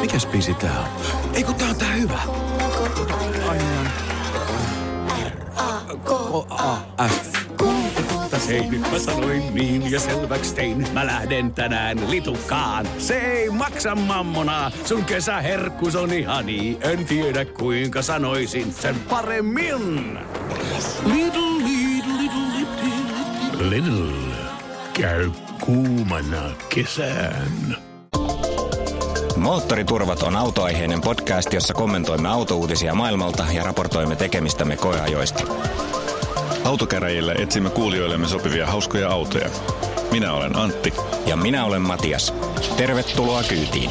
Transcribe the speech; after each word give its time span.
Mikäs 0.00 0.26
biisi 0.26 0.54
tää 0.54 0.80
on? 0.80 0.86
Ei 1.34 1.44
kun 1.44 1.54
tää 1.54 1.68
on 1.68 1.76
tää 1.76 1.92
hyvä. 1.92 2.18
R-A-K-A-F. 5.56 7.38
Hei, 8.48 8.68
nyt 8.68 8.80
mä 8.80 8.98
sanoin 8.98 9.54
niin 9.54 9.90
ja 9.90 10.00
selväks 10.00 10.52
tein. 10.52 10.86
Mä 10.92 11.06
lähden 11.06 11.54
tänään 11.54 12.10
litukaan. 12.10 12.88
Se 12.98 13.18
ei 13.18 13.50
maksa 13.50 13.94
mammona. 13.94 14.70
Sun 14.84 15.04
kesäherkkus 15.04 15.96
on 15.96 16.12
ihani. 16.12 16.78
En 16.80 17.06
tiedä 17.06 17.44
kuinka 17.44 18.02
sanoisin 18.02 18.72
sen 18.72 18.94
paremmin. 19.08 20.18
Little, 21.04 21.42
little, 21.64 22.12
little, 22.18 22.58
little. 22.58 23.70
Little. 23.70 24.34
Käy 24.92 25.30
kuumana 25.60 26.50
kesään. 26.68 27.87
Moottoriturvat 29.38 30.22
on 30.22 30.36
autoaiheinen 30.36 31.00
podcast, 31.00 31.52
jossa 31.52 31.74
kommentoimme 31.74 32.28
autouutisia 32.28 32.94
maailmalta 32.94 33.46
ja 33.52 33.62
raportoimme 33.62 34.16
tekemistämme 34.16 34.76
koeajoista. 34.76 35.44
Autokäräjillä 36.64 37.34
etsimme 37.38 37.70
kuulijoillemme 37.70 38.28
sopivia 38.28 38.66
hauskoja 38.66 39.10
autoja. 39.10 39.50
Minä 40.10 40.32
olen 40.32 40.56
Antti. 40.56 40.92
Ja 41.26 41.36
minä 41.36 41.64
olen 41.64 41.82
Matias. 41.82 42.34
Tervetuloa 42.76 43.42
kyytiin. 43.42 43.90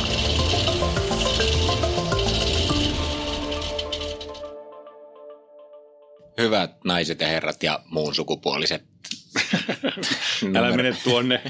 Hyvät 6.37 6.71
naiset 6.83 7.21
ja 7.21 7.27
herrat 7.27 7.63
ja 7.63 7.79
muun 7.85 8.15
sukupuoliset. 8.15 8.96
Älä 10.55 10.75
mene 10.75 10.95
tuonne. 11.03 11.41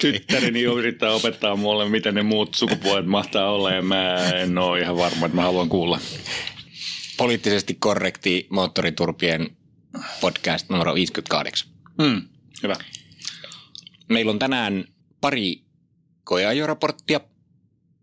Tyttäreni 0.00 0.62
yrittää 0.62 1.12
opettaa 1.12 1.56
mulle, 1.56 1.88
miten 1.88 2.14
ne 2.14 2.22
muut 2.22 2.54
sukupuolet 2.54 3.06
mahtaa 3.06 3.50
olla 3.50 3.72
ja 3.72 3.82
mä 3.82 4.16
en 4.30 4.58
ole 4.58 4.80
ihan 4.80 4.96
varma, 4.96 5.26
että 5.26 5.36
mä 5.36 5.42
haluan 5.42 5.68
kuulla. 5.68 6.00
Poliittisesti 7.16 7.74
korrekti 7.74 8.46
moottoriturpien 8.50 9.56
podcast 10.20 10.68
numero 10.70 10.94
58. 10.94 11.70
Hmm, 12.02 12.22
hyvä. 12.62 12.76
Meillä 14.08 14.30
on 14.30 14.38
tänään 14.38 14.84
pari 15.20 15.62
koeajoraporttia, 16.24 17.20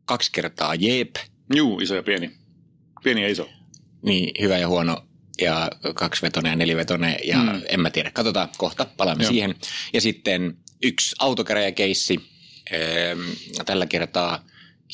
kaksi 0.05 0.31
kertaa 0.31 0.75
jeep, 0.75 1.15
Juu, 1.55 1.79
iso 1.79 1.95
ja 1.95 2.03
pieni. 2.03 2.31
Pieni 3.03 3.21
ja 3.21 3.29
iso. 3.29 3.49
niin 4.01 4.31
hyvä 4.41 4.57
ja 4.57 4.67
huono 4.67 5.03
ja 5.41 5.69
kaksivetonen 5.95 6.49
ja 6.49 6.55
nelivetonen 6.55 7.15
ja 7.23 7.37
Mm. 7.37 7.61
en 7.69 7.79
mä 7.79 7.89
tiedä. 7.89 8.11
Katsotaan 8.11 8.49
kohta, 8.57 8.85
palaamme 8.97 9.23
Joo. 9.23 9.31
siihen. 9.31 9.55
Ja 9.93 10.01
sitten 10.01 10.57
yksi 10.83 11.15
autokäräjäkeissi, 11.19 12.19
ehm, 12.71 13.19
tällä 13.65 13.85
kertaa 13.85 14.45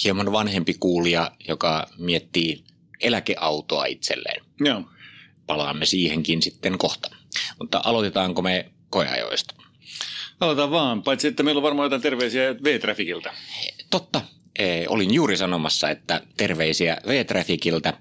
hieman 0.04 0.32
vanhempi 0.32 0.74
kuulija, 0.74 1.32
joka 1.48 1.88
miettii 1.98 2.64
eläkeautoa 3.02 3.86
itselleen. 3.86 4.46
Joo. 4.60 4.84
Palaamme 5.46 5.86
siihenkin 5.86 6.42
sitten 6.42 6.78
kohta. 6.78 7.10
Mutta 7.60 7.82
aloitetaanko 7.84 8.42
me 8.42 8.72
koeajoista? 8.90 9.56
Aloitetaan 10.40 10.72
vaan, 10.72 11.04
paitsi 11.04 11.28
että 11.28 11.44
meillä 11.44 11.60
on 11.60 11.64
varmaan 11.64 11.86
jotain 11.86 12.02
terveisiä 12.02 12.56
V-Trafficilta. 12.64 13.30
Totta. 13.90 14.22
Eh, 14.58 14.86
olin 14.90 15.14
juuri 15.14 15.38
sanomassa, 15.38 15.90
että 15.90 16.22
terveisiä 16.38 16.98
V-Trafficiltä, 17.08 17.94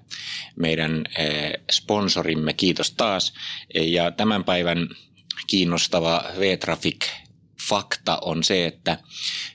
meidän 0.55 1.03
eh, 1.17 1.53
sponsorimme, 1.71 2.53
kiitos 2.53 2.91
taas. 2.91 3.33
Eh, 3.73 3.87
Ja 3.87 4.11
tämän 4.11 4.43
päivän 4.43 4.89
kiinnostava 5.47 6.23
V-Traffic 6.39 7.05
fakta 7.69 8.17
on 8.21 8.43
se, 8.43 8.65
että 8.65 8.97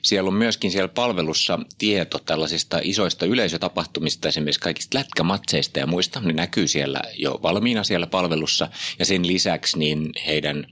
siellä 0.01 0.27
on 0.27 0.33
myöskin 0.33 0.71
siellä 0.71 0.87
palvelussa 0.87 1.59
tieto 1.77 2.19
tällaisista 2.19 2.79
isoista 2.83 3.25
yleisötapahtumista, 3.25 4.27
esimerkiksi 4.27 4.59
kaikista 4.59 4.97
lätkämatseista 4.97 5.79
ja 5.79 5.87
muista, 5.87 6.19
ne 6.19 6.33
näkyy 6.33 6.67
siellä 6.67 7.01
jo 7.17 7.39
valmiina 7.43 7.83
siellä 7.83 8.07
palvelussa. 8.07 8.69
Ja 8.99 9.05
sen 9.05 9.27
lisäksi 9.27 9.79
niin 9.79 10.09
heidän 10.27 10.67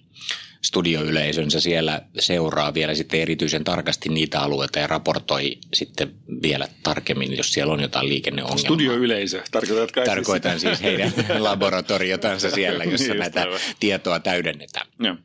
studioyleisönsä 0.62 1.60
siellä 1.60 2.02
seuraa 2.20 2.74
vielä 2.74 2.96
sitten 2.96 3.20
erityisen 3.20 3.64
tarkasti 3.64 4.10
niitä 4.10 4.40
alueita 4.42 4.80
ja 4.80 4.88
raportoi 4.88 5.58
sitten 5.74 6.14
vielä 6.42 6.68
tarkemmin, 6.84 7.38
jos 7.38 7.54
siellä 7.54 7.74
on 7.74 7.82
jotain 7.82 8.10
liikenneongelmaa. 8.10 8.64
Studioyleisö, 8.64 9.42
tarkoitatko 9.52 9.94
kai 9.96 10.06
siis 10.06 10.16
Tarkoitan 10.16 10.60
sitä? 10.60 10.76
siis 10.76 10.84
heidän 10.84 11.14
laboratoriotansa 11.44 12.50
siellä, 12.52 12.84
jossa 12.84 13.08
Niin, 13.08 13.20
näitä 13.20 13.42
aivan. 13.42 13.60
tietoa 13.80 14.20
täydennetään. 14.20 14.88
Joo. 15.00 15.16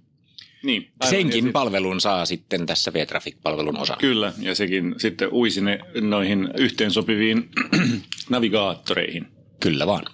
Niin. 0.63 0.83
aivan. 0.83 0.95
Ja 1.03 1.11
Senkin 1.11 1.45
sit- 1.45 1.53
palvelun 1.53 2.01
saa 2.01 2.27
sitten 2.27 2.67
tässä 2.67 2.93
V-Traffic-palvelun 2.93 3.79
osana. 3.79 3.99
Kyllä, 4.01 4.33
ja 4.39 4.55
sekin 4.55 4.95
sitten 4.99 5.29
uisi 5.33 5.61
ne 5.61 5.79
noihin 6.01 6.49
yhteensopiviin 6.59 7.49
navigaattoreihin. 8.31 9.27
Kyllä 9.61 9.87
vaan. 9.87 10.05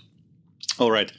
All 0.78 0.90
right. 0.90 1.14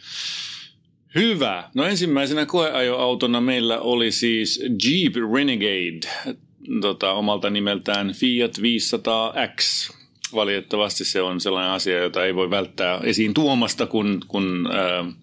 Hyvä. 1.16 1.69
No 1.74 1.84
ensimmäisenä 1.85 2.46
koeajoautona 2.46 3.41
meillä 3.41 3.79
oli 3.79 4.12
siis 4.12 4.63
Jeep 4.88 5.16
Renegade, 5.35 6.34
tota, 6.81 7.13
omalta 7.13 7.50
nimeltään 7.50 8.13
Fiat 8.13 8.57
500X. 8.57 9.94
Valitettavasti 10.35 11.06
se 11.06 11.22
on 11.22 11.41
sellainen 11.41 11.72
asia, 11.72 12.03
jota 12.03 12.25
ei 12.25 12.35
voi 12.35 12.50
välttää 12.50 13.00
esiin 13.03 13.34
tuomasta, 13.34 13.85
kun, 13.85 14.19
kun 14.28 14.69
äh, 14.72 15.13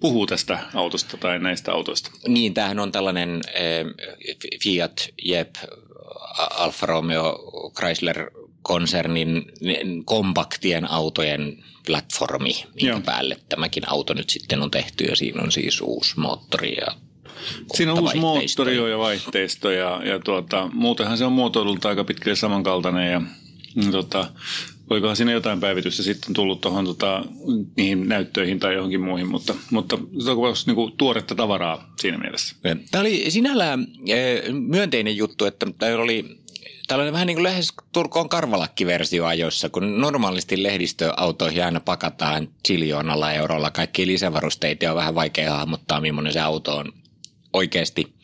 puhuu 0.00 0.26
tästä 0.26 0.58
autosta 0.74 1.16
tai 1.16 1.38
näistä 1.38 1.72
autoista. 1.72 2.10
Niin, 2.28 2.54
tämähän 2.54 2.78
on 2.78 2.92
tällainen 2.92 3.40
eh, 3.54 3.86
Fiat, 4.62 5.08
Jep, 5.24 5.54
A- 6.38 6.64
Alfa 6.64 6.86
Romeo, 6.86 7.38
Chrysler 7.76 8.30
konsernin 8.62 9.44
kompaktien 10.04 10.90
autojen 10.90 11.64
platformi, 11.86 12.64
minkä 12.74 12.86
Joo. 12.86 13.00
päälle 13.00 13.36
tämäkin 13.48 13.82
auto 13.86 14.14
nyt 14.14 14.30
sitten 14.30 14.62
on 14.62 14.70
tehty 14.70 15.04
ja 15.04 15.16
siinä 15.16 15.42
on 15.42 15.52
siis 15.52 15.80
uusi 15.80 16.20
moottori 16.20 16.74
ja 16.74 16.86
Siinä 17.74 17.92
on 17.92 18.00
uusi 18.00 18.16
moottori 18.16 18.90
ja 18.90 18.98
vaihteisto 18.98 19.70
ja, 19.70 20.00
ja 20.04 20.18
tuota, 20.18 20.70
muutenhan 20.72 21.18
se 21.18 21.24
on 21.24 21.32
muotoilulta 21.32 21.88
aika 21.88 22.04
pitkälle 22.04 22.36
samankaltainen 22.36 23.12
ja 23.12 23.20
mm, 23.74 23.90
tota, 23.90 24.30
olikohan 24.90 25.16
siinä 25.16 25.32
jotain 25.32 25.60
päivitystä 25.60 26.02
sitten 26.02 26.34
tullut 26.34 26.60
tuohon 26.60 26.84
tota, 26.84 27.24
niihin 27.76 28.08
näyttöihin 28.08 28.60
tai 28.60 28.74
johonkin 28.74 29.00
muihin, 29.00 29.28
mutta, 29.28 29.54
mutta 29.70 29.98
se 30.24 30.30
on 30.30 30.54
niin 30.66 30.92
tuoretta 30.96 31.34
tavaraa 31.34 31.92
siinä 32.00 32.18
mielessä. 32.18 32.56
Tämä 32.90 33.00
oli 33.00 33.24
sinällään 33.28 33.86
eh, 34.08 34.42
myönteinen 34.52 35.16
juttu, 35.16 35.44
että 35.44 35.66
täällä 35.78 36.02
oli 36.02 36.40
tällainen 36.88 37.12
vähän 37.12 37.26
niin 37.26 37.36
kuin 37.36 37.42
lähes 37.42 37.72
Turkoon 37.92 38.28
karvalakkiversio 38.28 39.26
ajoissa, 39.26 39.68
kun 39.68 40.00
normaalisti 40.00 40.62
lehdistöautoihin 40.62 41.64
aina 41.64 41.80
pakataan 41.80 42.48
chiljoonalla 42.66 43.32
eurolla 43.32 43.70
kaikki 43.70 44.06
lisävarusteita 44.06 44.84
ja 44.84 44.90
on 44.90 44.96
vähän 44.96 45.14
vaikea 45.14 45.54
hahmottaa, 45.54 46.00
millainen 46.00 46.32
se 46.32 46.40
auto 46.40 46.76
on 46.76 46.92
oikeasti. 47.52 48.14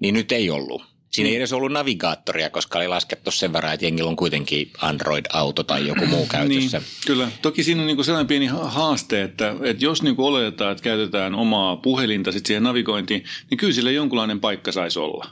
Niin 0.00 0.14
nyt 0.14 0.32
ei 0.32 0.50
ollut. 0.50 0.82
Siinä 1.10 1.30
ei 1.30 1.36
edes 1.36 1.52
ollut 1.52 1.72
navigaattoria, 1.72 2.50
koska 2.50 2.78
oli 2.78 2.88
laskettu 2.88 3.30
sen 3.30 3.52
verran, 3.52 3.74
että 3.74 3.86
jengillä 3.86 4.08
on 4.08 4.16
kuitenkin 4.16 4.70
Android-auto 4.80 5.62
tai 5.62 5.86
joku 5.86 6.06
muu 6.06 6.26
käytössä. 6.26 6.78
Niin, 6.78 6.88
kyllä. 7.06 7.28
Toki 7.42 7.62
siinä 7.62 7.80
on 7.80 7.86
niin 7.86 8.04
sellainen 8.04 8.26
pieni 8.26 8.46
ha- 8.46 8.68
haaste, 8.68 9.22
että, 9.22 9.54
että 9.62 9.84
jos 9.84 10.02
niin 10.02 10.14
oletetaan, 10.18 10.72
että 10.72 10.84
käytetään 10.84 11.34
omaa 11.34 11.76
puhelinta 11.76 12.32
sit 12.32 12.46
siihen 12.46 12.62
navigointiin, 12.62 13.24
niin 13.50 13.58
kyllä 13.58 13.72
sillä 13.72 13.90
jonkunlainen 13.90 14.40
paikka 14.40 14.72
saisi 14.72 14.98
olla. 14.98 15.30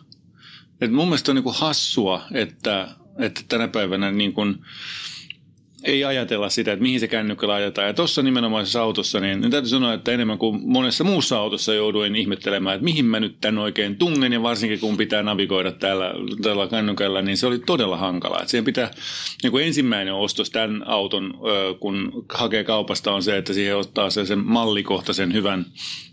Et 0.80 0.92
mun 0.92 1.06
mielestä 1.06 1.32
on 1.32 1.36
niin 1.36 1.54
hassua, 1.54 2.22
että, 2.34 2.88
että 3.18 3.40
tänä 3.48 3.68
päivänä 3.68 4.12
niin 4.12 4.32
kuin 4.32 4.58
ei 5.84 6.04
ajatella 6.04 6.48
sitä, 6.48 6.72
että 6.72 6.82
mihin 6.82 7.00
se 7.00 7.08
kännykkä 7.08 7.48
laitetaan. 7.48 7.86
Ja 7.86 7.94
tuossa 7.94 8.22
nimenomaisessa 8.22 8.82
autossa, 8.82 9.20
niin, 9.20 9.40
niin 9.40 9.50
täytyy 9.50 9.68
sanoa, 9.68 9.94
että 9.94 10.12
enemmän 10.12 10.38
kuin 10.38 10.60
monessa 10.64 11.04
muussa 11.04 11.38
autossa 11.38 11.74
jouduin 11.74 12.16
ihmettelemään, 12.16 12.74
että 12.74 12.84
mihin 12.84 13.04
mä 13.04 13.20
nyt 13.20 13.36
tämän 13.40 13.58
oikein 13.58 13.96
tungen, 13.96 14.32
ja 14.32 14.42
varsinkin 14.42 14.80
kun 14.80 14.96
pitää 14.96 15.22
navigoida 15.22 15.72
täällä, 15.72 16.14
tällä 16.42 16.68
kännykällä, 16.68 17.22
niin 17.22 17.36
se 17.36 17.46
oli 17.46 17.58
todella 17.58 17.96
hankalaa. 17.96 18.38
Että 18.38 18.50
siihen 18.50 18.64
pitää, 18.64 18.90
niin 19.42 19.50
kuin 19.50 19.66
ensimmäinen 19.66 20.14
ostos 20.14 20.50
tämän 20.50 20.82
auton, 20.86 21.34
kun 21.80 22.24
hakee 22.34 22.64
kaupasta, 22.64 23.12
on 23.12 23.22
se, 23.22 23.36
että 23.36 23.52
siihen 23.52 23.76
ottaa 23.76 24.10
se 24.10 24.26
sen 24.26 24.38
mallikohtaisen 24.38 25.32
hyvän 25.32 25.66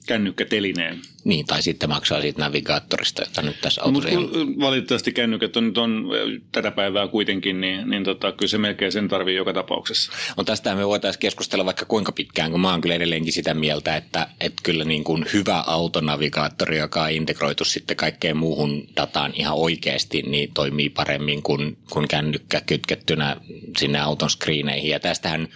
kännykkätelineen. 0.07 1.01
Niin, 1.23 1.45
tai 1.45 1.61
sitten 1.61 1.89
maksaa 1.89 2.21
siitä 2.21 2.41
navigaattorista, 2.41 3.21
jota 3.21 3.41
nyt 3.41 3.61
tässä 3.61 3.81
No, 3.81 3.91
mutta 3.91 4.09
autossa 4.09 4.45
kun 4.45 4.59
valitettavasti 4.59 5.11
kännykät 5.11 5.57
on 5.57 5.67
nyt 5.67 5.77
on 5.77 6.09
tätä 6.51 6.71
päivää 6.71 7.07
kuitenkin, 7.07 7.61
niin, 7.61 7.89
niin 7.89 8.03
tota, 8.03 8.31
kyllä 8.31 8.49
se 8.49 8.57
melkein 8.57 8.91
sen 8.91 9.07
tarvii 9.07 9.35
joka 9.35 9.53
tapauksessa. 9.53 10.11
No 10.37 10.43
tästä 10.43 10.75
me 10.75 10.87
voitaisiin 10.87 11.19
keskustella 11.19 11.65
vaikka 11.65 11.85
kuinka 11.85 12.11
pitkään, 12.11 12.51
kun 12.51 12.61
mä 12.61 12.71
oon 12.71 12.81
kyllä 12.81 12.95
edelleenkin 12.95 13.33
sitä 13.33 13.53
mieltä, 13.53 13.95
että, 13.95 14.27
että 14.41 14.63
kyllä 14.63 14.83
niin 14.83 15.03
kuin 15.03 15.25
hyvä 15.33 15.63
autonavigaattori, 15.67 16.77
joka 16.77 17.03
on 17.03 17.11
integroitu 17.11 17.65
sitten 17.65 17.97
kaikkeen 17.97 18.37
muuhun 18.37 18.87
dataan 18.95 19.31
ihan 19.35 19.57
oikeasti, 19.57 20.21
niin 20.21 20.51
toimii 20.53 20.89
paremmin 20.89 21.43
kuin, 21.43 21.77
kuin 21.89 22.07
kännykkä 22.07 22.61
kytkettynä 22.61 23.37
sinne 23.77 23.99
auton 23.99 24.29
screeneihin. 24.29 24.91
Ja 24.91 24.99
tästähän 24.99 25.47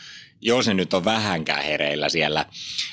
jos 0.41 0.67
ne 0.67 0.73
nyt 0.73 0.93
on 0.93 1.05
vähänkään 1.05 1.63
hereillä 1.63 2.09
siellä 2.09 2.45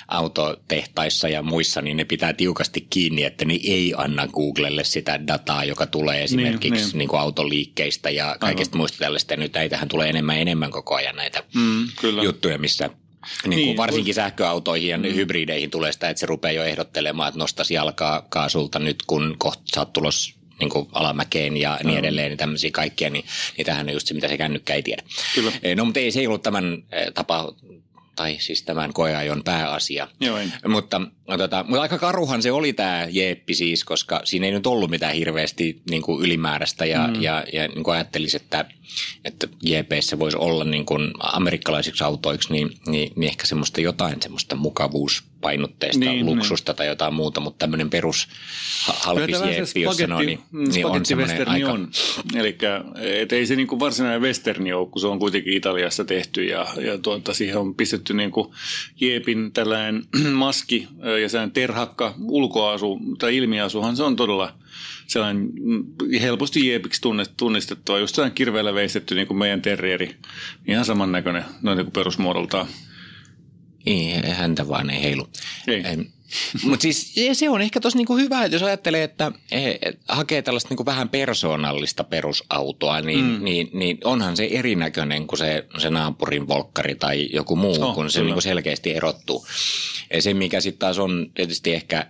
autotehtaissa 0.08 1.28
ja 1.28 1.42
muissa, 1.42 1.82
niin 1.82 1.96
ne 1.96 2.04
pitää 2.04 2.32
tiukasti 2.32 2.86
kiinni, 2.90 3.24
että 3.24 3.44
ne 3.44 3.54
ei 3.54 3.94
anna 3.96 4.28
Googlelle 4.28 4.84
sitä 4.84 5.26
dataa, 5.26 5.64
joka 5.64 5.86
tulee 5.86 6.14
niin, 6.14 6.24
esimerkiksi 6.24 6.70
niin, 6.70 6.82
niin. 6.82 6.98
Niin 6.98 7.08
kuin 7.08 7.20
autoliikkeistä 7.20 8.10
ja 8.10 8.36
kaikista 8.40 8.72
Aivan. 8.72 8.78
muista 8.78 8.98
tällaista. 8.98 9.32
Ja 9.32 9.36
nyt 9.36 9.52
tähän 9.70 9.88
tulee 9.88 10.08
enemmän 10.08 10.38
enemmän 10.38 10.70
koko 10.70 10.94
ajan 10.94 11.16
näitä 11.16 11.42
mm, 11.54 11.88
kyllä. 12.00 12.22
juttuja, 12.22 12.58
missä 12.58 12.84
niin 12.86 13.40
kuin 13.42 13.56
niin, 13.56 13.76
varsinkin 13.76 14.14
sähköautoihin 14.14 14.88
ja 14.88 14.98
mm. 14.98 15.04
hybrideihin 15.04 15.70
tulee 15.70 15.92
sitä, 15.92 16.08
että 16.08 16.20
se 16.20 16.26
rupeaa 16.26 16.52
jo 16.52 16.64
ehdottelemaan, 16.64 17.28
että 17.28 17.38
nostaisi 17.38 17.74
jalkaa 17.74 18.26
kaasulta 18.28 18.78
nyt, 18.78 19.02
kun 19.06 19.34
kohta 19.38 19.62
sä 19.74 19.80
oot 19.80 19.92
tulos 19.92 20.34
niin 20.60 20.70
kuin 20.70 20.88
alamäkeen 20.92 21.56
ja 21.56 21.78
niin 21.84 21.98
edelleen, 21.98 22.28
niin 22.28 22.38
tämmöisiä 22.38 22.70
kaikkia, 22.70 23.10
niin, 23.10 23.24
niin 23.56 23.66
tämähän 23.66 23.86
on 23.86 23.92
just 23.92 24.06
se, 24.06 24.14
mitä 24.14 24.28
se 24.28 24.36
kännykkä 24.36 24.74
ei 24.74 24.82
tiedä. 24.82 25.02
Kyllä. 25.34 25.52
No, 25.76 25.84
mutta 25.84 26.00
ei 26.00 26.10
se 26.10 26.20
ei 26.20 26.26
ollut 26.26 26.42
tämän 26.42 26.82
tapa 27.14 27.54
tai 28.16 28.36
siis 28.40 28.62
tämän 28.62 28.92
koeajon 28.92 29.44
pääasia. 29.44 30.08
Joo, 30.20 30.38
mutta, 30.68 31.00
tota, 31.26 31.64
mutta 31.68 31.82
aika 31.82 31.98
karuhan 31.98 32.42
se 32.42 32.52
oli 32.52 32.72
tämä 32.72 33.06
Jeppi 33.10 33.54
siis, 33.54 33.84
koska 33.84 34.20
siinä 34.24 34.46
ei 34.46 34.52
nyt 34.52 34.66
ollut 34.66 34.90
mitään 34.90 35.14
hirveästi 35.14 35.82
niin 35.90 36.02
kuin 36.02 36.24
ylimääräistä 36.24 36.86
ja, 36.86 37.06
mm. 37.06 37.22
ja, 37.22 37.44
ja 37.52 37.68
niin 37.68 37.84
kuin 37.84 37.94
ajattelisi, 37.94 38.36
että 38.36 38.64
että 39.24 39.46
GPssä 39.46 40.18
voisi 40.18 40.36
olla 40.36 40.64
niin 40.64 40.86
kuin 40.86 41.10
amerikkalaisiksi 41.18 42.04
autoiksi, 42.04 42.52
niin, 42.52 42.70
niin, 42.86 43.12
niin 43.16 43.28
ehkä 43.28 43.46
semmoista 43.46 43.80
jotain 43.80 44.22
semmoista 44.22 44.56
mukavuuspainotteista 44.56 46.00
niin, 46.00 46.10
niin. 46.10 46.26
luksusta 46.26 46.72
niin. 46.72 46.76
tai 46.76 46.86
jotain 46.86 47.14
muuta, 47.14 47.40
mutta 47.40 47.58
tämmöinen 47.58 47.90
perus 47.90 48.28
halpis 48.86 49.36
GP, 49.36 49.76
jos 49.76 49.96
sanoo, 49.96 50.22
niin, 50.22 50.40
niin 50.52 50.86
on 50.86 51.06
semmoinen 51.06 51.48
aika... 51.48 51.72
On. 51.72 51.90
Eli 52.34 52.58
ei 53.32 53.46
se 53.46 53.56
niin 53.56 53.66
kuin 53.66 53.80
varsinainen 53.80 54.22
westerni 54.22 54.72
ole, 54.72 54.88
kun 54.88 55.00
se 55.00 55.06
on 55.06 55.18
kuitenkin 55.18 55.52
Italiassa 55.52 56.04
tehty 56.04 56.44
ja, 56.44 56.66
ja 56.80 56.98
tuota, 56.98 57.34
siihen 57.34 57.58
on 57.58 57.74
pistetty 57.74 58.14
niin 58.14 58.30
kuin 58.30 58.48
Jeepin 59.00 59.52
tällainen 59.52 60.02
maski 60.32 60.88
ja 61.18 61.28
sehän 61.28 61.50
terhakka 61.50 62.14
ulkoasu 62.20 63.00
tai 63.18 63.36
ilmiasuhan 63.36 63.96
se 63.96 64.02
on 64.02 64.16
todella 64.16 64.54
sellainen 65.06 65.48
mm, 65.60 65.84
helposti 66.20 66.68
jeepiksi 66.68 67.00
tunnistettua, 67.36 67.98
just 67.98 68.14
sellainen 68.14 68.34
kirveellä 68.34 68.74
veistetty 68.74 69.14
niin 69.14 69.26
kuin 69.26 69.38
meidän 69.38 69.62
terrieri. 69.62 70.16
Ihan 70.66 70.84
samannäköinen 70.84 71.44
noin 71.62 71.76
niin 71.76 71.86
kuin 71.86 71.92
perusmuodoltaan. 71.92 72.66
Ei, 73.86 74.22
häntä 74.30 74.68
vaan 74.68 74.90
ei 74.90 75.02
heilu. 75.02 75.28
Ei. 75.66 75.82
Mutta 76.68 76.82
siis 76.82 77.14
se 77.32 77.50
on 77.50 77.62
ehkä 77.62 77.80
tosi 77.80 77.96
niinku 77.96 78.16
hyvä, 78.16 78.44
että 78.44 78.54
jos 78.54 78.62
ajattelee, 78.62 79.02
että 79.02 79.32
et, 79.50 79.98
hakee 80.08 80.42
tällaista 80.42 80.68
niinku 80.68 80.86
vähän 80.86 81.08
persoonallista 81.08 82.04
perusautoa, 82.04 83.00
niin, 83.00 83.24
mm. 83.24 83.44
niin, 83.44 83.70
niin 83.72 83.98
onhan 84.04 84.36
se 84.36 84.48
erinäköinen 84.52 85.26
kuin 85.26 85.38
se, 85.38 85.66
se 85.78 85.90
naapurin 85.90 86.48
volkkari 86.48 86.94
tai 86.94 87.28
joku 87.32 87.56
muu, 87.56 87.82
oh, 87.82 87.94
kun 87.94 88.10
se 88.10 88.22
niinku 88.22 88.40
selkeästi 88.40 88.94
erottuu. 88.94 89.46
Ja 90.14 90.22
se, 90.22 90.34
mikä 90.34 90.60
sitten 90.60 90.78
taas 90.78 90.98
on 90.98 91.30
tietysti 91.34 91.74
ehkä 91.74 92.06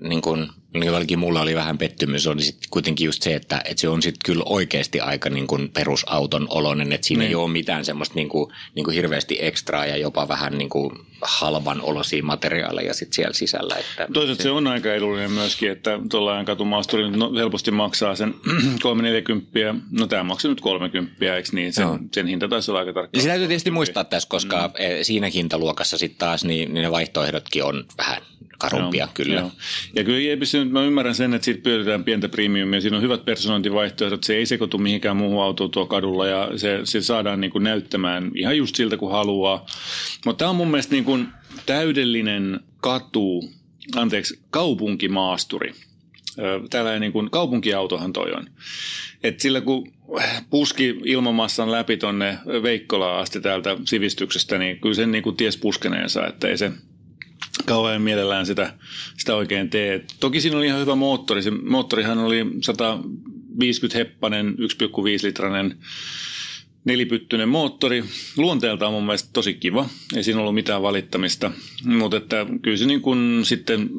niin 0.00 0.22
kuin 0.22 0.48
niin 0.80 1.18
mulla 1.18 1.40
oli 1.40 1.54
vähän 1.54 1.78
pettymys, 1.78 2.26
oli 2.26 2.42
sitten 2.42 2.68
kuitenkin 2.70 3.04
just 3.04 3.22
se, 3.22 3.34
että, 3.34 3.62
että 3.64 3.80
se 3.80 3.88
on 3.88 4.02
sitten 4.02 4.18
kyllä 4.24 4.44
oikeasti 4.46 5.00
aika 5.00 5.30
niin 5.30 5.46
kuin 5.46 5.68
perusauton 5.68 6.46
oloinen, 6.50 6.92
että 6.92 7.06
siinä 7.06 7.20
niin. 7.20 7.28
ei 7.28 7.34
ole 7.34 7.50
mitään 7.50 7.84
semmoista 7.84 8.14
niin 8.14 8.28
kuin, 8.28 8.52
niin 8.74 8.84
kuin 8.84 8.94
hirveästi 8.94 9.38
ekstraa 9.40 9.86
ja 9.86 9.96
jopa 9.96 10.28
vähän 10.28 10.58
niin 10.58 10.68
kuin 10.68 10.92
halvan 11.22 11.80
olosia 11.80 12.22
materiaaleja 12.22 12.94
sit 12.94 13.12
siellä 13.12 13.32
sisällä. 13.32 13.76
Että 13.76 14.06
Toisaalta 14.12 14.42
se, 14.42 14.42
se 14.42 14.50
on 14.50 14.66
aika 14.66 14.94
edullinen 14.94 15.32
myöskin, 15.32 15.70
että 15.70 15.98
tuollainen 16.10 16.46
katumaasturi 16.46 17.10
no, 17.10 17.34
helposti 17.34 17.70
maksaa 17.70 18.16
sen 18.16 18.34
340, 18.82 19.74
no 19.90 20.06
tämä 20.06 20.22
maksaa 20.22 20.48
nyt 20.48 20.60
30, 20.60 21.36
eikö 21.36 21.48
niin? 21.52 21.72
Sen, 21.72 21.86
no. 21.86 21.98
sen 22.14 22.26
hinta 22.26 22.48
taisi 22.48 22.70
olla 22.70 22.80
aika 22.80 22.92
tarkka. 22.92 23.20
Se 23.20 23.28
täytyy 23.28 23.48
tietysti 23.48 23.70
muistaa 23.70 24.04
tässä, 24.04 24.28
koska 24.28 24.68
mm. 24.68 24.74
Eh, 24.78 24.98
siinä 25.02 25.30
hintaluokassa 25.34 25.98
sitten 25.98 26.18
taas 26.18 26.44
niin, 26.44 26.74
niin 26.74 26.82
ne 26.82 26.90
vaihtoehdotkin 26.90 27.64
on 27.64 27.84
vähän 27.98 28.22
karumpia 28.58 29.04
joo, 29.04 29.10
kyllä. 29.14 29.40
Joo. 29.40 29.50
Ja 29.94 30.04
kyllä 30.04 30.20
Jeepissä 30.20 30.58
nyt 30.58 30.72
mä 30.72 30.84
ymmärrän 30.84 31.14
sen, 31.14 31.34
että 31.34 31.44
siitä 31.44 31.62
pyydetään 31.62 32.04
pientä 32.04 32.28
premiumia. 32.28 32.80
Siinä 32.80 32.96
on 32.96 33.02
hyvät 33.02 33.24
personointivaihtoehdot. 33.24 34.24
Se 34.24 34.36
ei 34.36 34.46
sekoitu 34.46 34.78
mihinkään 34.78 35.16
muuhun 35.16 35.42
autoon 35.42 35.70
tuo 35.70 35.86
kadulla 35.86 36.26
ja 36.26 36.50
se, 36.56 36.80
se 36.84 37.00
saadaan 37.00 37.40
niin 37.40 37.50
kuin 37.50 37.64
näyttämään 37.64 38.30
ihan 38.34 38.56
just 38.56 38.76
siltä 38.76 38.96
kuin 38.96 39.12
haluaa. 39.12 39.66
Mutta 40.26 40.38
tämä 40.38 40.50
on 40.50 40.56
mun 40.56 40.68
mielestä 40.68 40.94
niin 40.94 41.04
kuin 41.04 41.28
täydellinen 41.66 42.60
katu, 42.76 43.50
anteeksi, 43.96 44.40
kaupunkimaasturi. 44.50 45.72
Tällainen 46.70 47.00
niin 47.00 47.12
kuin 47.12 47.30
kaupunkiautohan 47.30 48.12
toi 48.12 48.32
on. 48.32 48.46
Et 49.24 49.40
sillä 49.40 49.60
kun 49.60 49.92
puski 50.50 51.00
ilmamassan 51.04 51.72
läpi 51.72 51.96
tonne 51.96 52.38
Veikkolaan 52.62 53.22
asti 53.22 53.40
täältä 53.40 53.76
sivistyksestä, 53.84 54.58
niin 54.58 54.80
kyllä 54.80 54.94
sen 54.94 55.12
niin 55.12 55.22
kuin 55.22 55.36
ties 55.36 55.56
puskeneensa, 55.56 56.26
että 56.26 56.48
ei 56.48 56.58
se– 56.58 56.72
kauhean 57.66 58.02
mielellään 58.02 58.46
sitä, 58.46 58.74
sitä 59.16 59.34
oikein 59.34 59.70
tee. 59.70 60.04
Toki 60.20 60.40
siinä 60.40 60.56
oli 60.56 60.66
ihan 60.66 60.80
hyvä 60.80 60.94
moottori. 60.94 61.42
Se 61.42 61.50
moottorihan 61.50 62.18
oli 62.18 62.46
150 62.62 63.98
heppanen, 63.98 64.54
1,5 64.58 64.58
litranen 65.22 65.76
nelipyttyinen 66.86 67.48
moottori. 67.48 68.04
Luonteeltaan 68.36 68.92
mun 68.92 69.04
mielestä 69.04 69.30
tosi 69.32 69.54
kiva, 69.54 69.88
ei 70.16 70.24
siinä 70.24 70.40
ollut 70.40 70.54
mitään 70.54 70.82
valittamista, 70.82 71.50
mutta 71.84 72.16
että 72.16 72.46
kyllä 72.62 72.76
se 72.76 72.86
niin 72.86 73.00
kuin 73.00 73.44
sitten 73.44 73.90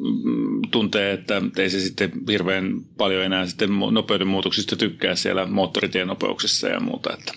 tuntee, 0.70 1.12
että 1.12 1.42
ei 1.58 1.70
se 1.70 1.80
sitten 1.80 2.12
hirveän 2.30 2.80
paljon 2.96 3.24
enää 3.24 3.46
sitten 3.46 3.70
nopeuden 3.90 4.28
muutoksista 4.28 4.76
tykkää 4.76 5.14
siellä 5.14 5.46
moottoritien 5.46 6.06
nopeuksissa 6.06 6.68
ja 6.68 6.80
muuta, 6.80 7.14
että 7.14 7.32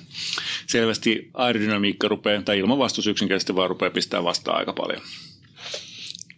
selvästi 0.67 1.29
aerodynamiikka 1.33 2.07
rupeaa, 2.07 2.41
tai 2.41 2.59
ilmanvastus 2.59 3.07
yksinkertaisesti 3.07 3.55
vaan 3.55 3.69
rupeaa 3.69 3.91
pistää 3.91 4.23
vastaan 4.23 4.57
aika 4.57 4.73
paljon. 4.73 5.01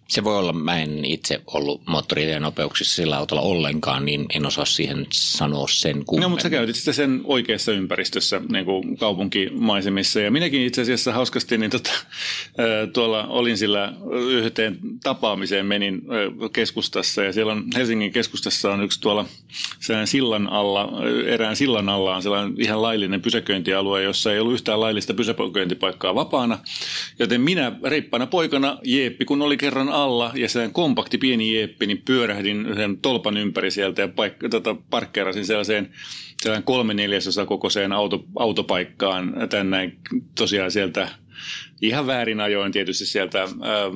Se 0.07 0.23
voi 0.23 0.37
olla, 0.37 0.53
mä 0.53 0.79
en 0.79 1.05
itse 1.05 1.41
ollut 1.47 1.81
moottoritien 1.87 2.41
nopeuksissa 2.41 2.95
sillä 2.95 3.17
autolla 3.17 3.41
ollenkaan, 3.41 4.05
niin 4.05 4.25
en 4.35 4.45
osaa 4.45 4.65
siihen 4.65 5.07
sanoa 5.11 5.67
sen 5.67 6.05
kummemmin. 6.05 6.23
No, 6.23 6.29
mutta 6.29 6.43
sä 6.43 6.49
käytit 6.49 6.75
sitä 6.75 6.93
sen 6.93 7.21
oikeassa 7.23 7.71
ympäristössä, 7.71 8.41
niin 8.51 8.65
kuin 8.65 8.97
kaupunkimaisemissa. 8.97 10.19
Ja 10.19 10.31
minäkin 10.31 10.61
itse 10.61 10.81
asiassa 10.81 11.13
hauskasti, 11.13 11.57
niin 11.57 11.71
tota, 11.71 11.91
tuolla 12.93 13.27
olin 13.27 13.57
sillä 13.57 13.93
yhteen 14.29 14.77
tapaamiseen 15.03 15.65
menin 15.65 16.01
keskustassa. 16.53 17.23
Ja 17.23 17.33
siellä 17.33 17.51
on 17.51 17.63
Helsingin 17.75 18.11
keskustassa 18.11 18.73
on 18.73 18.83
yksi 18.83 19.01
tuolla 19.01 19.25
sillan 20.05 20.47
alla, 20.47 20.91
erään 21.25 21.55
sillan 21.55 21.89
alla 21.89 22.15
on 22.15 22.21
sellainen 22.21 22.55
ihan 22.57 22.81
laillinen 22.81 23.21
pysäköintialue, 23.21 24.03
jossa 24.03 24.33
ei 24.33 24.39
ollut 24.39 24.53
yhtään 24.53 24.79
laillista 24.79 25.13
pysäköintipaikkaa 25.13 26.15
vapaana. 26.15 26.59
Joten 27.19 27.41
minä 27.41 27.71
reippana 27.83 28.27
poikana, 28.27 28.77
jeeppi, 28.83 29.25
kun 29.25 29.41
oli 29.41 29.57
kerran 29.57 29.89
alla 29.93 30.31
ja 30.35 30.49
se 30.49 30.69
kompakti 30.73 31.17
pieni 31.17 31.59
jeppi, 31.59 31.85
niin 31.85 32.01
pyörähdin 32.05 32.67
sen 32.75 32.97
tolpan 32.97 33.37
ympäri 33.37 33.71
sieltä 33.71 34.01
ja 34.01 34.07
paik- 34.07 34.49
tota, 34.49 34.75
parkkeerasin 34.89 35.45
sellaiseen 35.45 35.89
sellainen 36.41 36.63
kolme 36.63 36.93
neljäsosa 36.93 37.45
kokoiseen 37.45 37.91
auto, 37.91 38.25
autopaikkaan 38.35 39.33
tänne 39.49 39.91
tosiaan 40.35 40.71
sieltä 40.71 41.09
ihan 41.81 42.07
väärin 42.07 42.39
ajoin 42.39 42.71
tietysti 42.71 43.05
sieltä 43.05 43.47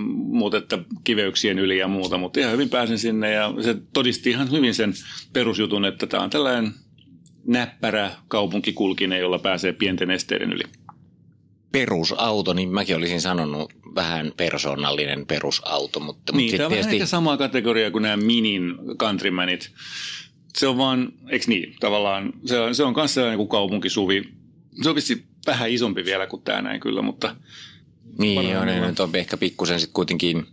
muutetta 0.08 0.80
kiveyksien 1.04 1.60
yli 1.60 1.77
ja 1.77 1.88
muuta, 1.88 2.18
mutta 2.18 2.39
ihan 2.39 2.54
hyvin 2.54 2.70
pääsin 2.70 3.00
sinne 3.00 3.32
ja 3.32 3.54
se 3.62 3.75
todisti 3.94 4.30
ihan 4.30 4.51
hyvin 4.51 4.74
sen 4.74 4.94
perusjutun, 5.34 5.86
että 5.86 6.08
tämä 6.08 6.24
on 6.24 6.30
tällainen 6.30 6.72
näppärä 7.48 8.12
kaupunkikulkinen, 8.27 9.20
jolla 9.20 9.39
pääsee 9.39 9.74
pienten 9.74 10.12
esteiden 10.12 10.54
yli 10.54 10.63
perusauto, 11.72 12.54
niin 12.54 12.70
mäkin 12.70 12.96
olisin 12.96 13.22
sanonut 13.22 13.74
vähän 13.96 14.32
persoonallinen 14.38 15.26
perusauto. 15.26 16.00
Mutta, 16.00 16.34
niin, 16.34 16.44
mutta 16.46 16.58
tämä 16.58 16.66
on 16.66 16.72
tietysti... 16.72 16.88
vähän 16.88 17.02
ehkä 17.02 17.06
samaa 17.06 17.38
kategoriaa 17.38 17.92
kuin 17.92 18.02
nämä 18.02 18.18
Minin 18.18 18.76
countrymanit. 19.00 19.72
Se 20.58 20.68
on 20.68 20.78
vaan, 20.78 21.14
eikö 21.30 21.46
niin, 21.48 21.76
tavallaan, 21.80 22.34
se 22.46 22.60
on, 22.60 22.76
se 22.76 22.84
on 22.84 22.94
myös 22.96 23.14
sellainen 23.14 23.38
kuin 23.38 23.50
kaupunkisuvi. 23.50 24.24
Se 24.84 24.90
on 24.90 24.96
vissi 24.96 25.26
vähän 25.48 25.70
isompi 25.70 26.06
vielä 26.06 26.28
kuin 26.28 26.42
tämä 26.42 26.62
näin 26.62 26.80
kyllä, 26.80 27.02
mutta... 27.02 27.36
Niin, 28.20 28.50
joo, 28.50 28.66
ne 28.66 28.88
nyt 28.88 29.00
on 29.00 29.10
ehkä 29.14 29.38
pikkusen 29.38 29.80
sitten 29.80 29.94
kuitenkin, 29.94 30.46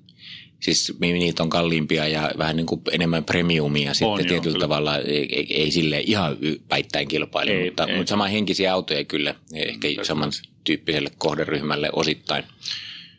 siis 0.60 0.96
niitä 1.00 1.42
on 1.42 1.50
kalliimpia 1.50 2.08
ja 2.08 2.30
vähän 2.38 2.56
niin 2.56 2.66
kuin 2.66 2.80
enemmän 2.92 3.24
premiumia 3.24 3.94
sitten 3.94 4.08
on, 4.08 4.26
tietyllä 4.26 4.54
joo, 4.54 4.60
tavalla, 4.60 4.98
ei, 4.98 5.36
ei, 5.36 5.62
ei 5.62 5.70
sille 5.70 6.00
ihan 6.06 6.36
päittäin 6.68 7.08
kilpaile, 7.08 7.50
ei, 7.50 7.64
mutta, 7.64 7.86
ei. 7.86 7.96
mutta 7.96 8.10
sama 8.10 8.26
henkisiä 8.26 8.74
autoja 8.74 9.04
kyllä, 9.04 9.34
ehkä 9.52 9.88
saman 10.02 10.32
tyyppiselle 10.64 11.10
kohderyhmälle 11.18 11.90
osittain. 11.92 12.44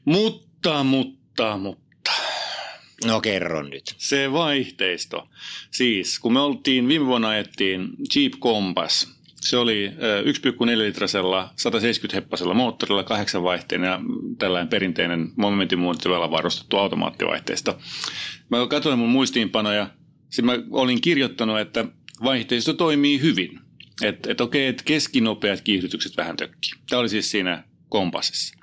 Mutta, 0.06 0.84
mutta, 0.84 1.58
mutta. 1.58 2.12
No 3.06 3.22
kerro 3.22 3.64
nyt. 3.64 3.96
Se 3.98 4.32
vaihteisto. 4.32 5.30
Siis 5.72 6.20
kun 6.20 6.34
me 6.34 6.40
oltiin, 6.40 6.88
viime 6.88 7.06
vuonna 7.06 7.30
ajettiin 7.30 7.90
Jeep 8.16 8.34
Compass. 8.34 9.16
Se 9.42 9.58
oli 9.58 9.92
1,4 10.68 10.78
litrasella 10.78 11.50
170 11.56 12.18
heppasella 12.18 12.54
moottorilla, 12.54 13.04
kahdeksan 13.04 13.44
vaihteen 13.44 13.84
ja 13.84 14.00
tällainen 14.38 14.68
perinteinen 14.68 15.32
momentin 15.36 15.80
muuttavalla 15.80 16.32
varustettu 16.32 16.78
automaattivaihteista. 16.78 17.76
Mä 18.50 18.68
katsoin 18.70 19.00
mun 19.00 19.10
muistiinpanoja. 19.10 19.90
Sitten 20.30 20.46
mä 20.46 20.54
olin 20.72 21.02
kirjoittanut, 21.02 21.60
että 21.60 21.86
vaihteisto 22.24 22.74
toimii 22.74 23.22
hyvin. 23.22 23.60
Että 24.02 24.32
et 24.32 24.42
okei, 24.42 24.68
että 24.68 24.84
keskinopeat 24.84 25.62
kiihdytykset 25.62 26.18
vähän 26.18 26.38
tökki. 26.38 26.72
Tämä 26.90 27.00
oli 27.00 27.10
siis 27.10 27.32
siinä 27.32 27.64
kompassissa. 27.90 28.56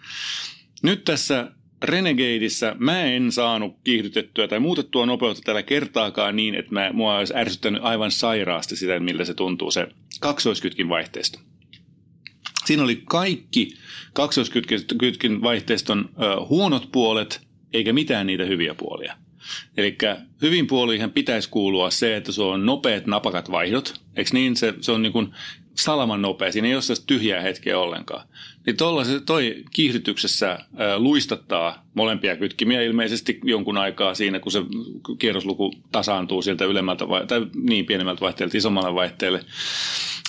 Nyt 0.82 1.04
tässä 1.04 1.52
Renegadeissa 1.82 2.76
mä 2.78 3.02
en 3.02 3.32
saanut 3.32 3.76
kiihdytettyä 3.84 4.48
tai 4.48 4.60
muutettua 4.60 5.06
nopeutta 5.06 5.42
tällä 5.44 5.62
kertaakaan 5.62 6.36
niin, 6.36 6.54
että 6.54 6.72
mä, 6.72 6.90
mua 6.92 7.18
olisi 7.18 7.36
ärsyttänyt 7.36 7.84
aivan 7.84 8.10
sairaasti 8.10 8.76
sitä, 8.76 9.00
miltä 9.00 9.24
se 9.24 9.34
tuntuu 9.34 9.70
se 9.70 9.88
kaksoiskytkin 10.20 10.88
vaihteisto. 10.88 11.38
Siinä 12.64 12.82
oli 12.82 13.02
kaikki 13.04 13.74
kaksoiskytkin 14.12 15.42
vaihteiston 15.42 16.08
ö, 16.22 16.44
huonot 16.48 16.88
puolet, 16.92 17.40
eikä 17.72 17.92
mitään 17.92 18.26
niitä 18.26 18.44
hyviä 18.44 18.74
puolia. 18.74 19.16
Eli 19.76 19.98
hyvin 20.42 20.66
puoliin 20.66 21.10
pitäisi 21.10 21.48
kuulua 21.48 21.90
se, 21.90 22.16
että 22.16 22.32
se 22.32 22.42
on 22.42 22.66
nopeat 22.66 23.06
napakat 23.06 23.50
vaihdot. 23.50 24.00
Eikö 24.16 24.30
niin? 24.32 24.56
Se, 24.56 24.74
se 24.80 24.92
on 24.92 25.02
niin 25.02 25.12
kuin 25.12 25.34
salaman 25.74 26.22
nopea. 26.22 26.52
Siinä 26.52 26.68
ei 26.68 26.74
ole 26.74 26.82
tyhjää 27.06 27.40
hetkeä 27.40 27.78
ollenkaan. 27.78 28.28
Niin 28.66 28.76
se 29.06 29.20
toi 29.20 29.64
kiihdytyksessä 29.72 30.58
luistattaa 30.96 31.86
molempia 31.94 32.36
kytkimiä 32.36 32.82
ilmeisesti 32.82 33.40
jonkun 33.44 33.78
aikaa 33.78 34.14
siinä, 34.14 34.40
kun 34.40 34.52
se 34.52 34.62
kierrosluku 35.18 35.72
tasaantuu 35.92 36.42
sieltä 36.42 36.64
ylemmältä 36.64 37.08
vai, 37.08 37.26
tai 37.26 37.46
niin 37.54 37.86
pienemmältä 37.86 38.20
vaihteelta 38.20 38.56
isommalle 38.56 38.94
vaihteelle. 38.94 39.44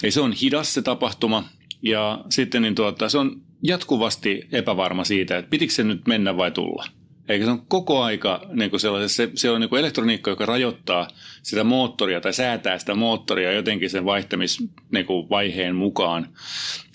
Ei 0.03 0.11
se 0.11 0.21
on 0.21 0.33
hidas 0.33 0.73
se 0.73 0.81
tapahtuma. 0.81 1.43
Ja 1.81 2.25
sitten 2.29 2.61
niin 2.61 2.75
tuota, 2.75 3.09
se 3.09 3.17
on 3.17 3.41
jatkuvasti 3.63 4.47
epävarma 4.51 5.03
siitä, 5.03 5.37
että 5.37 5.49
pitikö 5.49 5.73
se 5.73 5.83
nyt 5.83 6.07
mennä 6.07 6.37
vai 6.37 6.51
tulla. 6.51 6.85
Eikä 7.29 7.45
se 7.45 7.51
on 7.51 7.65
koko 7.67 8.03
aika 8.03 8.41
niin 8.53 8.69
kuin 8.69 8.79
se, 8.79 9.29
se 9.35 9.49
on 9.49 9.61
niin 9.61 9.69
kuin 9.69 9.79
elektroniikka, 9.79 10.31
joka 10.31 10.45
rajoittaa 10.45 11.07
sitä 11.43 11.63
moottoria 11.63 12.21
tai 12.21 12.33
säätää 12.33 12.79
sitä 12.79 12.95
moottoria 12.95 13.51
jotenkin 13.51 13.89
sen 13.89 14.05
vaihtamisvaiheen 14.05 15.67
niin 15.67 15.75
mukaan. 15.75 16.27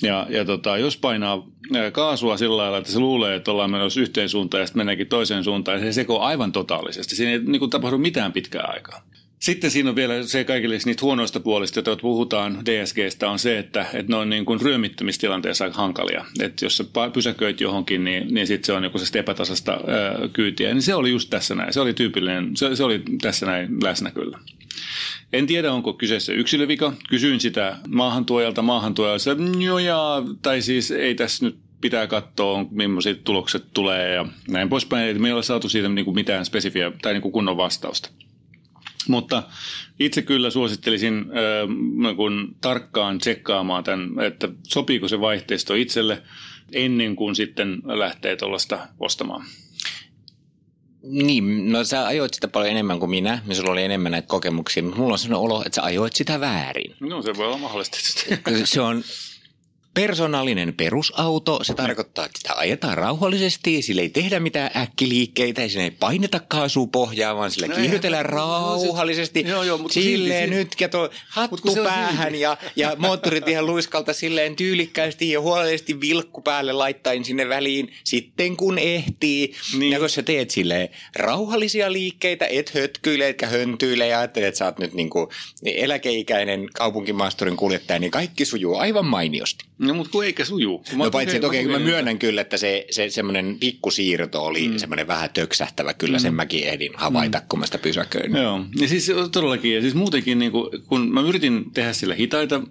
Ja, 0.02 0.26
ja 0.30 0.44
tota, 0.44 0.78
jos 0.78 0.96
painaa 0.96 1.46
kaasua 1.92 2.36
sillä 2.36 2.56
lailla, 2.56 2.78
että 2.78 2.92
se 2.92 2.98
luulee, 2.98 3.34
että 3.34 3.50
ollaan 3.50 3.70
menossa 3.70 4.00
yhteen 4.00 4.28
suuntaan 4.28 4.60
ja 4.60 4.66
sitten 4.66 4.80
meneekin 4.80 5.06
toiseen 5.06 5.44
suuntaan, 5.44 5.78
ja 5.78 5.84
se 5.84 5.92
sekoo 5.92 6.20
aivan 6.20 6.52
totaalisesti. 6.52 7.16
Siinä 7.16 7.32
ei 7.32 7.38
niin 7.38 7.58
kuin, 7.58 7.70
tapahdu 7.70 7.98
mitään 7.98 8.32
pitkää 8.32 8.64
aikaa. 8.74 9.02
Sitten 9.40 9.70
siinä 9.70 9.90
on 9.90 9.96
vielä 9.96 10.22
se 10.22 10.44
kaikille 10.44 10.78
niistä 10.84 11.02
huonoista 11.02 11.40
puolista, 11.40 11.78
joita 11.78 12.02
puhutaan 12.02 12.58
DSGstä, 12.66 13.30
on 13.30 13.38
se, 13.38 13.58
että, 13.58 13.86
että 13.92 14.12
ne 14.12 14.16
on 14.16 14.30
niin 14.30 14.44
kuin 14.44 14.60
ryömittymistilanteessa 14.60 15.64
aika 15.64 15.76
hankalia. 15.76 16.24
Että 16.40 16.64
jos 16.64 16.76
sä 16.76 16.84
pysäköit 17.12 17.60
johonkin, 17.60 18.04
niin, 18.04 18.34
niin 18.34 18.46
sitten 18.46 18.66
se 18.66 18.72
on 18.72 18.84
joku 18.84 18.98
epätasasta 19.18 19.72
ää, 19.72 20.28
kyytiä. 20.32 20.74
Niin 20.74 20.82
se 20.82 20.94
oli 20.94 21.10
just 21.10 21.30
tässä 21.30 21.54
näin. 21.54 21.72
Se 21.72 21.80
oli 21.80 21.94
tyypillinen, 21.94 22.56
se, 22.56 22.76
se 22.76 22.84
oli 22.84 23.02
tässä 23.22 23.46
näin 23.46 23.68
läsnä 23.82 24.10
kyllä. 24.10 24.38
En 25.32 25.46
tiedä, 25.46 25.72
onko 25.72 25.92
kyseessä 25.92 26.32
yksilövika. 26.32 26.92
Kysyin 27.08 27.40
sitä 27.40 27.76
maahantuojalta 27.88 28.62
maahantuojalta, 28.62 29.36
joo 29.58 29.78
ja, 29.78 30.22
tai 30.42 30.62
siis 30.62 30.90
ei 30.90 31.14
tässä 31.14 31.44
nyt 31.44 31.58
pitää 31.80 32.06
katsoa, 32.06 32.66
millaisia 32.70 33.14
tulokset 33.14 33.64
tulee 33.74 34.14
ja 34.14 34.26
näin 34.48 34.68
poispäin. 34.68 35.22
Me 35.22 35.28
ei 35.28 35.32
ole 35.32 35.42
saatu 35.42 35.68
siitä 35.68 35.88
niin 35.88 36.04
kuin 36.04 36.14
mitään 36.14 36.44
spesifiä 36.44 36.92
tai 37.02 37.12
niin 37.12 37.22
kuin 37.22 37.32
kunnon 37.32 37.56
vastausta. 37.56 38.10
Mutta 39.08 39.42
itse 40.00 40.22
kyllä 40.22 40.50
suosittelisin 40.50 41.18
äh, 41.18 42.16
kun 42.16 42.56
tarkkaan 42.60 43.18
tsekkaamaan 43.18 43.84
tämän, 43.84 44.20
että 44.26 44.48
sopiiko 44.62 45.08
se 45.08 45.20
vaihteisto 45.20 45.74
itselle 45.74 46.22
ennen 46.72 47.16
kuin 47.16 47.36
sitten 47.36 47.82
lähtee 47.84 48.36
tuollaista 48.36 48.88
ostamaan. 49.00 49.44
Niin, 51.02 51.72
no 51.72 51.84
sä 51.84 52.06
ajoit 52.06 52.34
sitä 52.34 52.48
paljon 52.48 52.70
enemmän 52.70 52.98
kuin 52.98 53.10
minä, 53.10 53.42
ja 53.46 53.54
sulla 53.54 53.72
oli 53.72 53.82
enemmän 53.82 54.12
näitä 54.12 54.28
kokemuksia, 54.28 54.82
mutta 54.82 54.98
mulla 54.98 55.12
on 55.12 55.18
sellainen 55.18 55.44
olo, 55.44 55.62
että 55.66 55.76
sä 55.76 55.82
ajoit 55.82 56.12
sitä 56.12 56.40
väärin. 56.40 56.94
No 57.00 57.22
se 57.22 57.36
voi 57.36 57.46
olla 57.46 57.58
mahdollista. 57.58 57.98
se 58.64 58.80
on 58.80 59.04
Persoonallinen 59.98 60.74
perusauto, 60.74 61.64
se 61.64 61.74
tarkoittaa, 61.74 62.26
että 62.26 62.38
sitä 62.38 62.54
ajetaan 62.56 62.98
rauhallisesti, 62.98 63.82
sillä 63.82 64.02
ei 64.02 64.08
tehdä 64.08 64.40
mitään 64.40 64.70
äkkiliikkeitä, 64.76 65.68
siinä 65.68 65.84
ei 65.84 65.90
paineta 65.90 66.40
kaasupohjaa, 66.48 67.36
vaan 67.36 67.50
sillä 67.50 67.66
no 67.66 67.74
kiihdytellään 67.74 68.26
rauhallisesti. 68.26 69.42
No, 69.42 69.62
joo, 69.62 69.78
mutta 69.78 69.94
silleen 69.94 70.48
silti, 70.48 70.56
nyt, 70.56 70.68
ja 70.80 70.88
tuo 70.88 71.10
hattu 71.28 71.74
päähän 71.84 72.34
ja, 72.34 72.56
ja 72.76 72.96
moottorit 72.98 73.48
ihan 73.48 73.66
luiskalta 73.66 74.12
silleen 74.12 74.56
tyylikkäästi 74.56 75.30
ja 75.30 75.40
huolellisesti 75.40 76.00
vilkku 76.00 76.40
päälle 76.40 76.72
laittaen 76.72 77.24
sinne 77.24 77.48
väliin 77.48 77.92
sitten 78.04 78.56
kun 78.56 78.78
ehtii. 78.78 79.52
Niin. 79.78 79.92
Ja 79.92 79.98
kun 79.98 80.10
sä 80.10 80.22
teet 80.22 80.50
silleen 80.50 80.88
rauhallisia 81.16 81.92
liikkeitä, 81.92 82.46
et 82.46 82.74
hötkyile, 82.74 83.28
etkä 83.28 83.46
höntyile 83.46 84.06
ja 84.06 84.18
ajattelet, 84.18 84.48
että 84.48 84.58
sä 84.58 84.64
oot 84.64 84.78
nyt 84.78 84.94
niin 84.94 85.10
kuin 85.10 85.28
eläkeikäinen 85.64 86.68
kaupunkimaasturin 86.74 87.56
kuljettaja, 87.56 87.98
niin 87.98 88.10
kaikki 88.10 88.44
sujuu 88.44 88.76
aivan 88.76 89.06
mainiosti. 89.06 89.64
No 89.88 89.94
mutta 89.94 90.10
kun 90.10 90.24
eikä 90.24 90.44
suju. 90.44 90.84
no 90.96 91.10
paitsi, 91.10 91.36
että 91.36 91.46
okei, 91.46 91.66
okay, 91.66 91.78
mä 91.78 91.84
myönnän 91.84 92.18
kyllä, 92.18 92.40
että 92.40 92.56
se, 92.56 92.86
se 92.90 93.10
semmoinen 93.10 93.56
pikkusiirto 93.60 94.44
oli 94.44 94.68
mm. 94.68 94.78
semmoinen 94.78 95.06
vähän 95.06 95.30
töksähtävä. 95.34 95.94
Kyllä 95.94 96.18
mm. 96.18 96.22
sen 96.22 96.34
mäkin 96.34 96.64
ehdin 96.64 96.92
havaita, 96.94 97.38
mm. 97.38 97.44
kun 97.48 97.58
mä 97.58 97.66
sitä 97.66 97.78
pysäköin. 97.78 98.36
Joo, 98.36 98.64
ja 98.80 98.88
siis 98.88 99.10
todellakin, 99.32 99.74
ja 99.74 99.80
siis 99.80 99.94
muutenkin 99.94 100.38
niin 100.38 100.52
kuin, 100.52 100.82
kun 100.86 101.12
mä 101.12 101.20
yritin 101.20 101.70
tehdä 101.74 101.92
sillä 101.92 102.14
hitaita 102.14 102.62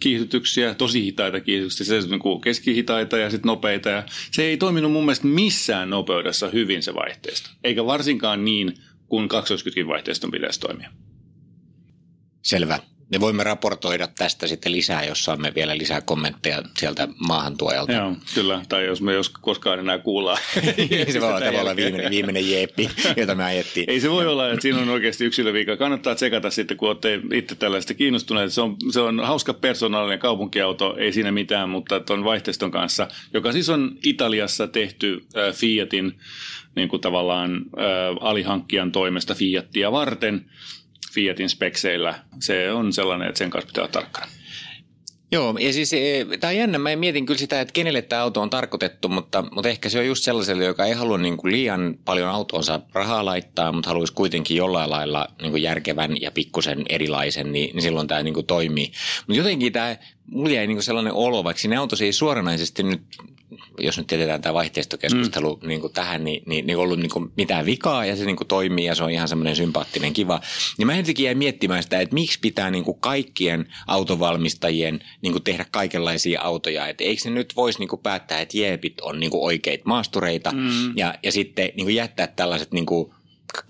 kiihdytyksiä, 0.00 0.74
tosi 0.74 1.04
hitaita 1.04 1.40
kiihdytyksiä, 1.40 1.86
se 1.86 2.08
niin 2.08 2.20
kuin 2.20 2.40
keskihitaita 2.40 3.18
ja 3.18 3.30
sitten 3.30 3.48
nopeita. 3.48 3.88
Ja 3.88 4.02
se 4.30 4.42
ei 4.42 4.56
toiminut 4.56 4.92
mun 4.92 5.04
mielestä 5.04 5.26
missään 5.26 5.90
nopeudessa 5.90 6.48
hyvin 6.48 6.82
se 6.82 6.94
vaihteisto. 6.94 7.50
Eikä 7.64 7.86
varsinkaan 7.86 8.44
niin, 8.44 8.74
kun 9.06 9.28
20 9.28 9.88
vaihteiston 9.92 10.30
pitäisi 10.30 10.60
toimia. 10.60 10.90
Selvä 12.42 12.78
me 13.10 13.20
voimme 13.20 13.44
raportoida 13.44 14.08
tästä 14.18 14.46
sitten 14.46 14.72
lisää, 14.72 15.04
jos 15.04 15.24
saamme 15.24 15.52
vielä 15.54 15.78
lisää 15.78 16.00
kommentteja 16.00 16.62
sieltä 16.78 17.08
maahantuojalta. 17.28 17.92
Joo, 17.92 18.16
kyllä. 18.34 18.62
Tai 18.68 18.86
jos 18.86 19.02
me 19.02 19.12
jos 19.12 19.28
koskaan 19.28 19.78
enää 19.78 19.98
kuullaan. 19.98 20.38
se 21.12 21.20
voi 21.20 21.28
olla 21.28 21.40
tavallaan 21.40 21.76
viimeinen, 21.76 22.10
viimeinen 22.10 22.50
jeeppi, 22.50 22.90
jota 23.16 23.34
me 23.34 23.44
ajettiin. 23.44 23.90
Ei 23.90 24.00
se 24.00 24.10
voi 24.10 24.26
olla, 24.26 24.50
että 24.50 24.62
siinä 24.62 24.78
on 24.78 24.88
oikeasti 24.88 25.24
yksilöviika. 25.24 25.76
Kannattaa 25.76 26.14
tsekata 26.14 26.50
sitten, 26.50 26.76
kun 26.76 26.88
olette 26.88 27.20
itse 27.32 27.54
tällaista 27.54 27.94
kiinnostuneet. 27.94 28.52
Se 28.52 28.60
on, 28.60 28.76
se 28.90 29.00
on 29.00 29.20
hauska 29.20 29.54
persoonallinen 29.54 30.18
kaupunkiauto, 30.18 30.96
ei 30.98 31.12
siinä 31.12 31.32
mitään, 31.32 31.68
mutta 31.68 32.00
tuon 32.00 32.24
vaihteiston 32.24 32.70
kanssa, 32.70 33.08
joka 33.34 33.52
siis 33.52 33.68
on 33.68 33.98
Italiassa 34.04 34.68
tehty 34.68 35.24
äh, 35.36 35.54
Fiatin 35.54 36.18
niin 36.74 36.88
kuin 36.88 37.00
tavallaan 37.00 37.52
äh, 37.52 38.28
alihankkijan 38.28 38.92
toimesta 38.92 39.34
Fiattia 39.34 39.92
varten– 39.92 40.44
Fiatin 41.12 41.48
spekseillä, 41.48 42.18
se 42.40 42.72
on 42.72 42.92
sellainen, 42.92 43.28
että 43.28 43.38
sen 43.38 43.50
kanssa 43.50 43.66
pitää 43.66 43.82
olla 43.82 43.92
tarkkana. 43.92 44.26
Joo, 45.32 45.54
ja 45.60 45.72
siis 45.72 45.92
e, 45.92 46.26
tämä 46.40 46.50
on 46.50 46.56
jännä. 46.56 46.78
Mä 46.78 46.96
mietin 46.96 47.26
kyllä 47.26 47.38
sitä, 47.38 47.60
että 47.60 47.72
kenelle 47.72 48.02
tämä 48.02 48.22
auto 48.22 48.42
on 48.42 48.50
tarkoitettu, 48.50 49.08
mutta, 49.08 49.44
mutta 49.52 49.68
ehkä 49.68 49.88
se 49.88 49.98
on 49.98 50.06
just 50.06 50.24
sellaiselle, 50.24 50.64
joka 50.64 50.84
ei 50.84 50.92
halua 50.92 51.18
niin 51.18 51.36
kuin 51.36 51.52
liian 51.52 51.94
paljon 52.04 52.28
autoonsa 52.28 52.80
rahaa 52.92 53.24
laittaa, 53.24 53.72
mutta 53.72 53.90
haluaisi 53.90 54.12
kuitenkin 54.12 54.56
jollain 54.56 54.90
lailla 54.90 55.28
niin 55.42 55.50
kuin 55.50 55.62
järkevän 55.62 56.20
ja 56.20 56.30
pikkusen 56.30 56.84
erilaisen, 56.88 57.52
niin, 57.52 57.74
niin 57.74 57.82
silloin 57.82 58.08
tämä 58.08 58.22
niin 58.22 58.34
kuin 58.34 58.46
toimii. 58.46 58.92
Mutta 59.26 59.38
jotenkin 59.38 59.72
tämä, 59.72 59.96
mulla 60.30 60.50
jäi 60.50 60.66
niin 60.66 60.76
kuin 60.76 60.84
sellainen 60.84 61.12
olo, 61.12 61.44
vaikka 61.44 61.60
siinä 61.60 61.80
autossa 61.80 62.04
ei 62.04 62.12
suoranaisesti 62.12 62.82
nyt 62.82 63.02
jos 63.78 63.98
nyt 63.98 64.10
jätetään 64.10 64.42
tämä 64.42 64.54
vaihteistokeskustelu 64.54 65.58
mm. 65.62 65.68
niin 65.68 65.80
kuin 65.80 65.92
tähän, 65.92 66.24
niin, 66.24 66.42
niin, 66.46 66.66
niin 66.66 66.78
ollut 66.78 66.98
niin 66.98 67.10
kuin 67.10 67.32
mitään 67.36 67.66
vikaa 67.66 68.06
ja 68.06 68.16
se 68.16 68.24
niin 68.24 68.36
kuin 68.36 68.48
toimii 68.48 68.84
ja 68.84 68.94
se 68.94 69.04
on 69.04 69.10
ihan 69.10 69.28
semmoinen 69.28 69.56
sympaattinen 69.56 70.12
kiva. 70.12 70.40
Niin 70.78 70.86
mä 70.86 70.96
jotenkin 70.96 71.24
jäin 71.24 71.38
miettimään 71.38 71.82
sitä, 71.82 72.00
että 72.00 72.14
miksi 72.14 72.38
pitää 72.40 72.70
niin 72.70 72.84
kuin 72.84 73.00
kaikkien 73.00 73.66
autovalmistajien 73.86 75.00
niin 75.22 75.32
kuin 75.32 75.44
tehdä 75.44 75.66
kaikenlaisia 75.70 76.40
autoja. 76.40 76.86
Että 76.86 77.04
eikö 77.04 77.22
ne 77.24 77.30
nyt 77.30 77.56
voisi 77.56 77.78
niin 77.78 77.88
kuin 77.88 78.02
päättää, 78.02 78.40
että 78.40 78.58
jeepit 78.58 79.00
on 79.00 79.20
niin 79.20 79.30
kuin 79.30 79.44
oikeita 79.44 79.82
maastureita 79.86 80.52
mm. 80.52 80.96
ja, 80.96 81.14
ja 81.22 81.32
sitten 81.32 81.70
niin 81.76 81.84
kuin 81.84 81.94
jättää 81.94 82.26
tällaiset 82.26 82.72
niin 82.72 82.86
kuin 82.86 83.12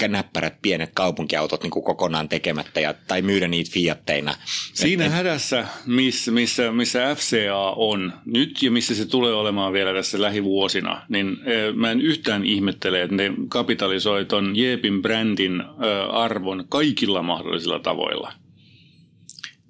näppärät 0.09 0.55
pienet 0.63 0.91
kaupunkiautot 0.95 1.63
niin 1.63 1.71
kuin 1.71 1.85
kokonaan 1.85 2.29
tekemättä 2.29 2.81
ja, 2.81 2.95
tai 3.09 3.23
myydä 3.23 3.49
niitä 3.49 3.71
fiatteina. 3.73 4.35
Siinä 4.73 5.07
Et, 5.07 5.13
hädässä, 5.13 5.67
missä, 5.87 6.31
missä, 6.31 6.73
missä 6.73 7.15
FCA 7.15 7.73
on 7.77 8.13
nyt 8.25 8.63
ja 8.63 8.71
missä 8.71 8.95
se 8.95 9.07
tulee 9.07 9.35
olemaan 9.35 9.73
vielä 9.73 9.95
tässä 9.95 10.21
lähivuosina, 10.21 11.03
niin 11.09 11.37
mä 11.75 11.91
en 11.91 12.01
yhtään 12.01 12.47
ihmettele, 12.47 13.03
että 13.03 13.17
ne 13.17 13.33
kapitalisoi 13.49 14.25
ton 14.25 14.57
Jeepin 14.57 15.03
brändin 15.03 15.63
arvon 16.11 16.65
kaikilla 16.69 17.23
mahdollisilla 17.23 17.79
tavoilla. 17.79 18.33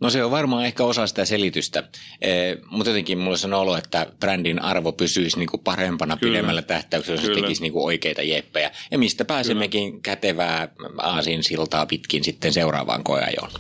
No 0.00 0.11
se 0.11 0.25
on 0.25 0.31
varmaan 0.31 0.64
ehkä 0.64 0.85
osa 0.85 1.07
sitä 1.07 1.25
selitystä, 1.25 1.85
e, 2.21 2.31
mutta 2.71 2.90
jotenkin 2.90 3.19
mulla 3.19 3.37
on 3.45 3.55
olo, 3.55 3.76
että 3.76 4.07
brändin 4.21 4.62
arvo 4.62 4.93
pysyisi 4.93 5.38
niinku 5.38 5.59
parempana 5.59 6.17
Kyllä. 6.17 6.33
pidemmällä 6.33 6.62
tähtäyksellä, 6.62 7.23
jos 7.23 7.40
tekisi 7.40 7.62
niinku 7.62 7.85
oikeita 7.85 8.23
jeppejä. 8.23 8.71
Ja 8.90 8.99
mistä 8.99 9.25
pääsemmekin 9.25 9.90
Kyllä. 9.90 10.02
kätevää 10.02 10.69
aasin 10.99 11.45
siltaa 11.45 11.87
pitkin 11.87 12.25
sitten 12.25 12.52
seuraavaan 12.52 13.05
koeajoon. 13.05 13.50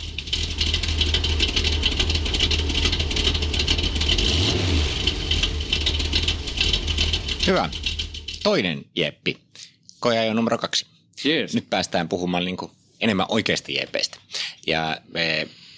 Hyvä. 7.46 7.70
Toinen 8.42 8.84
jeppi. 8.96 9.38
Koeajo 10.00 10.34
numero 10.34 10.58
kaksi. 10.58 10.86
Yes. 11.26 11.54
Nyt 11.54 11.70
päästään 11.70 12.08
puhumaan 12.08 12.44
niinku 12.44 12.70
enemmän 13.00 13.26
oikeasti 13.28 13.74
jepeistä. 13.74 14.18
Ja 14.66 15.00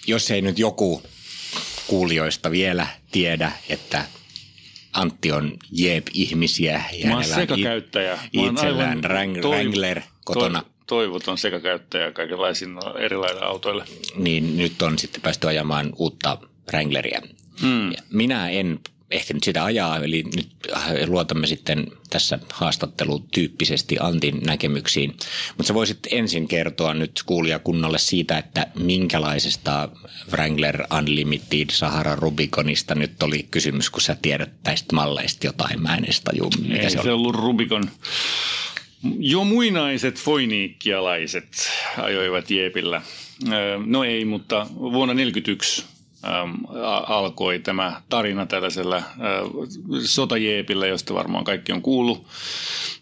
jos 0.07 0.31
ei 0.31 0.41
nyt 0.41 0.59
joku 0.59 1.03
kuulijoista 1.87 2.51
vielä 2.51 2.87
tiedä, 3.11 3.51
että 3.69 4.05
Antti 4.93 5.31
on 5.31 5.57
Jeep-ihmisiä. 5.71 6.83
Ja 6.93 7.07
Mä 7.07 7.13
oon 7.13 7.23
sekakäyttäjä. 7.25 8.19
Mä 8.35 8.41
oon 8.41 8.53
Itsellään 8.53 8.89
aivan 8.89 9.03
Wrang- 9.35 9.41
toi- 9.41 9.51
Wrangler 9.55 10.01
kotona. 10.25 10.61
toi- 10.61 10.71
Toivoton 10.87 11.37
sekakäyttäjä 11.37 12.11
kaikenlaisiin 12.11 12.71
erilaisille 12.99 13.45
autoille. 13.45 13.85
niin 14.15 14.57
nyt 14.57 14.81
on 14.81 14.99
sitten 14.99 15.21
päästy 15.21 15.47
ajamaan 15.47 15.93
uutta 15.95 16.37
Wrangleria. 16.67 17.21
Mm. 17.61 17.93
Minä 18.09 18.49
en 18.49 18.79
ehtinyt 19.11 19.43
sitä 19.43 19.63
ajaa, 19.63 19.97
eli 19.97 20.23
nyt 20.35 20.49
luotamme 21.07 21.47
sitten 21.47 21.87
tässä 22.09 22.39
haastattelutyyppisesti 22.53 23.97
Antin 23.99 24.39
näkemyksiin. 24.45 25.09
Mutta 25.57 25.67
sä 25.67 25.73
voisit 25.73 25.99
ensin 26.11 26.47
kertoa 26.47 26.93
nyt 26.93 27.23
kuulijakunnalle 27.25 27.99
siitä, 27.99 28.37
että 28.37 28.67
minkälaisesta 28.79 29.89
Wrangler 30.31 30.83
Unlimited 30.97 31.69
Sahara 31.71 32.15
Rubiconista 32.15 32.95
nyt 32.95 33.23
oli 33.23 33.47
kysymys, 33.51 33.89
kun 33.89 34.01
sä 34.01 34.17
tiedät 34.21 34.51
näistä 34.65 34.95
malleista 34.95 35.47
jotain. 35.47 35.81
Mä 35.81 35.95
en 35.95 36.03
edes 36.03 36.21
tajua, 36.21 36.49
mikä 36.61 36.81
Ei 36.81 36.89
se 36.89 37.01
se 37.03 37.11
ollut 37.11 37.35
Rubikon. 37.35 37.83
Jo 39.19 39.43
muinaiset 39.43 40.19
foiniikkialaiset 40.19 41.69
ajoivat 41.97 42.51
Jeepillä. 42.51 43.01
No 43.85 44.03
ei, 44.03 44.25
mutta 44.25 44.67
vuonna 44.79 45.13
1941 45.13 45.85
alkoi 47.07 47.59
tämä 47.59 48.01
tarina 48.09 48.45
tällaisella 48.45 49.03
sotajeepillä, 50.05 50.87
josta 50.87 51.13
varmaan 51.13 51.43
kaikki 51.43 51.71
on 51.71 51.81
kuullut. 51.81 52.25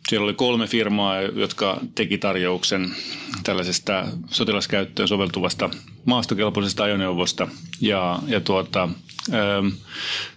Siellä 0.10 0.24
oli 0.24 0.34
kolme 0.34 0.68
firmaa, 0.68 1.22
jotka 1.22 1.80
teki 1.96 2.18
tarjouksen 2.18 2.96
tällaisesta 3.44 4.08
sotilaskäyttöön 4.30 5.08
soveltuvasta 5.08 5.70
maastokelpoisesta 6.06 6.84
ajoneuvosta. 6.84 7.48
Ja, 7.82 8.20
ja 8.28 8.40
tuota, 8.40 8.90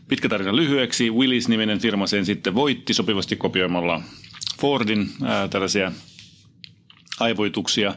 pitkä 0.09 0.29
tarina 0.29 0.57
lyhyeksi. 0.57 1.11
Willis-niminen 1.11 1.79
firma 1.79 2.07
sen 2.07 2.27
sitten 2.27 2.55
voitti 2.55 2.95
sopivasti 2.95 3.37
kopioimalla 3.37 4.01
Fordin 4.61 5.11
tällaisia 5.51 5.93
aivoituksia. 7.21 7.95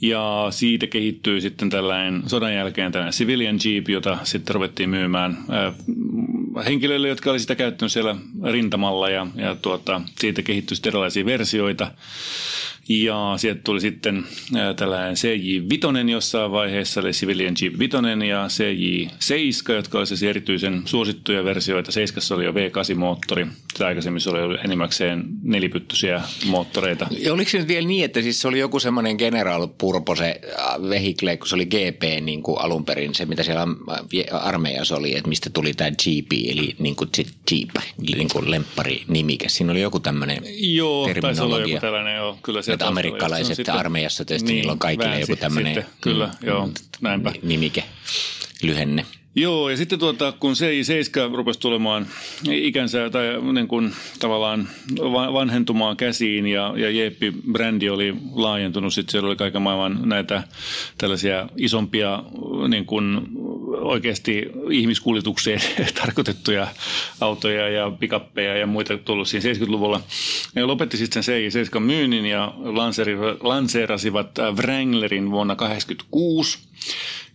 Ja 0.00 0.46
siitä 0.50 0.86
kehittyy 0.86 1.40
sitten 1.40 1.70
tällainen 1.70 2.22
sodan 2.26 2.54
jälkeen 2.54 2.92
tällainen 2.92 3.12
civilian 3.12 3.58
jeep, 3.64 3.88
jota 3.88 4.18
sitten 4.24 4.54
ruvettiin 4.54 4.90
myymään 4.90 5.38
ää, 5.50 5.72
henkilöille, 6.64 7.08
jotka 7.08 7.30
oli 7.30 7.38
sitä 7.38 7.54
käyttänyt 7.54 7.92
siellä 7.92 8.16
rintamalla 8.44 9.10
ja, 9.10 9.26
ja 9.36 9.54
tuota, 9.54 10.00
siitä 10.20 10.42
kehittyi 10.42 10.74
sitten 10.76 10.90
erilaisia 10.90 11.26
versioita. 11.26 11.90
Ja 12.88 13.34
sieltä 13.36 13.60
tuli 13.64 13.80
sitten 13.80 14.24
ää, 14.54 14.74
tällainen 14.74 15.14
CJ5 15.14 16.10
jossain 16.10 16.52
vaiheessa, 16.52 17.00
eli 17.00 17.10
Civilian 17.10 17.54
Jeep 17.62 17.78
5 17.78 17.96
ja 18.28 18.46
CJ7, 18.46 19.72
jotka 19.72 19.98
oli 19.98 20.06
siis 20.06 20.22
erityisen 20.22 20.82
suosittuja 20.84 21.44
versioita. 21.44 21.92
7 21.92 22.22
oli 22.30 22.44
jo 22.44 22.52
V8-moottori, 22.52 23.46
sitä 23.72 23.86
aikaisemmin 23.86 24.20
se 24.20 24.30
oli 24.30 24.58
enimmäkseen 24.64 25.24
nelipyttyisiä 25.42 26.22
moottoreita. 26.46 27.06
Ja 27.18 27.32
oliko 27.32 27.50
se 27.50 27.58
nyt 27.58 27.68
vielä 27.68 27.86
niin, 27.86 28.04
että 28.04 28.22
siis 28.22 28.40
se 28.40 28.48
oli 28.48 28.58
joku 28.58 28.80
semmoinen 28.80 29.16
General 29.16 29.68
Purpose 29.78 30.40
äh, 30.58 30.88
vehikle, 30.88 31.36
kun 31.36 31.48
se 31.48 31.54
oli 31.54 31.66
GP 31.66 32.02
niin 32.20 32.42
kuin 32.42 32.60
alun 32.60 32.84
perin, 32.84 33.14
se 33.14 33.26
mitä 33.26 33.42
siellä 33.42 33.62
äh, 33.62 34.46
armeijassa 34.46 34.96
oli, 34.96 35.16
että 35.16 35.28
mistä 35.28 35.50
tuli 35.50 35.74
tämä 35.74 35.90
GP, 35.90 36.32
eli 36.32 36.76
niin 36.78 36.96
kuin 36.96 37.10
Jeep, 37.50 37.70
niin 38.16 38.28
kuin 38.32 38.50
lemppari 38.50 39.02
nimike. 39.08 39.48
Siinä 39.48 39.72
oli 39.72 39.80
joku 39.80 40.00
tämmöinen 40.00 40.42
Joo, 40.58 41.08
taisi 41.20 41.42
olla 41.42 41.60
joku 41.60 41.80
tällainen, 41.80 42.16
joo, 42.16 42.38
kyllä 42.42 42.62
se 42.62 42.75
Että 42.76 42.84
taustalla- 42.84 42.88
amerikkalaiset 42.88 43.56
sitten- 43.56 43.74
armeijassa 43.74 44.24
tietysti 44.24 44.52
niillä 44.52 44.72
on 44.72 44.78
kaikille 44.78 45.08
väänsi 45.10 45.32
joku 45.32 45.40
tämmöinen 45.40 45.86
Kyllä, 46.00 46.26
mm, 46.26 46.46
joo, 46.46 46.68
näinpä. 47.00 47.32
nimike, 47.42 47.84
lyhenne. 48.62 49.06
Joo, 49.38 49.70
ja 49.70 49.76
sitten 49.76 49.98
tuota, 49.98 50.32
kun 50.32 50.52
CI7 50.52 51.34
rupesi 51.34 51.60
tulemaan 51.60 52.06
ikänsä 52.50 53.10
tai 53.10 53.24
niin 53.52 53.68
kuin 53.68 53.92
tavallaan 54.18 54.68
va- 54.98 55.32
vanhentumaan 55.32 55.96
käsiin 55.96 56.46
ja, 56.46 56.74
ja 56.76 56.90
Jeppi-brändi 56.90 57.90
oli 57.90 58.14
laajentunut, 58.34 58.94
sitten 58.94 59.12
siellä 59.12 59.26
oli 59.26 59.36
kaiken 59.36 59.62
maailman 59.62 60.00
näitä 60.04 60.42
tällaisia 60.98 61.48
isompia 61.56 62.22
niin 62.68 62.86
kuin 62.86 63.20
oikeasti 63.80 64.50
ihmiskuljetukseen 64.70 65.60
tarkoitettuja 66.00 66.66
autoja 67.20 67.68
ja 67.68 67.90
pikappeja 67.90 68.56
ja 68.56 68.66
muita 68.66 68.98
tullut 68.98 69.28
siinä 69.28 69.52
70-luvulla. 69.52 70.00
Ne 70.54 70.64
lopetti 70.64 70.96
sitten 70.96 71.22
sen 71.22 71.34
CI7 71.34 71.80
myynnin 71.80 72.26
ja 72.26 72.54
lanseerasivat 73.40 74.38
Wranglerin 74.56 75.30
vuonna 75.30 75.56
1986. 75.56 76.58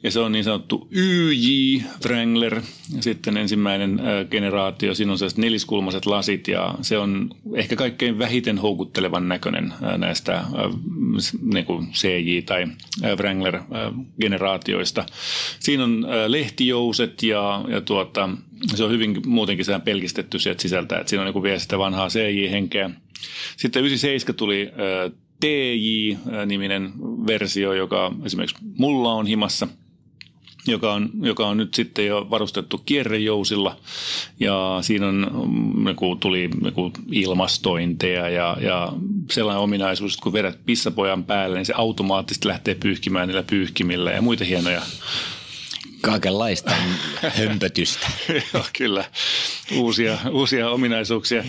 Ja 0.03 0.11
se 0.11 0.19
on 0.19 0.31
niin 0.31 0.43
sanottu 0.43 0.87
YJ 0.91 1.81
Wrangler, 2.05 2.61
sitten 2.99 3.37
ensimmäinen 3.37 3.99
ö, 3.99 4.25
generaatio. 4.25 4.95
Siinä 4.95 5.11
on 5.11 5.17
sellaiset 5.17 5.37
neliskulmaiset 5.37 6.05
lasit 6.05 6.47
ja 6.47 6.75
se 6.81 6.97
on 6.97 7.29
ehkä 7.55 7.75
kaikkein 7.75 8.19
vähiten 8.19 8.57
houkuttelevan 8.57 9.27
näköinen 9.27 9.73
näistä 9.97 10.43
niin 11.53 11.65
kuin 11.65 11.87
CJ- 11.87 12.45
tai 12.45 12.67
Wrangler-generaatioista. 13.15 15.05
Siinä 15.59 15.83
on 15.83 16.07
lehtijouset 16.27 17.23
ja, 17.23 17.65
ja 17.67 17.81
tuota, 17.81 18.29
se 18.75 18.83
on 18.83 18.91
hyvin 18.91 19.21
muutenkin 19.25 19.65
sehän 19.65 19.81
pelkistetty 19.81 20.39
sieltä 20.39 20.61
sisältä, 20.61 20.97
että 20.99 21.09
siinä 21.09 21.23
on 21.23 21.33
niin 21.33 21.43
vielä 21.43 21.59
sitä 21.59 21.77
vanhaa 21.77 22.07
CJ-henkeä. 22.07 22.89
Sitten 23.57 23.79
97 23.79 24.35
tuli 24.35 24.69
TJ-niminen 25.39 26.91
versio, 27.27 27.73
joka 27.73 28.13
esimerkiksi 28.25 28.63
mulla 28.77 29.13
on 29.13 29.27
himassa– 29.27 29.67
joka 30.67 30.93
on, 30.93 31.09
joka 31.21 31.47
on 31.47 31.57
nyt 31.57 31.73
sitten 31.73 32.05
jo 32.05 32.27
varustettu 32.29 32.77
kierrejousilla 32.77 33.77
ja 34.39 34.77
siinä 34.81 35.07
on, 35.07 35.27
mm, 35.47 35.87
joku, 35.87 36.15
tuli 36.15 36.49
joku 36.65 36.91
ilmastointeja 37.11 38.29
ja, 38.29 38.57
ja 38.61 38.93
sellainen 39.31 39.63
ominaisuus, 39.63 40.13
että 40.13 40.23
kun 40.23 40.33
vedät 40.33 40.59
pissapojan 40.65 41.23
päälle, 41.23 41.57
niin 41.57 41.65
se 41.65 41.73
automaattisesti 41.77 42.47
lähtee 42.47 42.75
pyyhkimään 42.75 43.27
niillä 43.27 43.43
pyyhkimillä 43.43 44.11
ja 44.11 44.21
muita 44.21 44.45
hienoja 44.45 44.81
Kaikenlaista 46.01 46.71
hömpötystä. 47.37 48.07
Joo, 48.53 48.65
kyllä. 48.77 49.05
Uusia, 49.75 50.17
uusia 50.31 50.69
ominaisuuksia. 50.69 51.43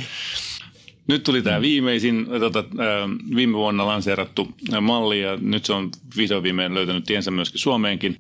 Nyt 1.07 1.23
tuli 1.23 1.43
tämä 1.43 1.61
viimeisin, 1.61 2.27
tota, 2.41 2.59
ää, 2.59 3.09
viime 3.37 3.53
vuonna 3.53 3.87
lanseerattu 3.87 4.49
malli 4.81 5.21
ja 5.21 5.39
nyt 5.41 5.65
se 5.65 5.73
on 5.73 5.91
vihdoin 6.17 6.43
viimein 6.43 6.75
löytänyt 6.75 7.05
tiensä 7.05 7.31
myöskin 7.31 7.61
Suomeenkin. 7.61 8.17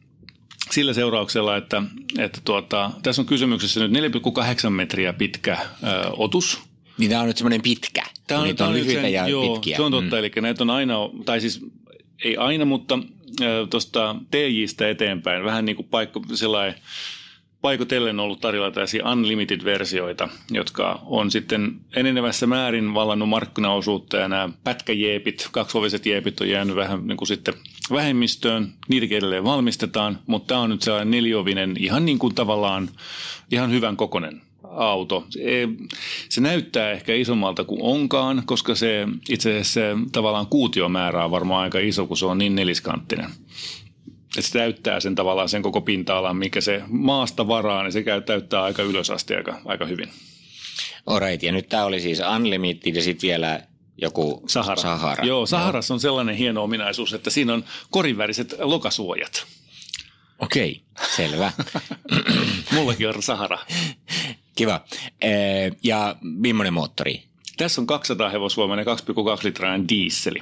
Sillä 0.70 0.92
seurauksella, 0.92 1.56
että, 1.56 1.82
että 2.18 2.40
tuota, 2.44 2.90
tässä 3.02 3.22
on 3.22 3.26
kysymyksessä 3.26 3.88
nyt 3.88 4.12
4,8 4.64 4.70
metriä 4.70 5.12
pitkä 5.12 5.52
ää, 5.52 6.10
otus. 6.16 6.60
Niin 6.98 7.10
tämä 7.10 7.22
on 7.22 7.28
nyt 7.28 7.36
semmoinen 7.36 7.62
pitkä. 7.62 8.02
Tämä 8.26 8.40
on 8.40 8.48
nyt 8.48 8.60
lyhyitä 8.60 9.08
ja 9.08 9.28
joo, 9.28 9.52
pitkiä. 9.52 9.76
Se 9.76 9.82
on 9.82 9.92
totta, 9.92 10.16
mm. 10.16 10.18
eli 10.18 10.32
näitä 10.40 10.64
on 10.64 10.70
aina, 10.70 10.96
tai 11.24 11.40
siis 11.40 11.60
ei 12.24 12.36
aina, 12.36 12.64
mutta 12.64 12.98
tuosta 13.70 14.16
TJstä 14.30 14.88
eteenpäin 14.88 15.44
vähän 15.44 15.64
niin 15.64 15.76
kuin 15.76 15.88
paikka, 15.90 16.20
sellainen 16.34 16.74
paikotellen 17.62 18.20
ollut 18.20 18.40
tarjolla 18.40 18.70
tällaisia 18.70 19.10
unlimited-versioita, 19.12 20.28
jotka 20.50 21.02
on 21.06 21.30
sitten 21.30 21.80
enenevässä 21.96 22.46
määrin 22.46 22.94
vallannut 22.94 23.28
markkinaosuutta 23.28 24.16
ja 24.16 24.28
nämä 24.28 24.48
pätkäjeepit, 24.64 25.48
kaksivoviset 25.52 26.06
jeepit 26.06 26.40
on 26.40 26.48
jäänyt 26.48 26.76
vähän 26.76 27.06
niin 27.06 27.16
kuin 27.16 27.28
sitten 27.28 27.54
vähemmistöön, 27.90 28.72
niitä 28.88 29.14
edelleen 29.16 29.44
valmistetaan, 29.44 30.18
mutta 30.26 30.46
tämä 30.46 30.60
on 30.60 30.70
nyt 30.70 30.82
sellainen 30.82 31.10
neliovinen, 31.10 31.74
ihan 31.78 32.04
niin 32.04 32.18
kuin 32.18 32.34
tavallaan 32.34 32.88
ihan 33.50 33.70
hyvän 33.70 33.96
kokonen 33.96 34.42
auto. 34.64 35.26
Se, 35.30 35.68
se 36.28 36.40
näyttää 36.40 36.90
ehkä 36.90 37.14
isommalta 37.14 37.64
kuin 37.64 37.82
onkaan, 37.82 38.42
koska 38.46 38.74
se 38.74 39.08
itse 39.28 39.50
asiassa 39.50 39.72
se 39.72 39.94
tavallaan 40.12 40.46
kuutiomäärä 40.46 41.24
on 41.24 41.30
varmaan 41.30 41.62
aika 41.62 41.78
iso, 41.78 42.06
kun 42.06 42.16
se 42.16 42.26
on 42.26 42.38
niin 42.38 42.54
neliskanttinen. 42.54 43.30
Että 44.36 44.42
se 44.42 44.52
täyttää 44.52 45.00
sen 45.00 45.14
tavallaan 45.14 45.48
sen 45.48 45.62
koko 45.62 45.80
pinta-alan, 45.80 46.36
mikä 46.36 46.60
se 46.60 46.82
maasta 46.88 47.48
varaa, 47.48 47.82
niin 47.82 47.92
se 47.92 48.02
käy, 48.02 48.20
täyttää 48.20 48.62
aika 48.62 48.82
ylös 48.82 49.10
asti 49.10 49.34
aika, 49.34 49.60
aika 49.64 49.86
hyvin. 49.86 50.08
Alright, 51.06 51.42
ja 51.42 51.52
nyt 51.52 51.68
tämä 51.68 51.84
oli 51.84 52.00
siis 52.00 52.22
Unlimited 52.36 52.96
ja 52.96 53.02
sitten 53.02 53.28
vielä 53.28 53.60
joku 53.96 54.42
Sahara. 54.46 54.82
Sahara. 54.82 55.24
Joo, 55.24 55.46
Saharassa 55.46 55.94
on 55.94 56.00
sellainen 56.00 56.36
hieno 56.36 56.62
ominaisuus, 56.62 57.12
että 57.12 57.30
siinä 57.30 57.54
on 57.54 57.64
korinväriset 57.90 58.54
lokasuojat. 58.58 59.46
Okei, 60.38 60.82
selvä. 61.16 61.52
Mullakin 62.74 63.08
on 63.08 63.22
Sahara. 63.22 63.58
Kiva. 64.54 64.80
Ja 65.82 66.16
millainen 66.20 66.72
moottori? 66.72 67.22
Tässä 67.56 67.80
on 67.80 67.86
200 67.86 68.30
hevosvoimainen 68.30 68.86
2,2 68.86 68.92
litrainen 69.42 69.88
diisseli, 69.88 70.38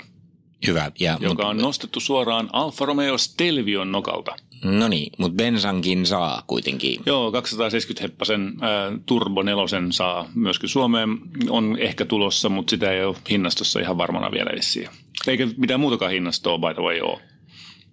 Hyvä. 0.67 0.93
Ja, 1.01 1.19
joka 1.21 1.47
on 1.49 1.57
nostettu 1.57 2.01
suoraan 2.01 2.49
Alfa 2.53 2.87
Romeo 2.87 3.19
Stelvion 3.19 3.93
nokalta. 3.93 4.37
No 4.65 4.89
niin, 4.89 5.13
mutta 5.19 5.37
bensankin 5.37 6.07
saa 6.07 6.43
kuitenkin. 6.47 7.01
Joo, 7.07 7.33
270 7.33 8.03
heppasen 8.03 8.57
ää, 8.61 8.93
Turbo 9.07 9.43
nelosen 9.43 9.93
saa 9.93 10.29
myöskin 10.35 10.69
Suomeen. 10.69 11.09
On 11.49 11.77
ehkä 11.81 12.05
tulossa, 12.05 12.49
mutta 12.49 12.71
sitä 12.71 12.93
ei 12.93 13.05
ole 13.05 13.17
hinnastossa 13.31 13.81
ihan 13.81 13.99
varmana 13.99 14.31
vielä 14.31 14.51
vissiin. 14.57 14.89
Eikä 15.27 15.49
mitään 15.57 15.81
muutakaan 15.81 16.13
hinnastoa 16.13 16.59
by 16.59 16.75
the 16.75 16.83
way 16.83 17.01
ole. 17.01 17.21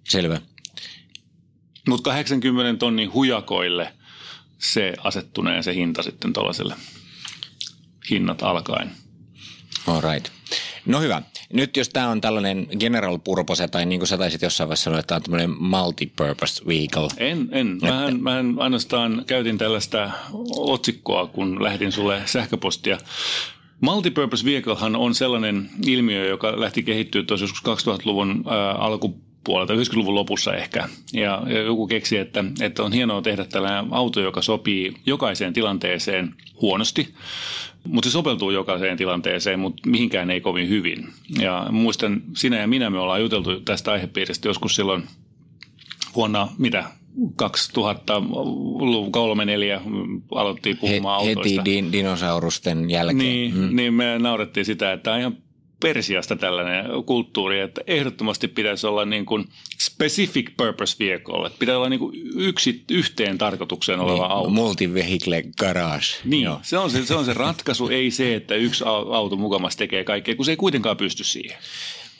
Selvä. 0.08 0.40
Mutta 1.88 2.10
80 2.10 2.78
tonnin 2.78 3.12
hujakoille 3.12 3.92
se 4.58 4.94
asettuneen 5.04 5.62
se 5.64 5.74
hinta 5.74 6.02
sitten 6.02 6.32
tuollaiselle. 6.32 6.74
hinnat 8.10 8.42
alkaen. 8.42 8.90
All 9.86 10.00
right. 10.12 10.28
No 10.86 11.00
hyvä. 11.00 11.22
Nyt 11.52 11.76
jos 11.76 11.88
tämä 11.88 12.08
on 12.08 12.20
tällainen 12.20 12.66
general 12.78 13.18
purpose, 13.18 13.68
tai 13.68 13.86
niin 13.86 14.00
kuin 14.00 14.08
sä 14.08 14.18
taisit 14.18 14.42
jossain 14.42 14.68
vaiheessa 14.68 14.84
sanoa, 14.84 15.00
että 15.00 15.06
tämä 15.06 15.16
on 15.16 15.22
tämmöinen 15.22 15.62
multi-purpose 15.62 16.66
vehicle. 16.66 17.08
En, 17.16 17.48
en. 17.52 17.78
Mähän, 17.82 18.22
mähän 18.22 18.54
ainoastaan 18.58 19.24
käytin 19.26 19.58
tällaista 19.58 20.10
otsikkoa, 20.56 21.26
kun 21.26 21.62
lähdin 21.62 21.92
sulle 21.92 22.22
sähköpostia. 22.24 22.98
Multipurpose 23.80 24.44
vehiclehan 24.44 24.96
on 24.96 25.14
sellainen 25.14 25.70
ilmiö, 25.86 26.26
joka 26.26 26.60
lähti 26.60 26.82
kehittyä 26.82 27.22
tuossa 27.22 27.44
joskus 27.44 27.86
2000-luvun 27.86 28.44
ää, 28.46 28.72
alkupuolelta, 28.72 29.74
90-luvun 29.74 30.14
lopussa 30.14 30.54
ehkä. 30.54 30.88
Ja, 31.12 31.42
ja 31.46 31.62
joku 31.62 31.86
keksi, 31.86 32.16
että, 32.18 32.44
että 32.60 32.82
on 32.82 32.92
hienoa 32.92 33.22
tehdä 33.22 33.44
tällainen 33.44 33.86
auto, 33.90 34.20
joka 34.20 34.42
sopii 34.42 34.94
jokaiseen 35.06 35.52
tilanteeseen 35.52 36.34
huonosti, 36.60 37.14
mutta 37.84 38.08
se 38.08 38.12
sopeutuu 38.12 38.50
jokaiseen 38.50 38.96
tilanteeseen, 38.96 39.60
mutta 39.60 39.90
mihinkään 39.90 40.30
ei 40.30 40.40
kovin 40.40 40.68
hyvin. 40.68 41.08
Ja 41.40 41.66
muistan, 41.70 42.22
sinä 42.36 42.56
ja 42.56 42.66
minä 42.66 42.90
me 42.90 42.98
ollaan 42.98 43.20
juteltu 43.20 43.60
tästä 43.60 43.92
aihepiiristä 43.92 44.48
joskus 44.48 44.74
silloin 44.74 45.04
vuonna, 46.14 46.48
mitä, 46.58 46.84
2003 47.36 49.44
4 49.44 49.80
aloittiin 50.34 50.76
puhumaan 50.76 51.24
He, 51.24 51.28
autoista. 51.28 51.60
Heti 51.60 51.70
din, 51.70 51.92
dinosaurusten 51.92 52.90
jälkeen. 52.90 53.18
Niin, 53.18 53.56
mm. 53.56 53.76
niin 53.76 53.94
me 53.94 54.18
naurettiin 54.18 54.66
sitä, 54.66 54.92
että 54.92 55.12
on 55.12 55.20
ihan 55.20 55.36
Persiasta 55.80 56.36
tällainen 56.36 56.84
kulttuuri, 57.06 57.60
että 57.60 57.80
ehdottomasti 57.86 58.48
pitäisi 58.48 58.86
olla 58.86 59.04
niin 59.04 59.26
kuin 59.26 59.44
specific 59.78 60.50
purpose 60.56 60.96
vehicle, 60.98 61.46
että 61.46 61.58
pitää 61.58 61.76
olla 61.76 61.88
niin 61.88 62.00
kuin 62.00 62.14
yksi, 62.36 62.84
yhteen 62.90 63.38
tarkoitukseen 63.38 64.00
oleva 64.00 64.24
niin, 64.24 64.32
auto. 64.32 64.50
Multi-vehicle 64.50 65.42
garage. 65.58 66.06
Niin, 66.24 66.44
Joo. 66.44 66.60
se 66.62 66.78
on 66.78 66.90
se, 66.90 67.06
se 67.06 67.14
on 67.14 67.24
se 67.24 67.34
ratkaisu, 67.34 67.88
ei 67.88 68.10
se, 68.10 68.34
että 68.34 68.54
yksi 68.54 68.84
auto 68.84 69.36
mukamassa 69.36 69.78
tekee 69.78 70.04
kaikkea, 70.04 70.36
kun 70.36 70.44
se 70.44 70.52
ei 70.52 70.56
kuitenkaan 70.56 70.96
pysty 70.96 71.24
siihen. 71.24 71.58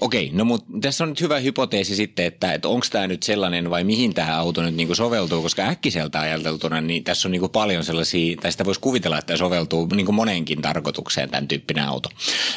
Okei, 0.00 0.30
no 0.32 0.44
mutta 0.44 0.66
tässä 0.80 1.04
on 1.04 1.08
nyt 1.08 1.20
hyvä 1.20 1.38
hypoteesi 1.38 1.96
sitten, 1.96 2.24
että, 2.26 2.52
että 2.52 2.68
onko 2.68 2.86
tämä 2.90 3.06
nyt 3.06 3.22
sellainen 3.22 3.70
vai 3.70 3.84
mihin 3.84 4.14
tämä 4.14 4.38
auto 4.38 4.62
nyt 4.62 4.74
niinku 4.74 4.94
soveltuu, 4.94 5.42
koska 5.42 5.62
äkkiseltä 5.62 6.20
ajateltuna 6.20 6.80
niin 6.80 7.04
tässä 7.04 7.28
on 7.28 7.32
niinku 7.32 7.48
paljon 7.48 7.84
sellaisia, 7.84 8.36
tai 8.36 8.52
sitä 8.52 8.64
voisi 8.64 8.80
kuvitella, 8.80 9.18
että 9.18 9.36
soveltuu 9.36 9.86
niinku 9.86 10.12
moneenkin 10.12 10.62
tarkoitukseen 10.62 11.30
tämän 11.30 11.48
tyyppinen 11.48 11.84
auto. 11.84 12.08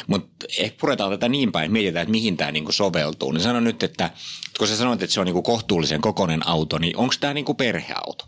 Mutta 0.06 0.46
ehkä 0.58 0.76
puretaan 0.80 1.10
tätä 1.10 1.28
niin 1.28 1.52
päin, 1.52 1.64
että 1.64 1.72
mietitään, 1.72 2.02
että 2.02 2.10
mihin 2.10 2.36
tämä 2.36 2.52
niinku 2.52 2.72
soveltuu. 2.72 3.32
Niin 3.32 3.42
sano 3.42 3.60
nyt, 3.60 3.82
että 3.82 4.10
kun 4.58 4.68
sä 4.68 4.76
sanoit, 4.76 5.02
että 5.02 5.14
se 5.14 5.20
on 5.20 5.26
niinku 5.26 5.42
kohtuullisen 5.42 6.00
kokoinen 6.00 6.48
auto, 6.48 6.78
niin 6.78 6.96
onko 6.96 7.14
tämä 7.20 7.34
niinku 7.34 7.54
perheauto? 7.54 8.24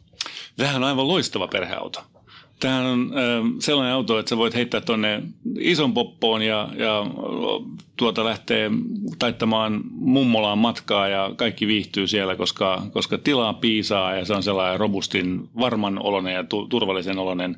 Tämähän 0.57 0.83
on 0.83 0.89
aivan 0.89 1.09
loistava 1.09 1.49
perheauto. 1.49 2.05
Tämähän 2.61 2.87
on 2.87 3.13
äh, 3.17 3.53
sellainen 3.59 3.95
auto, 3.95 4.19
että 4.19 4.31
sä 4.31 4.37
voit 4.37 4.55
heittää 4.55 4.81
tuonne 4.81 5.23
ison 5.59 5.95
poppoon 5.95 6.43
ja, 6.43 6.69
ja 6.77 7.07
tuota 7.97 8.25
lähtee 8.25 8.71
taittamaan 9.19 9.81
mummolaan 9.91 10.59
matkaa 10.59 11.09
ja 11.09 11.31
kaikki 11.37 11.67
viihtyy 11.67 12.07
siellä, 12.07 12.37
koska, 12.37 12.83
koska 12.93 13.19
tilaa 13.19 13.55
piisaa 13.55 14.15
ja 14.15 14.25
se 14.25 14.35
on 14.35 14.43
sellainen 14.43 14.81
robustin, 14.81 15.49
varman 15.61 16.03
olonen 16.03 16.35
ja 16.35 16.45
tu, 16.45 16.67
turvallisen 16.67 17.19
olonen 17.19 17.57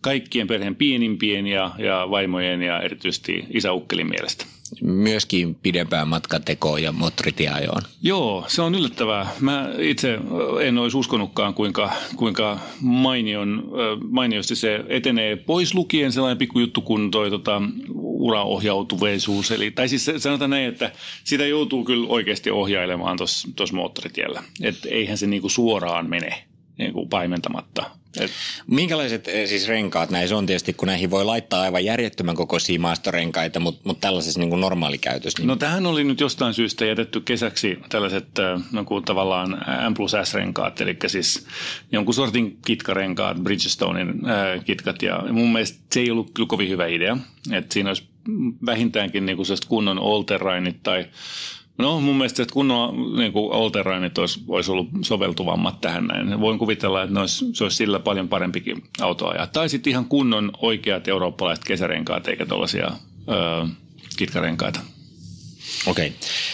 kaikkien 0.00 0.46
perheen 0.46 0.76
pienimpien 0.76 1.46
ja, 1.46 1.70
ja 1.78 2.06
vaimojen 2.10 2.62
ja 2.62 2.80
erityisesti 2.80 3.46
isäukkelin 3.50 4.08
mielestä. 4.08 4.46
Myöskin 4.82 5.54
pidempään 5.54 6.08
matkatekoon 6.08 6.82
ja 6.82 6.92
moottoritieajoon. 6.92 7.82
Joo, 8.02 8.44
se 8.48 8.62
on 8.62 8.74
yllättävää. 8.74 9.26
Mä 9.40 9.70
itse 9.78 10.18
en 10.62 10.78
olisi 10.78 10.96
uskonutkaan, 10.96 11.54
kuinka, 11.54 11.92
kuinka 12.16 12.58
mainion, 12.80 13.70
mainiosti 14.10 14.56
se 14.56 14.84
etenee 14.88 15.36
pois 15.36 15.74
lukien 15.74 16.12
sellainen 16.12 16.38
pikkujuttu 16.38 16.80
kuin 16.80 17.10
toi 17.10 17.30
tota, 17.30 17.62
uraohjautuveisuus. 17.94 19.50
Eli, 19.50 19.70
tai 19.70 19.88
siis 19.88 20.10
sanotaan 20.16 20.50
näin, 20.50 20.68
että 20.68 20.92
sitä 21.24 21.46
joutuu 21.46 21.84
kyllä 21.84 22.08
oikeasti 22.08 22.50
ohjailemaan 22.50 23.18
tuossa 23.56 23.76
moottoritiellä. 23.76 24.42
Että 24.62 24.88
eihän 24.88 25.18
se 25.18 25.26
niinku 25.26 25.48
suoraan 25.48 26.08
mene 26.08 26.44
niinku 26.78 27.06
paimentamatta. 27.06 27.90
Et. 28.20 28.30
Minkälaiset 28.66 29.28
siis 29.46 29.68
renkaat 29.68 30.10
näissä 30.10 30.36
on 30.36 30.46
tietysti, 30.46 30.72
kun 30.72 30.88
näihin 30.88 31.10
voi 31.10 31.24
laittaa 31.24 31.60
aivan 31.60 31.84
järjettömän 31.84 32.34
kokoisia 32.34 32.80
maastorenkaita, 32.80 33.60
mutta, 33.60 33.80
mutta 33.84 34.00
tällaisessa 34.00 34.40
niin 34.40 34.60
normaalikäytössä? 34.60 35.38
Niin... 35.38 35.46
No 35.46 35.56
tähän 35.56 35.86
oli 35.86 36.04
nyt 36.04 36.20
jostain 36.20 36.54
syystä 36.54 36.84
jätetty 36.84 37.20
kesäksi 37.20 37.78
tällaiset 37.88 38.28
no, 38.72 38.84
kuin 38.84 39.04
tavallaan 39.04 39.50
M 39.90 39.94
plus 39.94 40.16
S-renkaat, 40.24 40.80
eli 40.80 40.96
siis 41.06 41.46
jonkun 41.92 42.14
sortin 42.14 42.58
kitkarenkaat, 42.66 43.36
Bridgestonein 43.36 44.08
äh, 44.08 44.64
kitkat, 44.64 45.02
ja 45.02 45.22
mun 45.32 45.52
mielestä 45.52 45.78
se 45.92 46.00
ei 46.00 46.10
ollut 46.10 46.30
kyllä 46.34 46.46
kovin 46.46 46.68
hyvä 46.68 46.86
idea, 46.86 47.16
että 47.52 47.74
siinä 47.74 47.90
olisi 47.90 48.08
vähintäänkin 48.66 49.26
niin 49.26 49.36
kuin 49.36 49.46
kunnon 49.68 49.98
all 49.98 50.22
tai 50.82 51.06
No 51.78 52.00
mun 52.00 52.16
mielestä 52.16 52.42
että 52.42 52.52
kunnon 52.52 53.16
niin 53.16 53.32
Olterainit 53.34 54.18
olisi, 54.18 54.40
olisi 54.48 54.70
ollut 54.70 54.88
soveltuvammat 55.02 55.80
tähän 55.80 56.06
näin. 56.06 56.40
Voin 56.40 56.58
kuvitella, 56.58 57.02
että 57.02 57.20
olisi, 57.20 57.44
se 57.52 57.64
olisi 57.64 57.76
sillä 57.76 57.98
paljon 57.98 58.28
parempikin 58.28 58.84
auto 59.00 59.28
ajaa. 59.28 59.46
Tai 59.46 59.68
sitten 59.68 59.90
ihan 59.90 60.04
kunnon 60.04 60.50
oikeat 60.62 61.08
eurooppalaiset 61.08 61.64
kesärenkaat 61.64 62.28
eikä 62.28 62.46
tuollaisia 62.46 62.90
kitkarenkaita. 64.16 64.80
Okei. 65.86 66.12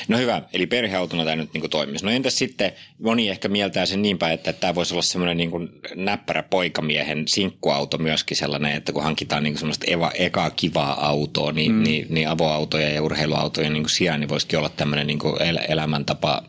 No 0.09 0.19
hyvä. 0.19 0.43
Eli 0.53 0.67
perheautona 0.67 1.25
tämä 1.25 1.37
nyt 1.37 1.55
niin 1.55 1.71
toimisi. 1.71 2.05
No 2.05 2.11
entäs 2.11 2.39
sitten, 2.39 2.73
moni 2.99 3.29
ehkä 3.29 3.49
mieltää 3.49 3.87
sen 3.87 4.03
niin 4.03 4.19
päin, 4.19 4.35
että 4.35 4.53
tämä 4.53 4.75
voisi 4.75 4.95
olla 4.95 5.03
semmoinen 5.03 5.37
niin 5.37 5.51
näppärä 5.95 6.43
poikamiehen 6.43 7.29
sinkkuauto 7.29 7.99
myöskin 7.99 8.37
sellainen, 8.37 8.73
että 8.73 8.93
kun 8.93 9.03
hankitaan 9.03 9.43
niin 9.43 9.59
semmoista 9.59 9.87
eva, 9.89 10.11
ekaa 10.15 10.51
kivaa 10.51 11.07
autoa, 11.09 11.53
niin, 11.53 11.73
mm. 11.73 11.83
niin, 11.83 12.07
niin 12.11 12.29
avoautoja 12.29 12.91
ja 12.91 13.03
urheiluautoja 13.03 13.71
niin 13.71 13.89
sijaan, 13.89 14.21
niin 14.21 14.29
voisikin 14.29 14.59
olla 14.59 14.69
tämmöinen 14.69 15.07
niin 15.07 15.21
el- 15.41 15.67
elämäntapa 15.69 16.43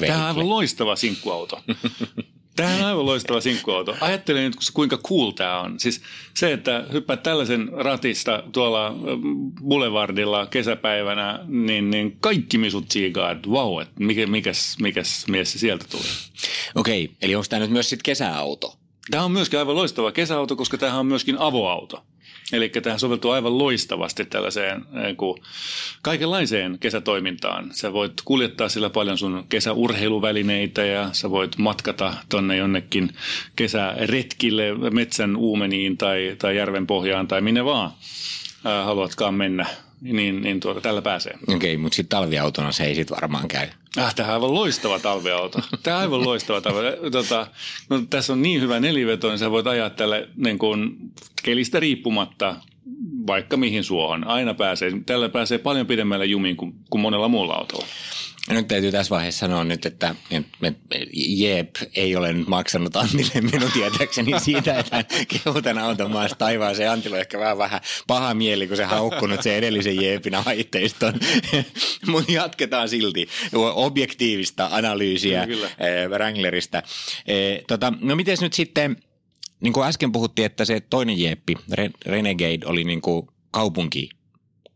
Tämä 0.00 0.18
on 0.18 0.24
aivan 0.24 0.48
loistava 0.48 0.96
sinkkuauto. 0.96 1.60
Tämä 2.56 2.74
on 2.76 2.82
aivan 2.84 3.06
loistava 3.06 3.40
sinkkuauto. 3.40 3.96
Ajattelen 4.00 4.44
nyt, 4.44 4.56
kuinka 4.74 4.96
cool 4.96 5.30
tämä 5.30 5.60
on. 5.60 5.80
Siis 5.80 6.02
se, 6.34 6.52
että 6.52 6.84
hyppäät 6.92 7.22
tällaisen 7.22 7.68
ratista 7.72 8.42
tuolla 8.52 8.94
Boulevardilla 9.64 10.46
kesäpäivänä, 10.46 11.40
niin, 11.46 11.90
niin 11.90 12.16
kaikki 12.20 12.58
misut 12.58 12.90
siikaa, 12.90 13.30
että 13.30 13.50
vau, 13.50 13.80
että 13.80 13.94
mikä, 13.98 14.26
mikäs, 14.26 14.76
mikäs 14.80 15.26
mies 15.28 15.52
se 15.52 15.58
sieltä 15.58 15.84
tulee. 15.90 16.12
Okei, 16.74 17.10
eli 17.22 17.34
onko 17.34 17.46
tämä 17.48 17.60
nyt 17.60 17.70
myös 17.70 17.88
sitten 17.88 18.04
kesäauto? 18.04 18.76
Tämä 19.10 19.24
on 19.24 19.32
myöskin 19.32 19.58
aivan 19.58 19.76
loistava 19.76 20.12
kesäauto, 20.12 20.56
koska 20.56 20.78
tämä 20.78 20.98
on 20.98 21.06
myöskin 21.06 21.38
avoauto. 21.38 22.04
Eli 22.52 22.68
tähän 22.68 22.98
soveltuu 22.98 23.30
aivan 23.30 23.58
loistavasti 23.58 24.24
tällaiseen 24.24 24.84
niin 25.04 25.16
kuin 25.16 25.42
kaikenlaiseen 26.02 26.78
kesätoimintaan. 26.78 27.70
Sä 27.74 27.92
voit 27.92 28.12
kuljettaa 28.24 28.68
sillä 28.68 28.90
paljon 28.90 29.18
sun 29.18 29.44
kesäurheiluvälineitä 29.48 30.84
ja 30.84 31.08
sä 31.12 31.30
voit 31.30 31.58
matkata 31.58 32.14
tonne 32.28 32.56
jonnekin 32.56 33.10
kesäretkille 33.56 34.74
metsän 34.90 35.36
uumeniin 35.36 35.98
tai, 35.98 36.36
tai 36.38 36.56
järven 36.56 36.86
pohjaan 36.86 37.28
tai 37.28 37.40
minne 37.40 37.64
vaan 37.64 37.90
haluatkaan 38.84 39.34
mennä 39.34 39.66
niin, 40.02 40.42
niin 40.42 40.60
tuota, 40.60 40.80
tällä 40.80 41.02
pääsee. 41.02 41.34
Okei, 41.42 41.56
okay, 41.56 41.76
mutta 41.76 41.96
sitten 41.96 42.18
talviautona 42.18 42.72
se 42.72 42.84
ei 42.84 42.94
sitten 42.94 43.14
varmaan 43.14 43.48
käy. 43.48 43.68
Ah, 43.96 44.14
tämä 44.14 44.28
on 44.28 44.34
aivan 44.34 44.54
loistava 44.54 44.98
talviauto. 44.98 45.58
Tämä 45.82 45.96
on 45.96 46.02
aivan 46.02 46.24
loistava 46.24 46.60
talviauto. 46.60 47.10
Tota, 47.10 47.46
no, 47.90 48.02
tässä 48.10 48.32
on 48.32 48.42
niin 48.42 48.60
hyvä 48.60 48.80
neliveto, 48.80 49.28
niin 49.28 49.38
sä 49.38 49.50
voit 49.50 49.66
ajaa 49.66 49.90
tälle 49.90 50.28
niin 50.36 50.58
kuin, 50.58 50.96
kelistä 51.42 51.80
riippumatta 51.80 52.56
vaikka 53.26 53.56
mihin 53.56 53.84
suohon. 53.84 54.26
Aina 54.26 54.54
pääsee. 54.54 54.92
Tällä 55.06 55.28
pääsee 55.28 55.58
paljon 55.58 55.86
pidemmälle 55.86 56.26
jumiin 56.26 56.56
kuin, 56.56 56.72
kuin 56.90 57.02
monella 57.02 57.28
muulla 57.28 57.54
autolla. 57.54 57.86
Nyt 58.50 58.68
täytyy 58.68 58.92
tässä 58.92 59.10
vaiheessa 59.10 59.38
sanoa 59.38 59.64
nyt, 59.64 59.86
että 59.86 60.14
Jeep 61.12 61.76
ei 61.94 62.16
ole 62.16 62.32
nyt 62.32 62.48
maksanut 62.48 62.96
Antille 62.96 63.40
minun 63.52 63.72
tietääkseni 63.72 64.40
siitä, 64.40 64.78
että 64.78 64.96
hän 64.96 65.04
kehuu 65.28 65.62
tämän 65.62 65.84
auton 65.84 66.10
maasta 66.10 66.36
taivaaseen. 66.36 66.90
Antilla 66.90 67.16
on 67.16 67.20
ehkä 67.20 67.38
vähän, 67.38 67.58
vähän 67.58 67.80
paha 68.06 68.34
mieli, 68.34 68.66
kun 68.66 68.76
se 68.76 68.84
haukkunut 68.84 69.42
se 69.42 69.56
edellisen 69.56 70.02
Jeepin 70.02 70.34
aitteiston. 70.34 71.14
Mutta 72.06 72.32
jatketaan 72.32 72.88
silti 72.88 73.28
objektiivista 73.74 74.68
analyysiä 74.72 75.46
Kyllä. 75.46 75.68
Wranglerista. 76.08 76.82
Tota, 77.68 77.92
no 78.00 78.16
miten 78.16 78.36
nyt 78.40 78.52
sitten, 78.52 78.96
niin 79.62 79.72
kuin 79.72 79.86
äsken 79.86 80.12
puhuttiin, 80.12 80.46
että 80.46 80.64
se 80.64 80.80
toinen 80.80 81.20
Jeeppi, 81.20 81.56
Renegade, 82.06 82.66
oli 82.66 82.84
niin 82.84 83.00
kuin 83.00 83.26
kaupunki 83.50 84.10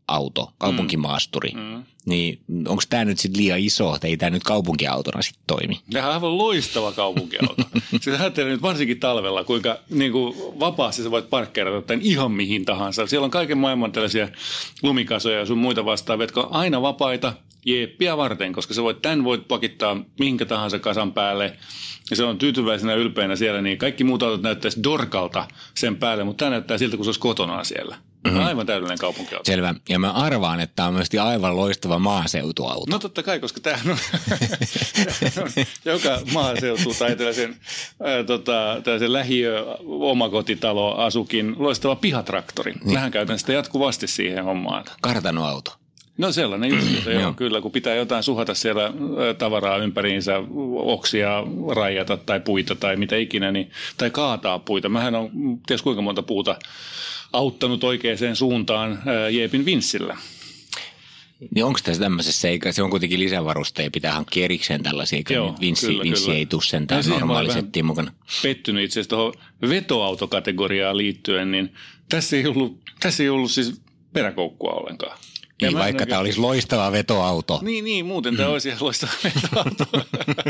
auto, 0.08 0.52
kaupunkimaasturi. 0.58 1.50
Mm. 1.50 1.60
Mm. 1.60 1.84
Niin 2.06 2.40
onko 2.68 2.82
tämä 2.88 3.04
nyt 3.04 3.18
sitten 3.18 3.42
liian 3.42 3.58
iso, 3.58 3.94
että 3.94 4.06
ei 4.06 4.16
tämä 4.16 4.30
nyt 4.30 4.44
kaupunkiautona 4.44 5.22
sitten 5.22 5.44
toimi? 5.46 5.80
Tämä 5.92 6.06
on 6.06 6.14
aivan 6.14 6.38
loistava 6.38 6.92
kaupunkiauto. 6.92 7.62
siis 8.00 8.20
ajattelee 8.20 8.52
nyt 8.52 8.62
varsinkin 8.62 9.00
talvella, 9.00 9.44
kuinka 9.44 9.78
niin 9.90 10.12
kuin 10.12 10.36
vapaasti 10.60 11.02
sä 11.02 11.10
voit 11.10 11.30
parkkeerata 11.30 11.86
tämän 11.86 12.04
ihan 12.04 12.32
mihin 12.32 12.64
tahansa. 12.64 13.06
Siellä 13.06 13.24
on 13.24 13.30
kaiken 13.30 13.58
maailman 13.58 13.92
tällaisia 13.92 14.28
lumikasoja 14.82 15.38
ja 15.38 15.46
sun 15.46 15.58
muita 15.58 15.84
vastaavia, 15.84 16.24
jotka 16.24 16.40
on 16.40 16.52
aina 16.52 16.82
vapaita 16.82 17.32
jeeppiä 17.66 18.16
varten, 18.16 18.52
koska 18.52 18.74
sä 18.74 18.82
voit, 18.82 19.02
tämän 19.02 19.24
voit 19.24 19.48
pakittaa 19.48 19.96
minkä 20.18 20.44
tahansa 20.44 20.78
kasan 20.78 21.12
päälle. 21.12 21.56
Ja 22.10 22.16
se 22.16 22.24
on 22.24 22.38
tyytyväisenä 22.38 22.94
ylpeänä 22.94 23.36
siellä, 23.36 23.62
niin 23.62 23.78
kaikki 23.78 24.04
muut 24.04 24.22
autot 24.22 24.42
näyttäisi 24.42 24.82
dorkalta 24.82 25.48
sen 25.74 25.96
päälle, 25.96 26.24
mutta 26.24 26.38
tämä 26.38 26.50
näyttää 26.50 26.78
siltä, 26.78 26.96
kun 26.96 27.04
se 27.04 27.08
olisi 27.08 27.20
kotona 27.20 27.64
siellä. 27.64 27.96
Mm-hmm. 28.26 28.46
Aivan 28.46 28.66
täydellinen 28.66 28.98
kaupunkiauto. 28.98 29.44
Selvä. 29.46 29.74
Ja 29.88 29.98
mä 29.98 30.12
arvaan, 30.12 30.60
että 30.60 30.76
tämä 30.76 30.88
on 30.88 30.94
myös 30.94 31.08
aivan 31.22 31.56
loistava 31.56 31.98
maaseutuauto. 31.98 32.90
No 32.90 32.98
totta 32.98 33.22
kai, 33.22 33.40
koska 33.40 33.60
tämä 33.60 33.78
on, 33.86 33.96
joka 35.92 36.20
maaseutu 36.32 36.94
tai 36.98 37.16
tällaisen, 37.16 37.56
ää, 38.04 38.24
tota, 38.24 38.80
tällaisen 38.84 39.12
lähiö 39.12 39.76
omakotitalo 39.86 40.94
asukin 40.94 41.54
loistava 41.58 41.96
pihatraktori. 41.96 42.72
Niin. 42.72 42.92
Mähän 42.92 43.10
käytän 43.10 43.38
sitä 43.38 43.52
jatkuvasti 43.52 44.06
siihen 44.06 44.44
hommaan. 44.44 44.84
Kartanoauto. 45.00 45.85
No 46.18 46.32
sellainen 46.32 46.70
just, 46.70 47.06
joo, 47.20 47.32
kyllä, 47.32 47.60
kun 47.60 47.72
pitää 47.72 47.94
jotain 47.94 48.22
suhata 48.22 48.54
siellä 48.54 48.92
tavaraa 49.38 49.76
ympäriinsä, 49.76 50.42
oksia 50.76 51.42
rajata 51.74 52.16
tai 52.16 52.40
puita 52.40 52.74
tai 52.74 52.96
mitä 52.96 53.16
ikinä, 53.16 53.52
niin, 53.52 53.70
tai 53.96 54.10
kaataa 54.10 54.58
puita. 54.58 54.88
Mähän 54.88 55.14
on 55.14 55.30
ties 55.66 55.82
kuinka 55.82 56.02
monta 56.02 56.22
puuta 56.22 56.58
auttanut 57.32 57.84
oikeaan 57.84 58.36
suuntaan 58.36 59.02
Jeepin 59.30 59.64
vinssillä. 59.64 60.16
Niin 61.54 61.64
onko 61.64 61.78
tässä 61.84 62.02
tämmöisessä, 62.02 62.48
eikä 62.48 62.72
se 62.72 62.82
on 62.82 62.90
kuitenkin 62.90 63.20
lisävarusteja, 63.20 63.90
pitää 63.90 64.12
hankkia 64.12 64.44
erikseen 64.44 64.82
tällaisia, 64.82 65.22
Joo, 65.30 65.54
vinssi, 65.60 65.86
kyllä, 65.86 66.02
vinssi 66.02 66.24
kyllä. 66.24 66.38
ei 66.38 66.46
tule 66.46 66.62
sentään 66.62 67.04
no, 67.08 67.14
normaali 67.14 67.52
settiin 67.52 67.86
mukana. 67.86 68.12
Pettynyt 68.42 68.84
itse 68.84 69.00
asiassa 69.00 69.16
tuohon 69.16 69.34
vetoautokategoriaan 69.68 70.96
liittyen, 70.96 71.50
niin 71.50 71.74
tässä 72.08 72.36
ei 72.36 72.46
ollut, 72.46 72.80
tässä 73.00 73.22
ei 73.22 73.28
ollut 73.28 73.50
siis 73.50 73.80
peräkoukkua 74.12 74.72
ollenkaan. 74.72 75.18
Niin, 75.62 75.72
ja 75.72 75.78
vaikka 75.78 76.06
tämä 76.06 76.20
olisi 76.20 76.40
loistava 76.40 76.92
vetoauto. 76.92 77.60
Niin, 77.62 77.84
niin 77.84 78.06
muuten 78.06 78.36
tämä 78.36 78.48
olisi 78.48 78.68
ihan 78.68 78.78
loistava 78.82 79.12
vetoauto. 79.24 79.86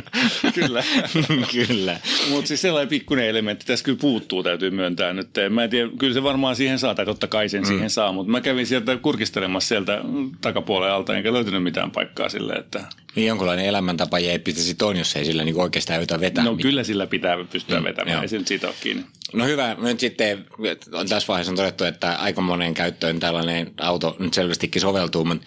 kyllä. 0.54 0.84
kyllä. 1.66 2.00
Mutta 2.30 2.48
siis 2.48 2.60
sellainen 2.60 2.88
pikkuinen 2.88 3.28
elementti 3.28 3.66
tässä 3.66 3.84
kyllä 3.84 3.98
puuttuu, 4.00 4.42
täytyy 4.42 4.70
myöntää 4.70 5.12
nyt. 5.12 5.28
Mä 5.50 5.64
en 5.64 5.70
tiedä, 5.70 5.90
kyllä 5.98 6.14
se 6.14 6.22
varmaan 6.22 6.56
siihen 6.56 6.78
saa, 6.78 6.94
tai 6.94 7.04
totta 7.04 7.26
kai 7.26 7.48
sen 7.48 7.62
mm. 7.62 7.66
siihen 7.66 7.90
saa, 7.90 8.12
mutta 8.12 8.30
mä 8.30 8.40
kävin 8.40 8.66
sieltä 8.66 8.96
kurkistelemassa 8.96 9.68
sieltä 9.68 10.00
takapuolen 10.40 10.92
alta, 10.92 11.16
enkä 11.16 11.32
löytynyt 11.32 11.62
mitään 11.62 11.90
paikkaa 11.90 12.28
sille, 12.28 12.52
että... 12.52 12.84
Niin 13.16 13.26
jonkunlainen 13.26 13.66
elämäntapa 13.66 14.18
jäi 14.18 14.38
pitäisi 14.38 14.76
on, 14.82 14.96
jos 14.96 15.16
ei 15.16 15.24
sillä 15.24 15.44
niin 15.44 15.60
oikeastaan 15.60 15.98
yritä 15.98 16.20
vetää. 16.20 16.44
No 16.44 16.50
mitään. 16.50 16.62
kyllä 16.62 16.84
sillä 16.84 17.06
pitää 17.06 17.36
pystyä 17.52 17.80
mm, 17.80 17.84
vetämään, 17.84 18.22
ei 18.22 18.28
siitä 18.44 18.66
ole 18.66 18.74
kiinni. 18.80 19.04
No 19.32 19.44
hyvä. 19.44 19.76
Nyt 19.78 20.00
sitten 20.00 20.46
on 20.92 21.08
tässä 21.08 21.28
vaiheessa 21.28 21.52
on 21.52 21.56
todettu, 21.56 21.84
että 21.84 22.16
aika 22.16 22.40
moneen 22.40 22.74
käyttöön 22.74 23.20
tällainen 23.20 23.70
auto 23.80 24.16
nyt 24.18 24.34
selvästikin 24.34 24.82
soveltuu, 24.82 25.24
mutta 25.24 25.46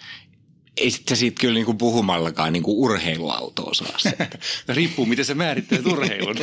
ei 0.76 0.90
sitten 0.90 1.16
siitä 1.16 1.40
kyllä 1.40 1.54
niinku 1.54 1.74
puhumallakaan 1.74 2.52
niinku 2.52 2.82
urheiluauto 2.84 3.62
osaa 3.62 3.96
Riippuu, 4.68 5.06
miten 5.06 5.24
sä 5.24 5.34
määrittelet 5.34 5.86
urheilun. 5.92 6.36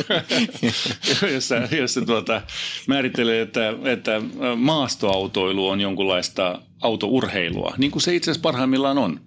jos 1.34 1.48
sä, 1.48 1.68
jos 1.78 1.94
sä 1.94 2.00
tuota, 2.00 2.42
määrittelee, 2.86 3.40
että, 3.40 3.74
että 3.84 4.22
maastoautoilu 4.56 5.68
on 5.68 5.80
jonkunlaista 5.80 6.62
autourheilua, 6.80 7.74
niin 7.78 7.90
kuin 7.90 8.02
se 8.02 8.14
itse 8.14 8.30
asiassa 8.30 8.42
parhaimmillaan 8.42 8.98
on. 8.98 9.20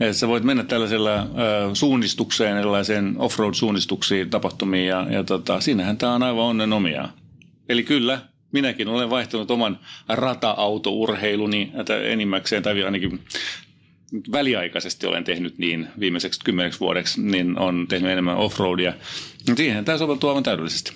Et 0.00 0.16
sä 0.16 0.28
voit 0.28 0.44
mennä 0.44 0.64
tällaisella 0.64 1.26
suunnistukseen, 1.74 2.56
erilaiseen 2.56 3.14
offroad-suunnistuksiin, 3.18 4.30
tapahtumiin, 4.30 4.86
ja, 4.86 5.06
ja 5.10 5.24
tota, 5.24 5.60
siinähän 5.60 5.96
tämä 5.96 6.14
on 6.14 6.22
aivan 6.22 6.44
onnen 6.44 6.72
omia. 6.72 7.08
Eli 7.68 7.82
kyllä, 7.82 8.20
minäkin 8.52 8.88
olen 8.88 9.10
vaihtanut 9.10 9.50
oman 9.50 9.78
rata-autourheiluni 10.08 11.72
enimmäkseen, 12.04 12.62
tai 12.62 12.84
ainakin 12.84 13.20
väliaikaisesti 14.32 15.06
olen 15.06 15.24
tehnyt 15.24 15.58
niin 15.58 15.88
viimeiseksi 16.00 16.40
kymmeneksi 16.44 16.80
vuodeksi, 16.80 17.22
niin 17.22 17.58
on 17.58 17.86
tehnyt 17.88 18.10
enemmän 18.10 18.36
offroadia. 18.36 18.92
Siihen 19.56 19.84
tämä 19.84 19.98
soveltuu 19.98 20.28
aivan 20.28 20.42
täydellisesti. 20.42 20.92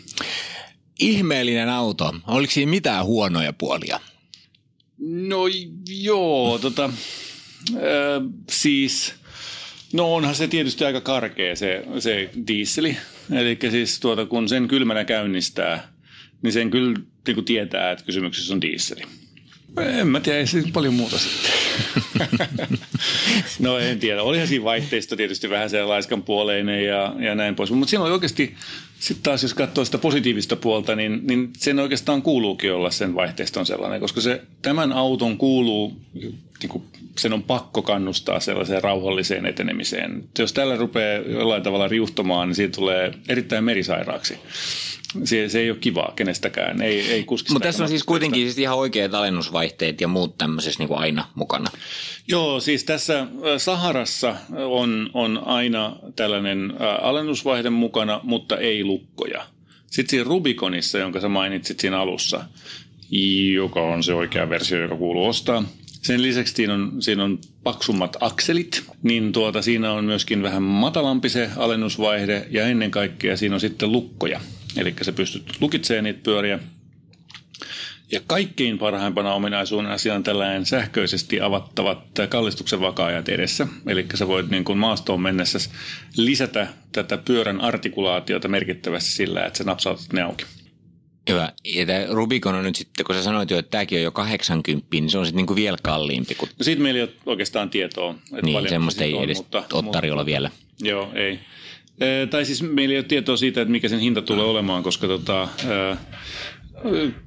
Ihmeellinen 1.01 1.69
auto. 1.69 2.15
Oliko 2.27 2.53
siinä 2.53 2.71
mitään 2.71 3.05
huonoja 3.05 3.53
puolia? 3.53 4.01
No 4.99 5.41
joo, 5.89 6.59
tota, 6.59 6.85
äh, 6.85 6.93
siis, 8.51 9.15
no 9.93 10.15
onhan 10.15 10.35
se 10.35 10.49
tietysti 10.49 10.85
aika 10.85 11.01
karkea 11.01 11.57
se, 11.57 11.85
se 11.99 12.31
diisseli. 12.47 12.97
Eli 13.33 13.59
siis 13.71 14.01
tuota, 14.01 14.27
kun 14.27 14.49
sen 14.49 14.69
kylmänä 14.69 15.05
käynnistää, 15.05 15.89
niin 16.43 16.53
sen 16.53 16.71
kyllä 16.71 16.99
niin 17.27 17.45
tietää, 17.45 17.93
että 17.93 18.05
kysymyksessä 18.05 18.55
on 18.55 18.61
diisseli. 18.61 19.03
En 19.77 20.09
mä 20.09 20.21
tiedä, 20.21 20.39
ei 20.39 20.47
se 20.47 20.63
paljon 20.73 20.95
muuta 20.95 21.19
sitten. 21.19 21.53
no 23.59 23.79
en 23.79 23.99
tiedä. 23.99 24.23
Olihan 24.23 24.49
siinä 24.49 24.65
vaihteisto 24.65 25.17
tietysti 25.17 25.51
vähän 25.51 25.71
se 25.71 25.85
laiskan 25.85 26.23
puoleinen 26.23 26.85
ja, 26.85 27.15
ja 27.19 27.35
näin 27.35 27.55
pois. 27.55 27.71
Mutta 27.71 27.91
siinä 27.91 28.05
on 28.05 28.13
oikeasti, 28.13 28.55
sitten 29.01 29.23
taas 29.23 29.43
jos 29.43 29.55
katsoo 29.55 29.85
sitä 29.85 29.99
positiivista 29.99 30.57
puolta, 30.57 30.97
niin, 30.97 31.21
niin 31.23 31.51
sen 31.57 31.79
oikeastaan 31.79 32.23
kuuluukin 32.23 32.73
olla 32.73 32.91
sen 32.91 33.15
vaihteiston 33.15 33.67
sellainen, 33.67 34.01
koska 34.01 34.21
se, 34.21 34.43
tämän 34.63 34.93
auton 34.93 35.39
kuuluu, 35.39 36.01
niin 36.15 36.69
kuin, 36.69 36.85
sen 37.19 37.33
on 37.33 37.43
pakko 37.43 37.83
kannustaa 37.83 38.41
sellaiseen 38.41 38.83
rauhalliseen 38.83 39.47
etenemiseen. 39.47 40.25
Jos 40.39 40.53
tällä 40.53 40.77
rupeaa 40.77 41.23
jollain 41.23 41.63
tavalla 41.63 41.89
riuhtomaan, 41.89 42.49
niin 42.49 42.57
siitä 42.57 42.75
tulee 42.75 43.13
erittäin 43.29 43.65
merisairaaksi 43.65 44.39
se, 45.25 45.49
se 45.49 45.61
ei 45.61 45.71
ole 45.71 45.79
kivaa 45.79 46.13
kenestäkään, 46.17 46.83
ei, 46.83 47.13
ei 47.13 47.27
Mutta 47.29 47.67
tässä 47.67 47.83
on 47.83 47.89
siis 47.89 48.05
kuitenkin 48.05 48.43
siis 48.43 48.59
ihan 48.59 48.79
oikeat 48.79 49.15
alennusvaihteet 49.15 50.01
ja 50.01 50.09
muut 50.09 50.39
tämmöisessä 50.39 50.79
niin 50.79 50.89
kuin 50.89 51.01
aina 51.01 51.29
mukana. 51.35 51.71
Joo, 52.29 52.61
siis 52.61 52.85
tässä 52.85 53.27
Saharassa 53.59 54.37
on, 54.67 55.11
on 55.15 55.43
aina 55.47 55.97
tällainen 56.17 56.75
alennusvaihde 57.03 57.71
mukana, 57.71 58.21
mutta 58.23 58.59
ei 58.59 58.85
lukkoja. 58.85 59.47
Sitten 59.87 60.11
siinä 60.11 60.25
Rubiconissa, 60.25 60.99
jonka 60.99 61.21
sä 61.21 61.29
mainitsit 61.29 61.81
siinä 61.81 62.01
alussa, 62.01 62.45
joka 63.55 63.81
on 63.81 64.03
se 64.03 64.15
oikea 64.15 64.49
versio, 64.49 64.83
joka 64.83 64.97
kuuluu 64.97 65.27
ostaa, 65.27 65.65
sen 66.03 66.23
lisäksi 66.23 66.55
siinä 66.55 66.75
on, 66.75 66.93
siinä 67.01 67.25
on 67.25 67.39
paksummat 67.63 68.17
akselit, 68.21 68.85
niin 69.03 69.33
tuota, 69.33 69.63
siinä 69.63 69.93
on 69.93 70.05
myöskin 70.05 70.43
vähän 70.43 70.63
matalampi 70.63 71.29
se 71.29 71.51
alennusvaihde 71.57 72.47
ja 72.51 72.67
ennen 72.67 72.91
kaikkea 72.91 73.37
siinä 73.37 73.55
on 73.55 73.61
sitten 73.61 73.93
lukkoja. 73.93 74.41
Eli 74.77 74.95
sä 75.03 75.13
pystyt 75.13 75.61
lukitsemaan 75.61 76.05
niitä 76.05 76.21
pyöriä. 76.23 76.59
Ja 78.13 78.21
kaikkein 78.27 78.79
parhaimpana 78.79 79.35
ominaisuudena 79.35 79.99
siellä 79.99 80.17
on 80.17 80.23
tällainen 80.23 80.67
sähköisesti 80.67 81.41
avattavat 81.41 81.99
kallistuksen 82.29 82.81
vakaajat 82.81 83.29
edessä. 83.29 83.67
Eli 83.87 84.07
sä 84.15 84.29
voit 84.29 84.51
niin 84.51 84.65
kuin 84.65 84.79
maastoon 84.79 85.21
mennessä 85.21 85.59
lisätä 86.17 86.67
tätä 86.93 87.19
pyörän 87.19 87.61
artikulaatiota 87.61 88.49
merkittävästi 88.49 89.11
sillä, 89.11 89.45
että 89.45 89.59
sä 89.59 89.65
napsautat 89.65 90.13
ne 90.13 90.23
auki. 90.23 90.45
Hyvä. 91.31 91.53
Ja 91.65 91.87
tämä 91.87 92.07
Rubicon 92.11 92.55
on 92.55 92.65
nyt 92.65 92.77
sitten, 92.77 93.07
kun 93.07 93.15
sä 93.15 93.23
sanoit 93.23 93.51
jo, 93.51 93.59
että 93.59 93.71
tämäkin 93.71 93.99
on 93.99 94.03
jo 94.03 94.13
80, 94.13 94.87
niin 94.93 95.11
se 95.11 95.19
on 95.19 95.27
sitten 95.27 95.47
niin 95.47 95.57
vielä 95.57 95.77
kalliimpi. 95.83 96.35
Kuin... 96.35 96.51
No 96.59 96.65
siitä 96.65 96.83
meillä 96.83 96.99
ei 96.99 97.03
ole 97.03 97.13
oikeastaan 97.27 97.71
tietoa. 97.71 98.11
Että 98.11 98.43
niin, 98.43 98.69
semmoista 98.69 99.05
ei 99.05 99.15
on, 99.15 99.25
edes 99.25 99.37
mutta, 99.37 99.65
ole 99.73 99.93
tarjolla 99.93 100.23
mutta, 100.23 100.27
vielä. 100.27 100.51
Joo, 100.83 101.11
ei. 101.15 101.39
Tai 102.31 102.45
siis 102.45 102.63
meillä 102.63 102.93
ei 102.93 102.99
ole 102.99 103.05
tietoa 103.05 103.37
siitä, 103.37 103.61
että 103.61 103.73
mikä 103.73 103.89
sen 103.89 104.01
hinta 104.01 104.23
tulee 104.23 104.45
olemaan, 104.45 104.83
koska 104.83 105.07
tota, 105.07 105.49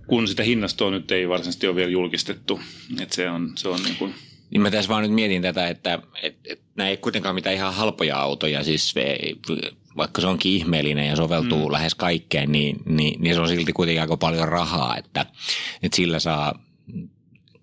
kun 0.08 0.27
sitä 0.27 0.43
hinnastoa 0.43 0.91
nyt 0.91 1.12
ei 1.12 1.30
varsinaisesti 1.30 1.67
ole 1.67 1.75
vielä 1.75 1.91
julkistettu. 1.91 2.60
Että 3.01 3.15
se 3.15 3.30
on, 3.30 3.51
se 3.56 3.67
on 3.67 3.84
niin 3.84 3.95
kuin... 3.95 4.13
Niin 4.49 4.62
mä 4.62 4.71
tässä 4.71 4.89
vaan 4.89 5.03
nyt 5.03 5.12
mietin 5.12 5.41
tätä, 5.41 5.67
että 5.67 5.99
et, 6.23 6.36
et, 6.45 6.62
nämä 6.75 6.89
ei 6.89 6.97
kuitenkaan 6.97 7.36
mitään 7.36 7.56
ihan 7.56 7.73
halpoja 7.73 8.17
autoja, 8.17 8.63
siis 8.63 8.95
vaikka 9.97 10.21
se 10.21 10.27
onkin 10.27 10.51
ihmeellinen 10.51 11.08
ja 11.08 11.15
soveltuu 11.15 11.67
mm. 11.67 11.71
lähes 11.71 11.95
kaikkeen, 11.95 12.51
niin, 12.51 12.77
niin, 12.86 13.21
niin 13.21 13.36
se 13.36 13.41
on 13.41 13.47
silti 13.47 13.73
kuitenkin 13.73 14.01
aika 14.01 14.17
paljon 14.17 14.47
rahaa, 14.47 14.97
että, 14.97 15.25
että 15.84 15.95
sillä 15.95 16.19
saa 16.19 16.60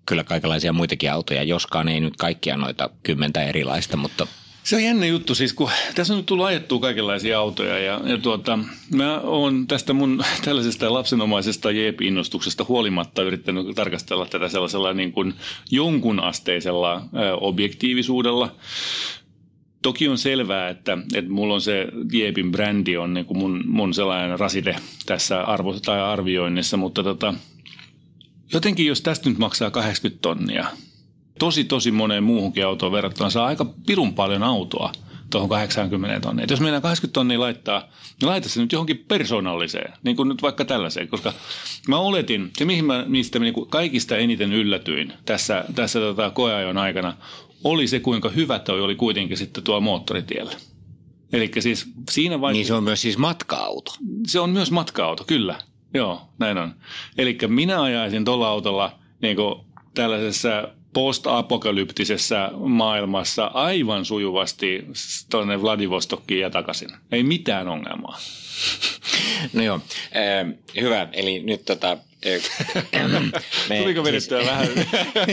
kyllä 0.05 0.23
kaikenlaisia 0.23 0.73
muitakin 0.73 1.11
autoja, 1.11 1.43
joskaan 1.43 1.89
ei 1.89 1.99
nyt 1.99 2.17
kaikkia 2.17 2.57
noita 2.57 2.89
kymmentä 3.03 3.43
erilaista, 3.43 3.97
mutta– 3.97 4.27
se 4.65 4.75
on 4.75 4.83
jännä 4.83 5.05
juttu 5.05 5.35
siis, 5.35 5.53
kun 5.53 5.69
tässä 5.95 6.13
on 6.13 6.17
nyt 6.17 6.25
tullut 6.25 6.45
ajettua 6.45 6.79
kaikenlaisia 6.79 7.39
autoja 7.39 7.79
ja, 7.79 8.01
ja 8.05 8.17
tuota, 8.17 8.59
mä 8.91 9.19
oon 9.19 9.67
tästä 9.67 9.93
mun 9.93 10.23
tällaisesta 10.45 10.93
lapsenomaisesta 10.93 11.71
jeep-innostuksesta 11.71 12.65
huolimatta 12.67 13.23
yrittänyt 13.23 13.75
tarkastella 13.75 14.25
tätä 14.25 14.49
sellaisella 14.49 14.93
niin 14.93 15.11
kuin 15.11 15.33
jonkun 15.71 16.19
asteisella 16.19 16.95
ä, 16.95 17.01
objektiivisuudella. 17.35 18.55
Toki 19.81 20.07
on 20.07 20.17
selvää, 20.17 20.69
että, 20.69 20.97
että 21.13 21.31
mulla 21.31 21.53
on 21.53 21.61
se 21.61 21.87
Jeepin 22.11 22.51
brändi 22.51 22.97
on 22.97 23.13
niin 23.13 23.25
kuin 23.25 23.37
mun, 23.37 23.63
mun 23.67 23.93
sellainen 23.93 24.39
rasite 24.39 24.75
tässä 25.05 25.41
arvo, 25.41 25.79
tai 25.79 26.01
arvioinnissa, 26.01 26.77
mutta 26.77 27.03
tota, 27.03 27.33
jotenkin 28.53 28.85
jos 28.85 29.01
tästä 29.01 29.29
nyt 29.29 29.37
maksaa 29.37 29.71
80 29.71 30.21
tonnia– 30.21 30.65
tosi 31.39 31.63
tosi 31.63 31.91
moneen 31.91 32.23
muuhunkin 32.23 32.65
autoon 32.65 32.91
verrattuna 32.91 33.29
saa 33.29 33.45
aika 33.45 33.65
pirun 33.85 34.13
paljon 34.13 34.43
autoa 34.43 34.91
tuohon 35.29 35.49
80 35.49 36.19
tonnia. 36.19 36.43
Et 36.43 36.49
jos 36.49 36.59
meidän 36.59 36.81
80 36.81 37.13
tonnia 37.13 37.39
laittaa, 37.39 37.87
niin 38.21 38.29
laita 38.29 38.49
se 38.49 38.61
nyt 38.61 38.71
johonkin 38.71 39.05
persoonalliseen, 39.07 39.93
niin 40.03 40.15
kuin 40.15 40.29
nyt 40.29 40.41
vaikka 40.41 40.65
tällaiseen, 40.65 41.07
koska 41.07 41.33
mä 41.87 41.97
oletin, 41.97 42.51
se 42.57 42.65
mihin 42.65 42.85
mä 42.85 43.05
niistä 43.07 43.39
niin 43.39 43.53
kuin 43.53 43.69
kaikista 43.69 44.17
eniten 44.17 44.53
yllätyin 44.53 45.13
tässä, 45.25 45.65
tässä 45.75 45.99
tota 45.99 46.29
koeajon 46.29 46.77
aikana, 46.77 47.13
oli 47.63 47.87
se, 47.87 47.99
kuinka 47.99 48.29
hyvä 48.29 48.59
toi 48.59 48.81
oli 48.81 48.95
kuitenkin 48.95 49.37
sitten 49.37 49.63
tuo 49.63 49.81
moottoritiellä. 49.81 50.51
Eli 51.33 51.51
siis 51.59 51.91
siinä 52.11 52.41
vaiheessa... 52.41 52.59
Niin 52.59 52.67
se 52.67 52.73
on 52.73 52.83
myös 52.83 53.01
siis 53.01 53.17
matka-auto. 53.17 53.91
Se 54.27 54.39
on 54.39 54.49
myös 54.49 54.71
matka-auto, 54.71 55.23
kyllä. 55.23 55.55
Joo, 55.93 56.21
näin 56.39 56.57
on. 56.57 56.75
Eli 57.17 57.37
minä 57.47 57.81
ajaisin 57.81 58.25
tuolla 58.25 58.47
autolla 58.47 58.91
niin 59.21 59.35
kuin 59.35 59.55
tällaisessa 59.93 60.67
post-apokalyptisessa 60.95 62.51
maailmassa 62.57 63.45
aivan 63.45 64.05
sujuvasti 64.05 64.85
tuonne 65.29 65.61
Vladivostokkiin 65.61 66.41
ja 66.41 66.49
takaisin. 66.49 66.89
Ei 67.11 67.23
mitään 67.23 67.67
ongelmaa. 67.67 68.17
No 69.53 69.63
joo, 69.63 69.79
äh, 70.15 70.53
hyvä. 70.81 71.07
Eli 71.13 71.39
nyt 71.39 71.65
tota, 71.65 71.97
me, 73.69 73.77
Tuliko 73.77 74.03
vedettyä 74.03 74.39
siis, 74.39 74.51
vähän? 74.51 74.67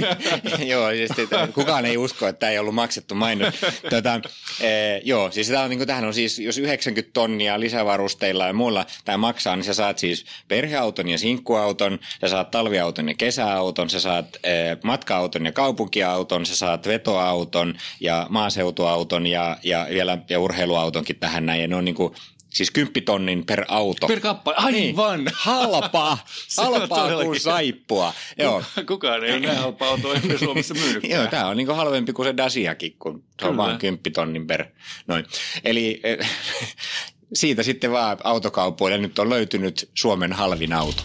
joo, 0.72 0.90
siis, 0.90 1.10
kukaan 1.54 1.86
ei 1.86 1.96
usko, 1.96 2.28
että 2.28 2.40
tämä 2.40 2.50
ei 2.50 2.58
ollut 2.58 2.74
maksettu 2.74 3.14
mainos. 3.14 3.54
Tota, 3.90 4.20
eh, 4.60 5.00
joo, 5.04 5.30
siis 5.30 5.48
tämä 5.48 5.62
on, 5.62 5.70
niin 5.70 5.78
kuin, 5.78 5.86
tähän 5.86 6.04
on 6.04 6.14
siis, 6.14 6.38
jos 6.38 6.58
90 6.58 7.10
tonnia 7.12 7.60
lisävarusteilla 7.60 8.46
ja 8.46 8.52
muilla 8.52 8.86
tämä 9.04 9.18
maksaa, 9.18 9.56
niin 9.56 9.64
sä 9.64 9.74
saat 9.74 9.98
siis 9.98 10.24
perheauton 10.48 11.08
ja 11.08 11.18
sinkkuauton, 11.18 11.98
sä 12.20 12.28
saat 12.28 12.50
talviauton 12.50 13.08
ja 13.08 13.14
kesäauton, 13.14 13.90
sä 13.90 14.00
saat 14.00 14.36
eh, 14.44 14.76
matka-auton 14.84 15.46
ja 15.46 15.52
kaupunkiauton, 15.52 16.46
sä 16.46 16.56
saat 16.56 16.86
vetoauton 16.86 17.74
ja 18.00 18.26
maaseutuauton 18.30 19.26
ja, 19.26 19.56
ja 19.62 19.86
vielä 19.90 20.18
ja 20.28 20.40
urheiluautonkin 20.40 21.16
tähän 21.16 21.46
näin. 21.46 21.60
Ja 21.60 21.68
ne 21.68 21.76
on 21.76 21.84
niin 21.84 21.94
kuin, 21.94 22.14
Siis 22.52 22.70
kymppitonnin 22.70 23.46
per 23.46 23.64
auto. 23.68 24.06
Per 24.06 24.20
kappale, 24.20 24.56
aivan. 24.58 25.24
Niin. 25.24 25.34
Halpa, 25.34 26.18
halpaa 26.58 27.24
kuin 27.24 27.40
saippua. 27.40 28.14
Joo. 28.38 28.62
Kukaan 28.86 29.24
ei 29.24 29.32
ole 29.32 29.40
näin 29.40 29.58
halpaa 29.58 29.88
autoa 29.88 30.14
ennen 30.14 30.38
Suomessa 30.38 30.74
myynyt. 30.74 31.04
Joo, 31.04 31.26
tämä 31.26 31.46
on 31.46 31.56
niin 31.56 31.76
halvempi 31.76 32.12
kuin 32.12 32.28
se 32.28 32.36
Dasiakin, 32.36 32.96
kun 32.98 33.24
se 33.40 33.46
on 33.46 33.56
vain 33.56 33.78
kymppitonnin 33.78 34.46
per. 34.46 34.66
Noin. 35.06 35.24
Eli 35.64 36.00
eh, 36.02 36.18
siitä 37.32 37.62
sitten 37.62 37.92
vaan 37.92 38.18
autokaupoille 38.24 38.98
nyt 38.98 39.18
on 39.18 39.30
löytynyt 39.30 39.90
Suomen 39.94 40.32
halvin 40.32 40.72
auto. 40.72 41.02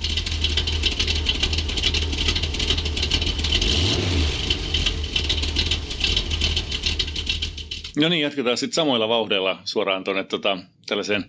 No 8.01 8.09
niin, 8.09 8.21
jatketaan 8.21 8.57
sitten 8.57 8.75
samoilla 8.75 9.09
vauhdilla 9.09 9.61
suoraan 9.65 10.03
tuonne 10.03 10.23
tota, 10.23 10.57
tällaiseen 10.85 11.25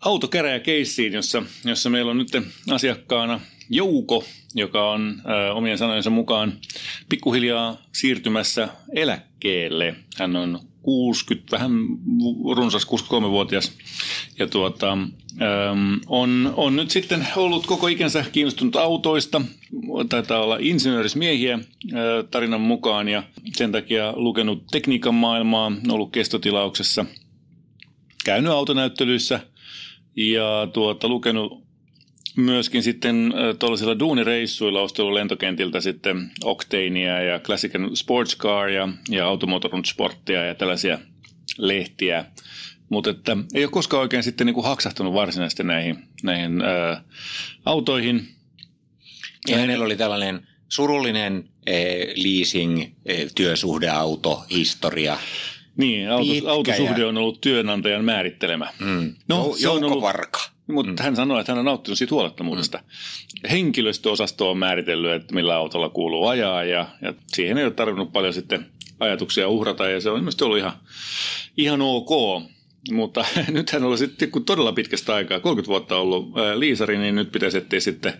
autokäräjäkeissiin, 0.00 1.12
jossa, 1.12 1.42
jossa 1.64 1.90
meillä 1.90 2.10
on 2.10 2.18
nyt 2.18 2.28
asiakkaana 2.70 3.40
Jouko, 3.70 4.24
joka 4.54 4.90
on 4.90 5.22
ä, 5.26 5.52
omien 5.52 5.78
sanojensa 5.78 6.10
mukaan 6.10 6.52
pikkuhiljaa 7.08 7.82
siirtymässä 7.92 8.68
eläkkeelle. 8.94 9.94
Hän 10.18 10.36
on 10.36 10.60
60, 10.82 11.50
vähän 11.50 11.72
runsas 12.56 12.86
63-vuotias 12.86 13.72
ja 14.38 14.46
tuota, 14.46 14.92
äm, 14.92 16.00
on, 16.06 16.54
on 16.56 16.76
nyt 16.76 16.90
sitten 16.90 17.28
ollut 17.36 17.66
koko 17.66 17.88
ikänsä 17.88 18.24
kiinnostunut 18.32 18.76
autoista. 18.76 19.40
Taitaa 20.08 20.42
olla 20.42 20.56
insinöörismiehiä 20.60 21.54
ä, 21.54 21.58
tarinan 22.30 22.60
mukaan 22.60 23.08
ja 23.08 23.22
sen 23.52 23.72
takia 23.72 24.12
lukenut 24.16 24.64
tekniikan 24.70 25.14
maailmaa, 25.14 25.72
ollut 25.88 26.12
kestotilauksessa, 26.12 27.04
käynyt 28.24 28.52
autonäyttelyissä 28.52 29.40
ja 30.16 30.68
tuota, 30.72 31.08
lukenut 31.08 31.61
myöskin 32.36 32.82
sitten 32.82 33.34
tuollaisilla 33.58 33.98
duunireissuilla 33.98 34.80
ostellut 34.80 35.12
lentokentiltä 35.12 35.80
sitten 35.80 36.30
Octanea 36.44 37.22
ja 37.22 37.38
Classic 37.38 37.72
Sports 37.94 38.36
Car 38.36 38.68
ja, 38.68 38.88
ja 39.08 39.26
Automotorun 39.26 39.84
Sporttia 39.84 40.44
ja 40.44 40.54
tällaisia 40.54 40.98
lehtiä. 41.58 42.24
Mutta 42.88 43.10
että 43.10 43.36
ei 43.54 43.64
ole 43.64 43.70
koskaan 43.70 44.00
oikein 44.00 44.22
sitten 44.22 44.46
niin 44.46 44.54
kuin 44.54 44.66
haksahtunut 44.66 45.14
varsinaisesti 45.14 45.64
näihin, 45.64 45.98
näihin 46.22 46.62
ää, 46.62 47.04
autoihin. 47.64 48.28
Ja 49.48 49.58
hänellä 49.58 49.84
oli 49.84 49.96
tällainen 49.96 50.48
surullinen 50.68 51.48
eh, 51.66 52.06
leasing, 52.16 52.82
eh, 53.06 53.30
työsuhdeauto, 53.34 54.44
historia. 54.50 55.18
Niin, 55.76 56.10
autos, 56.10 56.44
autosuhde 56.46 57.04
on 57.04 57.18
ollut 57.18 57.40
työnantajan 57.40 58.04
määrittelemä. 58.04 58.68
Mm. 58.78 59.14
No, 59.28 59.54
se 59.58 59.68
on 59.68 59.84
ollut, 59.84 60.02
varka. 60.02 60.40
Mutta 60.72 60.92
mm. 60.92 61.04
hän 61.04 61.16
sanoi, 61.16 61.40
että 61.40 61.52
hän 61.52 61.58
on 61.58 61.64
nauttinut 61.64 61.98
siitä 61.98 62.14
huolettomuudesta. 62.14 62.78
Mm. 62.78 63.48
Henkilöstöosasto 63.50 64.50
on 64.50 64.58
määritellyt, 64.58 65.12
että 65.12 65.34
millä 65.34 65.56
autolla 65.56 65.88
kuuluu 65.88 66.26
ajaa 66.26 66.64
ja, 66.64 66.88
ja 67.02 67.14
siihen 67.26 67.58
ei 67.58 67.64
ole 67.64 67.72
tarvinnut 67.72 68.12
paljon 68.12 68.34
sitten 68.34 68.66
ajatuksia 69.00 69.48
uhrata 69.48 69.88
ja 69.88 70.00
se 70.00 70.10
on 70.10 70.18
ilmeisesti 70.18 70.44
ollut 70.44 70.58
ihan, 70.58 70.72
ihan 71.56 71.82
ok. 71.82 72.42
Mutta 72.90 73.24
nyt 73.48 73.70
hän 73.70 73.84
on 73.84 73.98
sitten 73.98 74.30
kun 74.30 74.44
todella 74.44 74.72
pitkästä 74.72 75.14
aikaa, 75.14 75.40
30 75.40 75.68
vuotta 75.68 75.96
ollut 75.96 76.38
ää, 76.38 76.58
liisari, 76.58 76.98
niin 76.98 77.14
nyt 77.14 77.32
pitäisi 77.32 77.58
etsiä 77.58 77.80
sitten 77.80 78.12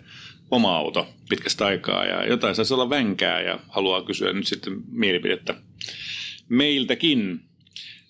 oma 0.50 0.76
auto 0.76 1.08
pitkästä 1.28 1.66
aikaa 1.66 2.04
ja 2.04 2.26
jotain 2.26 2.54
saisi 2.54 2.74
olla 2.74 2.90
vänkää 2.90 3.40
ja 3.40 3.58
haluaa 3.68 4.02
kysyä 4.02 4.32
nyt 4.32 4.46
sitten 4.46 4.72
mielipidettä 4.90 5.54
meiltäkin. 6.48 7.40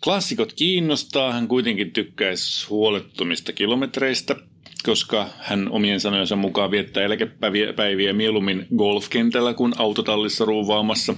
Klassikot 0.04 0.52
kiinnostaa, 0.52 1.32
hän 1.32 1.48
kuitenkin 1.48 1.90
tykkäisi 1.90 2.68
huolettomista 2.68 3.52
kilometreistä, 3.52 4.36
koska 4.84 5.28
hän 5.38 5.68
omien 5.70 6.00
sanojensa 6.00 6.36
mukaan 6.36 6.70
viettää 6.70 7.02
eläkepäiviä 7.02 8.12
mieluummin 8.12 8.66
golfkentällä 8.76 9.54
kuin 9.54 9.72
autotallissa 9.76 10.44
ruuvaamassa. 10.44 11.14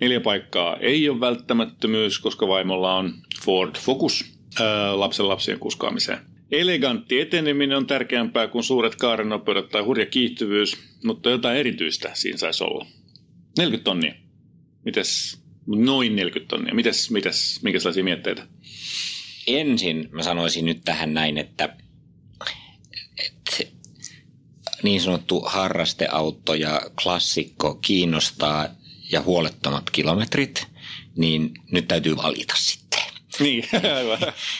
Neljä 0.00 0.20
paikkaa 0.20 0.76
ei 0.76 1.08
ole 1.08 1.20
välttämättömyys, 1.20 2.18
koska 2.18 2.48
vaimolla 2.48 2.94
on 2.94 3.14
Ford 3.44 3.74
Focus 3.78 4.24
ää, 4.60 5.00
lapsen 5.00 5.28
lapsien 5.28 5.58
kuskaamiseen. 5.58 6.18
Elegantti 6.52 7.20
eteneminen 7.20 7.76
on 7.76 7.86
tärkeämpää 7.86 8.48
kuin 8.48 8.64
suuret 8.64 8.96
kaarenopeudet 8.96 9.68
tai 9.68 9.82
hurja 9.82 10.06
kiihtyvyys, 10.06 10.78
mutta 11.04 11.30
jotain 11.30 11.58
erityistä 11.58 12.10
siinä 12.14 12.38
saisi 12.38 12.64
olla. 12.64 12.86
40 13.58 13.84
tonnia. 13.84 14.14
Mites 14.84 15.41
Noin 15.66 16.16
40 16.16 16.50
tonnia. 16.50 16.74
Mites, 16.74 17.10
mites, 17.10 17.62
minkälaisia 17.62 18.04
mietteitä? 18.04 18.46
Ensin 19.46 20.08
mä 20.12 20.22
sanoisin 20.22 20.64
nyt 20.64 20.84
tähän 20.84 21.14
näin, 21.14 21.38
että, 21.38 21.76
että 23.18 23.76
niin 24.82 25.00
sanottu 25.00 25.40
harrasteauto 25.40 26.54
ja 26.54 26.80
klassikko 27.02 27.74
kiinnostaa 27.74 28.68
ja 29.12 29.22
huolettomat 29.22 29.90
kilometrit, 29.90 30.66
niin 31.16 31.54
nyt 31.70 31.88
täytyy 31.88 32.16
valita 32.16 32.54
sitten. 32.56 32.81
Niin, 33.40 33.64
aivan. 33.96 34.18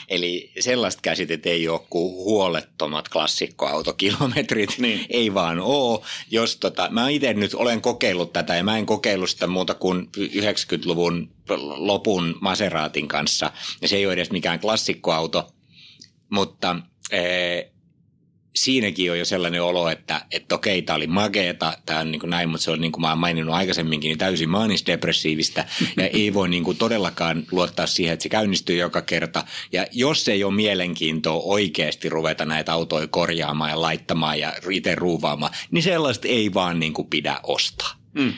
Eli 0.09 0.51
sellaista 0.61 1.01
käsitet 1.03 1.47
ei 1.47 1.69
ole 1.69 1.81
kuin 1.91 2.15
huolettomat 2.15 3.09
klassikkoautokilometrit. 3.09 4.79
Niin. 4.79 5.07
Ei 5.11 5.35
vaan 5.35 5.61
oo. 5.61 6.05
Jos 6.31 6.57
tota, 6.57 6.89
mä 6.91 7.09
itse 7.09 7.35
nyt 7.35 7.55
olen 7.55 7.81
kokeillut 7.81 8.33
tätä 8.33 8.57
ja 8.57 8.65
mä 8.65 8.79
en 8.79 8.87
kokeillut 8.87 9.31
sitä 9.31 9.47
muuta 9.47 9.75
kuin 9.75 10.09
90-luvun 10.17 11.31
lopun 11.77 12.39
Maseraatin 12.41 13.09
kanssa. 13.09 13.53
Ja 13.81 13.89
se 13.89 13.97
ei 13.97 14.07
ole 14.07 14.13
edes 14.13 14.31
mikään 14.31 14.61
klassikkoauto, 14.61 15.53
mutta 16.31 16.77
ee, 17.11 17.72
siinäkin 18.55 19.11
on 19.11 19.19
jo 19.19 19.25
sellainen 19.25 19.62
olo, 19.62 19.88
että, 19.88 20.25
että 20.31 20.55
okei, 20.55 20.83
tämä 20.83 20.97
oli 20.97 21.07
mageeta, 21.07 21.79
tämä 21.87 22.01
on 22.01 22.11
niin 22.11 22.21
kuin 22.21 22.31
näin, 22.31 22.49
mutta 22.49 22.65
se 22.65 22.71
on 22.71 22.81
niin 22.81 22.93
kuin 22.93 23.01
mä 23.01 23.09
oon 23.09 23.19
maininnut 23.19 23.55
aikaisemminkin, 23.55 24.09
niin 24.09 24.19
täysin 24.19 24.51
maanisdepressiivistä 24.51 25.65
ja 25.97 26.07
ei 26.07 26.35
voi 26.35 26.49
niin 26.49 26.65
kuin 26.65 26.77
todellakaan 26.77 27.45
luottaa 27.51 27.87
siihen, 27.87 28.12
että 28.12 28.23
se 28.23 28.29
käynnistyy 28.29 28.77
joka 28.77 29.03
kerta. 29.03 29.45
Ja 29.73 29.87
jos 29.93 30.29
ei 30.29 30.45
ole 30.45 30.55
mielenkiintoa 30.55 31.43
oikeasti 31.45 32.09
ruveta 32.09 32.45
näitä 32.45 32.73
autoja 32.73 33.07
korjaamaan 33.07 33.71
ja 33.71 33.81
laittamaan 33.81 34.38
ja 34.38 34.53
itse 34.71 34.95
ruuvaamaan, 34.95 35.53
niin 35.71 35.83
sellaista 35.83 36.29
ei 36.29 36.55
vaan 36.55 36.81
niin 36.81 36.93
kuin 36.93 37.09
pidä 37.09 37.41
ostaa. 37.43 37.91
Mm. 38.15 38.33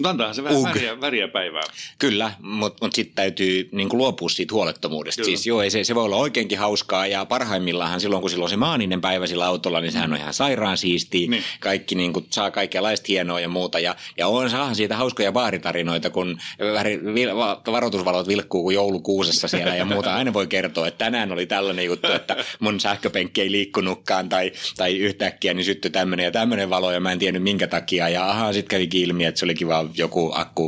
Mutta 0.00 0.10
antaahan 0.10 0.34
se 0.34 0.44
vähän 0.44 0.62
väriä, 0.62 1.00
väriä 1.00 1.28
päivää. 1.28 1.62
Kyllä, 1.98 2.32
mutta 2.42 2.84
mut 2.84 2.94
sitten 2.94 3.14
täytyy 3.14 3.68
niinku 3.72 3.98
luopua 3.98 4.28
siitä 4.28 4.54
huolettomuudesta. 4.54 5.22
Kyllä. 5.22 5.36
Siis 5.36 5.46
joo, 5.46 5.62
ei 5.62 5.70
se, 5.70 5.84
se 5.84 5.94
voi 5.94 6.04
olla 6.04 6.16
oikeinkin 6.16 6.58
hauskaa 6.58 7.06
ja 7.06 7.24
parhaimmillaan 7.24 8.00
silloin, 8.00 8.20
kun 8.20 8.30
silloin 8.30 8.46
on 8.46 8.50
se 8.50 8.56
maaninen 8.56 9.00
päivä 9.00 9.26
sillä 9.26 9.46
autolla, 9.46 9.80
niin 9.80 9.92
sehän 9.92 10.12
on 10.12 10.18
ihan 10.18 10.34
sairaan 10.34 10.76
siistiä. 10.76 11.30
Niin. 11.30 11.44
Kaikki 11.60 11.94
niinku, 11.94 12.26
saa 12.30 12.50
kaikenlaista 12.50 13.04
hienoa 13.08 13.40
ja 13.40 13.48
muuta. 13.48 13.78
Ja, 13.78 13.96
ja 14.18 14.28
on 14.28 14.50
saahan 14.50 14.74
siitä 14.74 14.96
hauskoja 14.96 15.32
baaritarinoita, 15.32 16.10
kun 16.10 16.38
väri, 16.74 17.00
vil, 17.14 17.36
varoitusvalot 17.72 18.28
vilkkuu 18.28 18.62
kuin 18.62 18.74
joulukuusessa 18.74 19.48
siellä 19.48 19.74
ja 19.74 19.84
muuta. 19.84 20.14
Aina 20.14 20.32
voi 20.32 20.46
kertoa, 20.46 20.86
että 20.86 21.04
tänään 21.04 21.32
oli 21.32 21.46
tällainen 21.46 21.84
juttu, 21.84 22.12
että 22.12 22.36
mun 22.60 22.80
sähköpenkki 22.80 23.40
ei 23.40 23.50
liikkunutkaan 23.50 24.28
tai, 24.28 24.52
tai 24.76 24.98
yhtäkkiä 24.98 25.54
niin 25.54 25.64
syttyi 25.64 25.90
tämmöinen 25.90 26.24
ja 26.24 26.30
tämmöinen 26.30 26.70
valo 26.70 26.92
ja 26.92 27.00
mä 27.00 27.12
en 27.12 27.18
tiennyt 27.18 27.42
minkä 27.42 27.66
takia. 27.66 28.08
Ja 28.08 28.30
ahaa, 28.30 28.52
sitten 28.52 28.68
kävi 28.68 29.02
ilmi, 29.02 29.24
että 29.24 29.38
se 29.38 29.44
olikin 29.44 29.68
vaan 29.68 29.89
joku 29.94 30.32
akku 30.34 30.64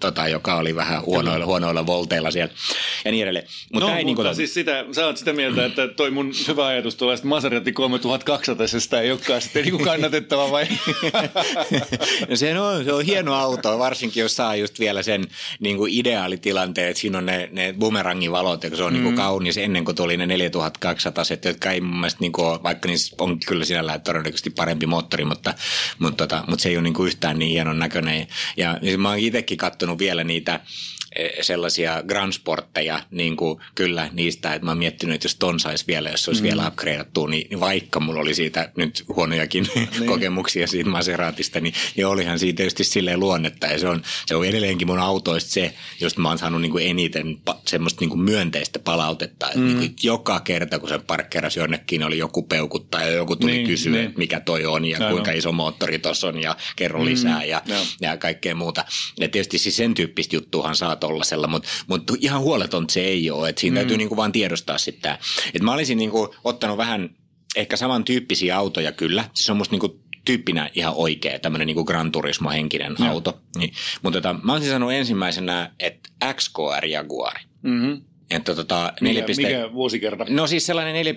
tota, 0.00 0.28
joka 0.28 0.56
oli 0.56 0.76
vähän 0.76 1.02
huonoilla, 1.02 1.46
huonoilla 1.46 1.86
volteilla 1.86 2.30
siellä 2.30 2.52
ja 3.04 3.10
niin 3.10 3.22
edelleen. 3.22 3.46
Mut 3.72 3.82
no, 3.82 3.88
mutta 3.88 4.22
niin 4.22 4.36
siis 4.36 4.54
sitä, 4.54 4.84
sä 4.92 5.06
oot 5.06 5.16
sitä 5.16 5.32
mieltä, 5.32 5.64
että 5.64 5.88
toi 5.88 6.10
mun 6.10 6.32
hyvä 6.48 6.66
ajatus 6.66 6.96
tuollaista 6.96 7.26
Maserati 7.26 7.72
3200 7.72 9.00
ei 9.00 9.10
olekaan 9.10 9.40
sitten 9.40 9.64
niin 9.64 9.84
kannatettava 9.84 10.50
vai? 10.50 10.66
no 12.28 12.36
se 12.36 12.60
on, 12.60 12.84
se 12.84 12.92
on 12.92 13.04
hieno 13.04 13.34
auto, 13.34 13.78
varsinkin 13.78 14.20
jos 14.20 14.36
saa 14.36 14.56
just 14.56 14.80
vielä 14.80 15.02
sen 15.02 15.24
niin 15.60 15.76
kuin 15.76 15.92
ideaalitilanteen, 15.92 16.88
että 16.88 17.00
siinä 17.00 17.18
on 17.18 17.26
ne, 17.26 17.48
ne 17.52 17.74
bumerangin 17.78 18.32
valot, 18.32 18.64
ja 18.64 18.76
se 18.76 18.82
on 18.82 18.92
mm. 18.92 18.94
niin 18.94 19.04
kuin 19.04 19.16
kaunis 19.16 19.58
ennen 19.58 19.84
kuin 19.84 19.96
tuli 19.96 20.16
ne 20.16 20.26
4200, 20.26 21.24
jotka 21.44 21.70
ei 21.70 21.80
mun 21.80 21.96
mielestä, 21.96 22.20
niin 22.20 22.32
kuin, 22.32 22.62
vaikka 22.62 22.88
niissä 22.88 23.16
on 23.18 23.38
kyllä 23.46 23.64
sinällään 23.64 24.00
todennäköisesti 24.00 24.50
parempi 24.50 24.86
moottori, 24.86 25.24
mutta, 25.24 25.54
mutta, 25.98 26.26
tota, 26.26 26.44
mutta 26.46 26.62
se 26.62 26.68
ei 26.68 26.76
ole 26.76 26.82
niin 26.82 26.94
kuin 26.94 27.06
yhtään 27.06 27.38
niin 27.38 27.50
hienon 27.50 27.78
näköinen. 27.78 28.26
Ja 28.56 28.78
niin 28.82 29.00
mä 29.00 29.08
oon 29.08 29.18
itsekin 29.18 29.58
katsonut 29.58 29.87
vielä 29.98 30.24
niitä 30.24 30.60
sellaisia 31.40 32.02
Grand 32.06 32.32
Sportteja, 32.32 33.02
niin 33.10 33.36
kuin 33.36 33.60
kyllä 33.74 34.08
niistä, 34.12 34.54
että 34.54 34.64
mä 34.64 34.70
oon 34.70 34.78
miettinyt, 34.78 35.14
että 35.14 35.24
jos 35.26 35.36
ton 35.36 35.60
saisi 35.60 35.84
vielä, 35.86 36.10
jos 36.10 36.28
olisi 36.28 36.42
mm. 36.42 36.48
vielä 36.48 36.68
upgradeattu, 36.68 37.26
niin, 37.26 37.46
niin 37.50 37.60
vaikka 37.60 38.00
mulla 38.00 38.20
oli 38.20 38.34
siitä 38.34 38.72
nyt 38.76 39.04
huonojakin 39.08 39.68
niin. 39.74 39.88
kokemuksia 40.12 40.66
siitä 40.66 40.90
Maseratista, 40.90 41.60
niin, 41.60 41.74
niin 41.96 42.06
olihan 42.06 42.38
siitä 42.38 42.56
tietysti 42.56 42.84
silleen 42.84 43.20
luonnetta 43.20 43.66
ja 43.66 43.78
se 43.78 43.88
on, 43.88 44.02
se 44.26 44.36
on 44.36 44.46
edelleenkin 44.46 44.88
mun 44.88 44.98
autoista 44.98 45.50
se, 45.50 45.74
josta 46.00 46.20
mä 46.20 46.28
oon 46.28 46.38
saanut 46.38 46.62
niin 46.62 46.72
kuin 46.72 46.86
eniten 46.86 47.40
pa, 47.44 47.60
semmoista 47.66 48.00
niin 48.00 48.10
kuin 48.10 48.20
myönteistä 48.20 48.78
palautetta, 48.78 49.46
että 49.46 49.58
mm. 49.58 49.66
niin 49.66 49.78
kuin 49.78 49.94
joka 50.02 50.40
kerta 50.40 50.78
kun 50.78 50.88
se 50.88 50.98
parkkerasi 50.98 51.60
jonnekin, 51.60 52.04
oli 52.04 52.18
joku 52.18 52.42
peukuttaa 52.42 53.02
ja 53.02 53.10
joku 53.10 53.36
tuli 53.36 53.52
niin, 53.52 53.66
kysyä, 53.66 53.92
niin. 53.92 54.14
mikä 54.16 54.40
toi 54.40 54.66
on 54.66 54.84
ja 54.84 54.98
no, 54.98 55.10
kuinka 55.10 55.30
no. 55.30 55.36
iso 55.36 55.52
moottori 55.52 55.98
tuossa 55.98 56.28
on 56.28 56.42
ja 56.42 56.56
kerro 56.76 57.00
mm. 57.00 57.04
lisää 57.04 57.44
ja, 57.44 57.62
no. 57.68 57.76
ja 58.00 58.16
kaikkea 58.16 58.54
muuta. 58.54 58.84
Ja 59.20 59.28
tietysti 59.28 59.58
siis 59.58 59.76
sen 59.76 59.94
tyyppistä 59.94 60.36
juttuhan 60.36 60.76
saa 60.76 60.96
tollasella, 61.08 61.48
mutta, 61.48 61.68
mutta 61.86 62.14
ihan 62.20 62.40
huoleton 62.40 62.90
se 62.90 63.00
ei 63.00 63.30
ole. 63.30 63.48
Että 63.48 63.60
siinä 63.60 63.74
mm. 63.74 63.78
täytyy 63.78 63.96
niin 63.96 64.08
kuin 64.08 64.16
vaan 64.16 64.32
tiedostaa 64.32 64.78
sitten 64.78 65.12
Että 65.46 65.62
mä 65.62 65.72
olisin 65.72 65.98
niin 65.98 66.10
kuin 66.10 66.28
ottanut 66.44 66.78
vähän 66.78 67.10
ehkä 67.56 67.76
samantyyppisiä 67.76 68.56
autoja 68.56 68.92
kyllä. 68.92 69.24
Siis 69.34 69.50
on 69.50 69.56
musta 69.56 69.72
niin 69.72 69.80
kuin 69.80 69.92
tyyppinä 70.24 70.70
ihan 70.74 70.94
oikea, 70.96 71.38
tämmöinen 71.38 71.66
niin 71.66 71.84
Gran 71.86 72.12
Turismo-henkinen 72.12 72.96
no. 72.98 73.10
auto. 73.10 73.40
Niin, 73.56 73.72
mutta 74.02 74.20
tota, 74.20 74.36
mä 74.42 74.52
olisin 74.52 74.70
sanonut 74.70 74.94
ensimmäisenä, 74.94 75.70
että 75.80 76.10
XKR 76.34 76.86
Jaguari. 76.86 77.40
Mm-hmm. 77.62 78.02
Että 78.30 78.54
tota, 78.54 78.92
mikä, 79.00 79.20
4, 79.20 79.34
mikä 79.36 79.72
vuosikerta? 79.72 80.24
No 80.28 80.46
siis 80.46 80.66
sellainen 80.66 81.06
4,2 81.06 81.12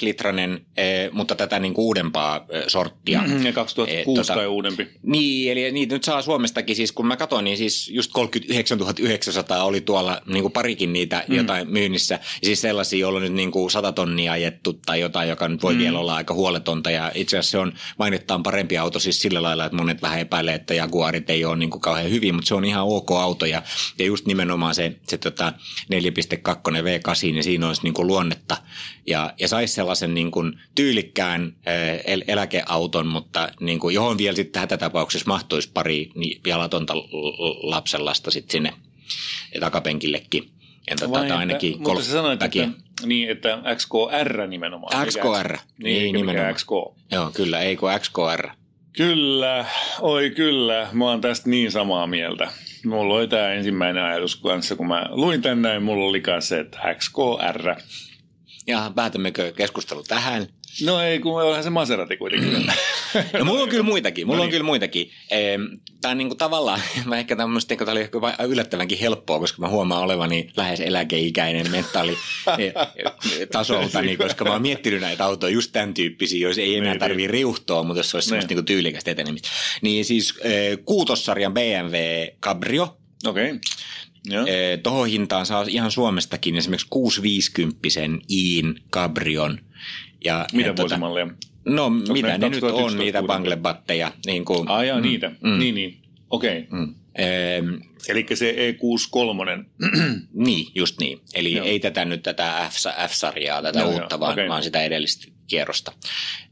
litranen, 0.00 0.66
eh, 0.76 1.10
mutta 1.12 1.34
tätä 1.34 1.58
niin 1.58 1.74
kuin 1.74 1.84
uudempaa 1.84 2.46
eh, 2.48 2.62
sorttia. 2.66 3.20
Mm-hmm, 3.20 3.46
ja 3.46 3.52
2006 3.52 4.10
eh, 4.10 4.16
tota, 4.16 4.34
tai 4.34 4.46
uudempi. 4.46 4.88
Niin, 5.02 5.52
eli 5.52 5.72
niitä 5.72 5.94
nyt 5.94 6.04
saa 6.04 6.22
Suomestakin 6.22 6.76
siis, 6.76 6.92
kun 6.92 7.06
mä 7.06 7.16
katsoin, 7.16 7.44
niin 7.44 7.56
siis 7.56 7.88
just 7.88 8.12
39 8.12 8.78
900 9.00 9.64
oli 9.64 9.80
tuolla 9.80 10.22
niin 10.26 10.42
kuin 10.42 10.52
parikin 10.52 10.92
niitä 10.92 11.24
mm. 11.28 11.34
jotain 11.34 11.70
myynnissä. 11.70 12.14
Ja 12.14 12.46
siis 12.46 12.60
sellaisia, 12.60 12.98
joilla 12.98 13.16
on 13.16 13.22
nyt 13.22 13.32
niin 13.32 13.50
kuin 13.50 13.70
100 13.70 13.92
tonnia 13.92 14.32
ajettu 14.32 14.72
tai 14.86 15.00
jotain, 15.00 15.28
joka 15.28 15.48
nyt 15.48 15.62
voi 15.62 15.74
mm. 15.74 15.78
vielä 15.78 15.98
olla 15.98 16.14
aika 16.14 16.34
huoletonta. 16.34 16.90
Ja 16.90 17.12
itse 17.14 17.38
asiassa 17.38 17.50
se 17.50 17.58
on 17.58 17.72
mainittaan 17.98 18.42
parempi 18.42 18.78
auto 18.78 18.98
siis 18.98 19.22
sillä 19.22 19.42
lailla, 19.42 19.64
että 19.64 19.76
monet 19.76 20.02
vähän 20.02 20.20
epäilee, 20.20 20.54
että 20.54 20.74
Jaguarit 20.74 21.30
ei 21.30 21.44
ole 21.44 21.56
niin 21.56 21.70
kuin 21.70 21.80
kauhean 21.80 22.10
hyvin, 22.10 22.34
mutta 22.34 22.48
se 22.48 22.54
on 22.54 22.64
ihan 22.64 22.84
ok 22.86 23.10
auto. 23.10 23.46
Ja, 23.46 23.62
ja 23.98 24.04
just 24.04 24.26
nimenomaan 24.26 24.74
se, 24.74 24.96
se 25.08 25.18
tota 25.18 25.52
4,2 25.94 26.51
V8, 26.54 27.32
niin 27.32 27.44
siinä 27.44 27.66
olisi 27.66 27.82
niin 27.82 27.94
kuin 27.94 28.06
luonnetta 28.06 28.56
ja, 29.06 29.34
ja 29.40 29.48
saisi 29.48 29.74
sellaisen 29.74 30.14
niin 30.14 30.30
kuin 30.30 30.60
tyylikkään 30.74 31.56
el- 32.04 32.24
eläkeauton, 32.28 33.06
mutta 33.06 33.48
niin 33.60 33.78
kuin, 33.78 33.94
johon 33.94 34.18
vielä 34.18 34.36
sitten 34.36 34.52
tähän 34.52 34.80
tapauksessa 34.80 35.28
mahtuisi 35.28 35.70
pari 35.74 36.10
niin 36.14 36.40
jalatonta 36.46 36.94
lapsenlasta 37.62 38.30
sitten 38.30 38.52
sinne 38.52 38.72
takapenkillekin. 39.60 40.50
Entä 40.88 41.10
Vai 41.10 41.22
tätä 41.22 41.38
ainakin 41.38 41.72
että, 41.72 41.88
mutta 41.88 42.04
sä 42.04 42.12
sanoit, 42.12 42.42
että, 42.42 42.68
niin, 43.06 43.30
että 43.30 43.58
XKR 43.76 44.46
nimenomaan. 44.46 45.06
XKR. 45.06 45.56
Niin, 45.82 46.02
niin 46.02 46.14
nimenomaan. 46.14 46.54
XK. 46.54 46.70
Joo, 47.12 47.30
kyllä, 47.34 47.60
ei 47.60 47.76
kun 47.76 47.90
XKR. 47.98 48.48
Kyllä, 48.92 49.64
oi 50.00 50.30
kyllä. 50.30 50.88
Mä 50.92 51.04
oon 51.04 51.20
tästä 51.20 51.50
niin 51.50 51.72
samaa 51.72 52.06
mieltä. 52.06 52.50
Mulla 52.84 53.14
oli 53.14 53.28
tämä 53.28 53.48
ensimmäinen 53.52 54.04
ajatus 54.04 54.36
kanssa, 54.36 54.76
kun 54.76 54.88
mä 54.88 55.06
luin 55.10 55.42
tänne, 55.42 55.78
mulla 55.78 56.04
oli 56.04 56.20
kanssa, 56.20 56.58
että 56.58 56.94
XKR. 56.98 57.74
Ja 58.66 58.92
päätämmekö 58.94 59.52
keskustelu 59.52 60.02
tähän? 60.02 60.46
No 60.80 61.00
ei, 61.00 61.18
kun 61.18 61.42
onhan 61.42 61.64
se 61.64 61.70
Maserati 61.70 62.16
kuitenkin. 62.16 62.66
no 63.38 63.44
mulla 63.44 63.62
on 63.62 63.68
kyllä 63.68 63.82
muitakin, 63.82 64.26
mulla 64.26 64.36
no 64.36 64.42
niin. 64.42 64.48
on 64.48 64.50
kyllä 64.50 64.64
muitakin. 64.64 65.10
Tämä 66.00 66.12
on 66.12 66.18
niin 66.18 66.28
kuin 66.28 66.38
tavallaan, 66.38 66.80
mä 67.04 67.18
ehkä 67.18 67.36
tämmöistä, 67.36 67.76
tämä 67.76 67.92
oli 67.92 68.08
yllättävänkin 68.48 68.98
helppoa, 68.98 69.38
koska 69.38 69.60
mä 69.60 69.68
huomaan 69.68 70.02
olevani 70.02 70.50
lähes 70.56 70.80
eläkeikäinen 70.80 71.70
mentaali 71.70 72.12
e, 72.58 72.72
tasolta, 73.46 74.02
niin, 74.02 74.18
koska 74.18 74.44
mä 74.44 74.52
oon 74.52 74.62
miettinyt 74.62 75.00
näitä 75.00 75.24
autoja 75.24 75.52
just 75.52 75.72
tämän 75.72 75.94
tyyppisiä, 75.94 76.48
jos 76.48 76.58
ei 76.58 76.76
enää 76.76 76.92
niin, 76.92 77.00
tarvii 77.00 77.16
niin. 77.16 77.30
riuhtoa, 77.30 77.82
mutta 77.82 77.98
jos 77.98 78.10
se 78.10 78.16
olisi 78.16 78.28
semmoista 78.28 78.54
niin 78.54 78.64
tyylikästä 78.64 79.10
etenemistä. 79.10 79.48
Niin 79.82 80.04
siis 80.04 80.34
kuutossarjan 80.84 81.54
BMW 81.54 81.96
Cabrio. 82.42 82.96
Okei. 83.26 83.50
Okay. 83.50 83.58
Tuohon 84.82 85.08
hintaan 85.08 85.46
saa 85.46 85.64
ihan 85.68 85.90
Suomestakin 85.90 86.56
esimerkiksi 86.56 86.86
650 86.90 87.78
Iin 88.30 88.74
Cabrion– 88.92 89.58
ja, 90.24 90.46
mitä 90.52 90.68
ja 90.68 90.76
vuosimalleja? 90.76 91.26
Tota, 91.26 91.36
no 91.64 91.84
Onko 91.84 92.12
mitä 92.12 92.38
ne 92.38 92.48
nyt 92.48 92.62
on, 92.62 92.98
niitä 92.98 93.22
banglebatteja. 93.22 94.12
Niin 94.26 94.44
kuin, 94.44 94.68
ah, 94.68 94.86
jaa, 94.86 94.96
mm, 94.96 95.02
niitä. 95.02 95.32
Mm. 95.40 95.58
Niin, 95.58 95.74
niin. 95.74 95.98
Okei. 96.30 96.58
Okay. 96.58 96.80
Mm. 96.80 96.94
Ehm, 97.18 97.74
Eli 98.08 98.26
se 98.34 98.54
E63. 98.54 99.64
niin, 100.46 100.66
just 100.74 101.00
niin. 101.00 101.20
Eli 101.34 101.52
Joo. 101.52 101.66
ei 101.66 101.80
tätä 101.80 102.04
nyt 102.04 102.22
tätä 102.22 102.70
F-sarjaa, 103.08 103.62
tätä 103.62 103.80
Joo, 103.80 103.90
uutta, 103.90 104.20
vaan, 104.20 104.32
okay. 104.32 104.48
vaan 104.48 104.62
sitä 104.62 104.82
edellistä 104.82 105.32
kierrosta. 105.52 105.92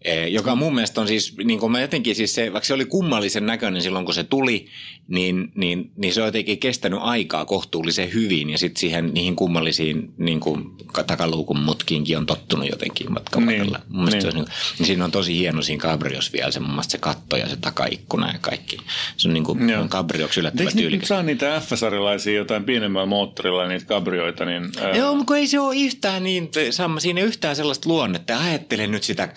E, 0.02 0.28
joka 0.28 0.54
mun 0.54 0.74
mielestä 0.74 1.00
on 1.00 1.08
siis, 1.08 1.36
niin 1.44 1.60
kuin 1.60 1.72
mä 1.72 1.80
jotenkin 1.80 2.14
siis 2.14 2.34
se, 2.34 2.52
vaikka 2.52 2.66
se 2.66 2.74
oli 2.74 2.84
kummallisen 2.84 3.46
näköinen 3.46 3.82
silloin 3.82 4.04
kun 4.04 4.14
se 4.14 4.24
tuli, 4.24 4.66
niin, 5.08 5.52
niin, 5.54 5.90
niin 5.96 6.14
se 6.14 6.20
on 6.20 6.28
jotenkin 6.28 6.58
kestänyt 6.58 6.98
aikaa 7.02 7.44
kohtuullisen 7.44 8.12
hyvin 8.12 8.50
ja 8.50 8.58
sitten 8.58 8.80
siihen 8.80 9.14
niihin 9.14 9.36
kummallisiin 9.36 10.14
niin 10.18 10.40
kuin 10.40 10.64
takaluukun 11.06 11.58
mutkiinkin 11.58 12.18
on 12.18 12.26
tottunut 12.26 12.70
jotenkin 12.70 13.12
matkan 13.12 13.46
niin, 13.46 13.76
Mun 13.88 14.06
niin. 14.06 14.22
Se 14.22 14.28
on, 14.28 14.34
niin, 14.34 14.46
niin 14.78 14.86
siinä 14.86 15.04
on 15.04 15.10
tosi 15.10 15.38
hieno 15.38 15.62
siinä 15.62 15.82
Cabrios 15.82 16.32
vielä 16.32 16.50
se 16.50 16.60
mun 16.60 16.70
mielestä 16.70 16.92
se 16.92 16.98
katto 16.98 17.36
ja 17.36 17.48
se 17.48 17.56
takaikkuna 17.56 18.32
ja 18.32 18.38
kaikki. 18.38 18.76
Se 19.16 19.28
on 19.28 19.34
niin 19.34 19.44
kuin 19.44 19.68
Joo. 19.68 19.88
Cabrios 19.88 20.38
yllättävän 20.38 20.72
tyylikäs. 20.76 21.08
saa 21.08 21.22
niitä 21.22 21.60
F-sarjalaisia 21.60 22.34
jotain 22.34 22.64
pienemmällä 22.64 23.06
moottorilla 23.06 23.68
niitä 23.68 23.86
Cabrioita, 23.86 24.44
niin... 24.44 24.70
Ää... 24.80 24.96
Joo, 24.96 25.14
mutta 25.14 25.36
ei 25.36 25.46
se 25.46 25.60
ole 25.60 25.76
yhtään 25.76 26.22
niin, 26.22 26.50
siinä 26.98 27.20
ei 27.20 27.26
yhtään 27.26 27.56
sellaista 27.56 27.88
luonnetta. 27.88 28.38
Ajattelen 28.38 28.89
nyt 28.90 29.02
sitä 29.02 29.34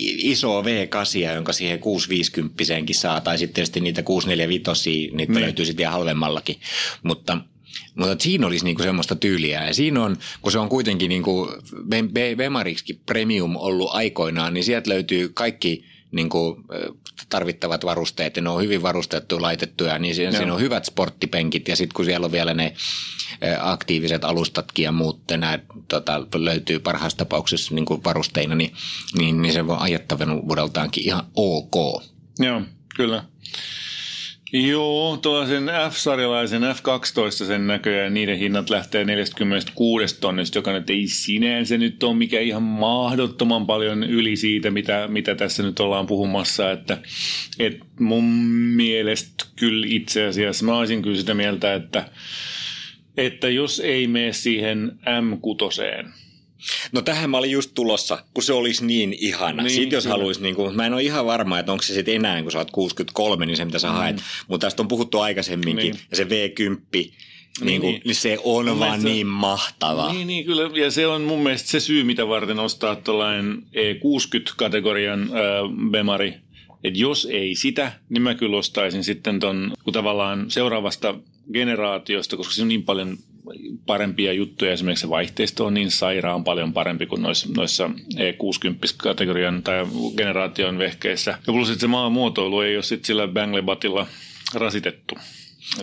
isoa 0.00 0.62
V8, 0.62 1.34
jonka 1.34 1.52
siihen 1.52 1.78
650 1.78 2.64
saa, 2.92 3.20
tai 3.20 3.38
sitten 3.38 3.54
tietysti 3.54 3.80
niitä 3.80 4.02
645, 4.02 5.16
niitä 5.16 5.32
niin. 5.32 5.42
löytyy 5.42 5.64
sitten 5.64 5.90
halvemmallakin. 5.90 6.56
Mutta 7.02 7.38
mutta 7.94 8.22
siinä 8.24 8.46
olisi 8.46 8.64
niinku 8.64 8.82
semmoista 8.82 9.16
tyyliä. 9.16 9.66
Ja 9.66 9.74
siinä 9.74 10.04
on, 10.04 10.16
kun 10.42 10.52
se 10.52 10.58
on 10.58 10.68
kuitenkin 10.68 11.08
niinku 11.08 11.48
Bemarixkin 12.36 13.00
Premium 13.06 13.56
ollut 13.56 13.90
aikoinaan, 13.92 14.54
niin 14.54 14.64
sieltä 14.64 14.90
löytyy 14.90 15.28
kaikki 15.28 15.84
niin 16.14 16.28
kuin, 16.28 16.64
tarvittavat 17.28 17.84
varusteet 17.84 18.36
ja 18.36 18.42
ne 18.42 18.50
on 18.50 18.62
hyvin 18.62 18.82
varustettu 18.82 19.42
laitettuja, 19.42 19.98
niin 19.98 20.14
siinä, 20.14 20.36
siinä 20.36 20.54
on 20.54 20.60
hyvät 20.60 20.84
sporttipenkit 20.84 21.68
ja 21.68 21.76
sitten 21.76 21.94
kun 21.94 22.04
siellä 22.04 22.24
on 22.24 22.32
vielä 22.32 22.54
ne 22.54 22.74
aktiiviset 23.60 24.24
alustatkin 24.24 24.82
ja 24.82 24.92
muut 24.92 25.20
nämä 25.30 25.58
tota, 25.88 26.26
löytyy 26.34 26.78
parhaassa 26.78 27.18
tapauksessa 27.18 27.74
niin 27.74 27.84
kuin 27.84 28.04
varusteina, 28.04 28.54
niin, 28.54 28.72
niin, 29.18 29.42
niin 29.42 29.52
se 29.52 29.66
voi 29.66 29.76
ajattavuudeltaankin 29.80 31.04
ihan 31.04 31.26
ok. 31.34 32.02
Joo, 32.38 32.62
kyllä. 32.96 33.24
Joo, 34.56 35.16
tuollaisen 35.16 35.70
F-sarjalaisen 35.90 36.62
F12 36.62 37.46
sen 37.46 37.66
näköjään 37.66 38.14
niiden 38.14 38.38
hinnat 38.38 38.70
lähtee 38.70 39.04
46 39.04 40.20
tonnista, 40.20 40.58
joka 40.58 40.72
nyt 40.72 40.90
ei 40.90 41.06
sinänsä 41.06 41.78
nyt 41.78 42.02
ole 42.02 42.16
mikä 42.16 42.40
ihan 42.40 42.62
mahdottoman 42.62 43.66
paljon 43.66 44.04
yli 44.04 44.36
siitä, 44.36 44.70
mitä, 44.70 45.08
mitä 45.08 45.34
tässä 45.34 45.62
nyt 45.62 45.80
ollaan 45.80 46.06
puhumassa, 46.06 46.70
että, 46.70 46.98
että 47.58 47.84
mun 48.00 48.24
mielestä 48.76 49.44
kyllä 49.56 49.86
itse 49.88 50.26
asiassa 50.26 50.64
mä 50.64 50.78
olisin 50.78 51.02
kyllä 51.02 51.16
sitä 51.16 51.34
mieltä, 51.34 51.74
että, 51.74 52.08
että 53.16 53.48
jos 53.48 53.80
ei 53.80 54.06
mene 54.06 54.32
siihen 54.32 54.92
M6, 55.02 56.14
No 56.92 57.02
tähän 57.02 57.30
mä 57.30 57.38
olin 57.38 57.50
just 57.50 57.70
tulossa, 57.74 58.24
kun 58.34 58.42
se 58.42 58.52
olisi 58.52 58.86
niin 58.86 59.16
ihana. 59.18 59.62
Niin, 59.62 59.74
sitten 59.74 59.96
jos 59.96 60.06
haluaisi, 60.06 60.42
niin 60.42 60.54
kuin, 60.54 60.76
mä 60.76 60.86
en 60.86 60.92
ole 60.92 61.02
ihan 61.02 61.26
varma, 61.26 61.58
että 61.58 61.72
onko 61.72 61.82
se 61.82 61.94
sitten 61.94 62.14
enää, 62.14 62.42
kun 62.42 62.52
sä 62.52 62.58
oot 62.58 62.70
63, 62.70 63.46
niin 63.46 63.56
se 63.56 63.64
mitä 63.64 63.78
sä 63.78 63.88
mm. 63.88 63.94
haet. 63.94 64.22
Mutta 64.48 64.66
tästä 64.66 64.82
on 64.82 64.88
puhuttu 64.88 65.20
aikaisemminkin. 65.20 65.92
Niin. 65.92 66.00
Ja 66.10 66.16
se 66.16 66.24
V10, 66.24 66.28
niin, 66.28 67.12
niin, 67.62 67.80
kuin, 67.80 68.00
niin. 68.04 68.14
se 68.14 68.38
on 68.44 68.66
mun 68.66 68.78
vaan 68.78 69.02
niin 69.04 69.26
mahtava. 69.26 70.12
Niin, 70.12 70.26
niin, 70.26 70.44
kyllä. 70.44 70.70
Ja 70.74 70.90
se 70.90 71.06
on 71.06 71.22
mun 71.22 71.42
mielestä 71.42 71.68
se 71.68 71.80
syy, 71.80 72.04
mitä 72.04 72.28
varten 72.28 72.58
ostaa 72.58 72.96
tuollainen 72.96 73.62
E60-kategorian 73.72 75.22
äh, 75.22 75.90
Bemari. 75.90 76.34
Että 76.84 77.00
jos 77.00 77.28
ei 77.30 77.54
sitä, 77.54 77.92
niin 78.08 78.22
mä 78.22 78.34
kyllä 78.34 78.56
ostaisin 78.56 79.04
sitten 79.04 79.40
ton, 79.40 79.72
kun 79.84 79.92
tavallaan 79.92 80.50
seuraavasta 80.50 81.14
generaatiosta, 81.52 82.36
koska 82.36 82.54
siinä 82.54 82.64
on 82.64 82.68
niin 82.68 82.82
paljon 82.82 83.18
parempia 83.86 84.32
juttuja. 84.32 84.72
Esimerkiksi 84.72 85.00
se 85.00 85.08
vaihteisto 85.08 85.66
on 85.66 85.74
niin 85.74 85.90
sairaan 85.90 86.44
paljon 86.44 86.72
parempi 86.72 87.06
kuin 87.06 87.22
noissa, 87.22 87.48
noissa 87.56 87.90
E60-kategorian 88.16 89.62
tai 89.62 89.86
generaation 90.16 90.78
vehkeissä. 90.78 91.30
Ja 91.46 91.52
plus 91.52 91.70
että 91.70 91.80
se 91.80 91.86
maamuotoilu 91.86 92.60
ei 92.60 92.76
ole 92.76 92.82
sitten 92.82 93.06
sillä 93.06 93.28
Banglebatilla 93.28 94.06
rasitettu. 94.54 95.14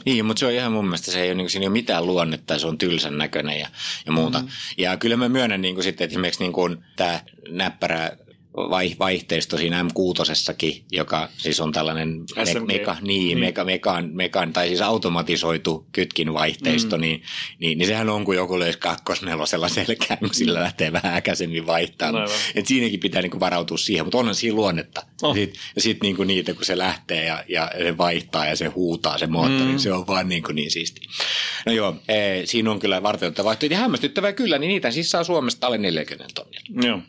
Niin, 0.06 0.26
mutta 0.26 0.40
se 0.40 0.46
on 0.46 0.52
ihan 0.52 0.72
mun 0.72 0.86
mielestä, 0.86 1.12
se 1.12 1.22
ei 1.22 1.30
ole, 1.30 1.36
niin 1.36 1.46
kuin, 1.46 1.52
siinä 1.52 1.64
ei 1.64 1.68
ole 1.68 1.74
mitään 1.74 2.06
luonnetta 2.06 2.60
se 2.60 2.68
on 2.68 2.78
tylsän 2.78 3.18
näköinen 3.18 3.60
ja, 3.60 3.68
ja 4.06 4.12
muuta. 4.12 4.40
Mm. 4.40 4.48
Ja 4.78 4.98
kyllä 4.98 5.18
mä 5.18 5.30
myönnän 5.30 5.62
niin 5.62 5.76
kuin, 5.76 5.84
sitten, 5.84 6.06
että 6.06 6.14
esimerkiksi 6.14 6.44
niin 6.44 6.54
kuin, 6.54 6.78
tämä 6.96 7.20
näppärä 7.50 8.12
vaihteisto 9.00 9.58
siinä 9.58 9.84
M6, 9.84 10.84
joka 10.92 11.30
siis 11.38 11.60
on 11.60 11.72
tällainen 11.72 12.24
me, 12.36 12.60
meka, 12.66 12.98
niin, 13.02 13.22
niin. 13.22 13.40
Meka, 13.40 13.64
mekan, 13.64 14.10
mekan, 14.14 14.54
tai 14.54 14.68
siis 14.68 14.82
automatisoitu 14.82 15.86
kytkin 15.92 16.34
vaihteisto, 16.34 16.98
mm. 16.98 17.02
niin, 17.02 17.24
niin, 17.60 17.78
niin, 17.78 17.88
sehän 17.88 18.10
on 18.10 18.26
kuin 18.26 18.36
joku 18.36 18.60
löisi 18.60 18.80
kakkosnelosella 18.80 19.70
selkään, 19.70 20.20
kun 20.20 20.34
sillä 20.34 20.60
mm. 20.60 20.64
lähtee 20.64 20.92
vähän 20.92 21.16
äkäisemmin 21.16 21.68
vaihtamaan. 21.68 22.30
Et 22.56 22.68
siinäkin 22.68 23.00
pitää 23.00 23.22
niin 23.22 23.32
kuin 23.32 23.40
varautua 23.40 23.78
siihen, 23.78 24.06
mutta 24.06 24.18
onhan 24.18 24.36
siinä 24.36 24.56
luonnetta. 24.56 25.04
Oh. 25.22 25.36
Ja 25.36 25.42
sitten 25.42 25.62
sit 25.78 25.98
niin 26.04 26.16
kuin 26.16 26.28
niitä, 26.28 26.54
kun 26.54 26.66
se 26.66 26.78
lähtee 26.78 27.26
ja, 27.26 27.44
ja 27.50 27.72
se 27.78 27.98
vaihtaa 27.98 28.46
ja 28.46 28.56
se 28.56 28.68
huutaa 28.68 29.18
se 29.18 29.28
moottori, 29.28 29.72
mm. 29.72 29.78
se 29.78 29.94
on 29.94 30.08
vaan 30.08 30.30
niin, 30.30 30.44
kuin 30.44 30.56
niin 30.56 30.72
siisti. 30.72 31.02
No 31.66 31.72
joo, 31.72 31.96
e, 32.08 32.46
siinä 32.46 32.72
on 32.72 32.80
kyllä 32.80 33.04
vaihtoehto. 33.04 33.44
Ja 33.70 33.78
hämmästyttävää 33.78 34.34
kyllä, 34.34 34.58
niin 34.58 34.70
niitä 34.70 34.92
siis 34.92 35.10
saa 35.10 35.24
Suomesta 35.24 35.68
alle 35.68 35.78
40 35.78 36.34
tonnia. 36.36 36.62
Joo. 36.82 37.02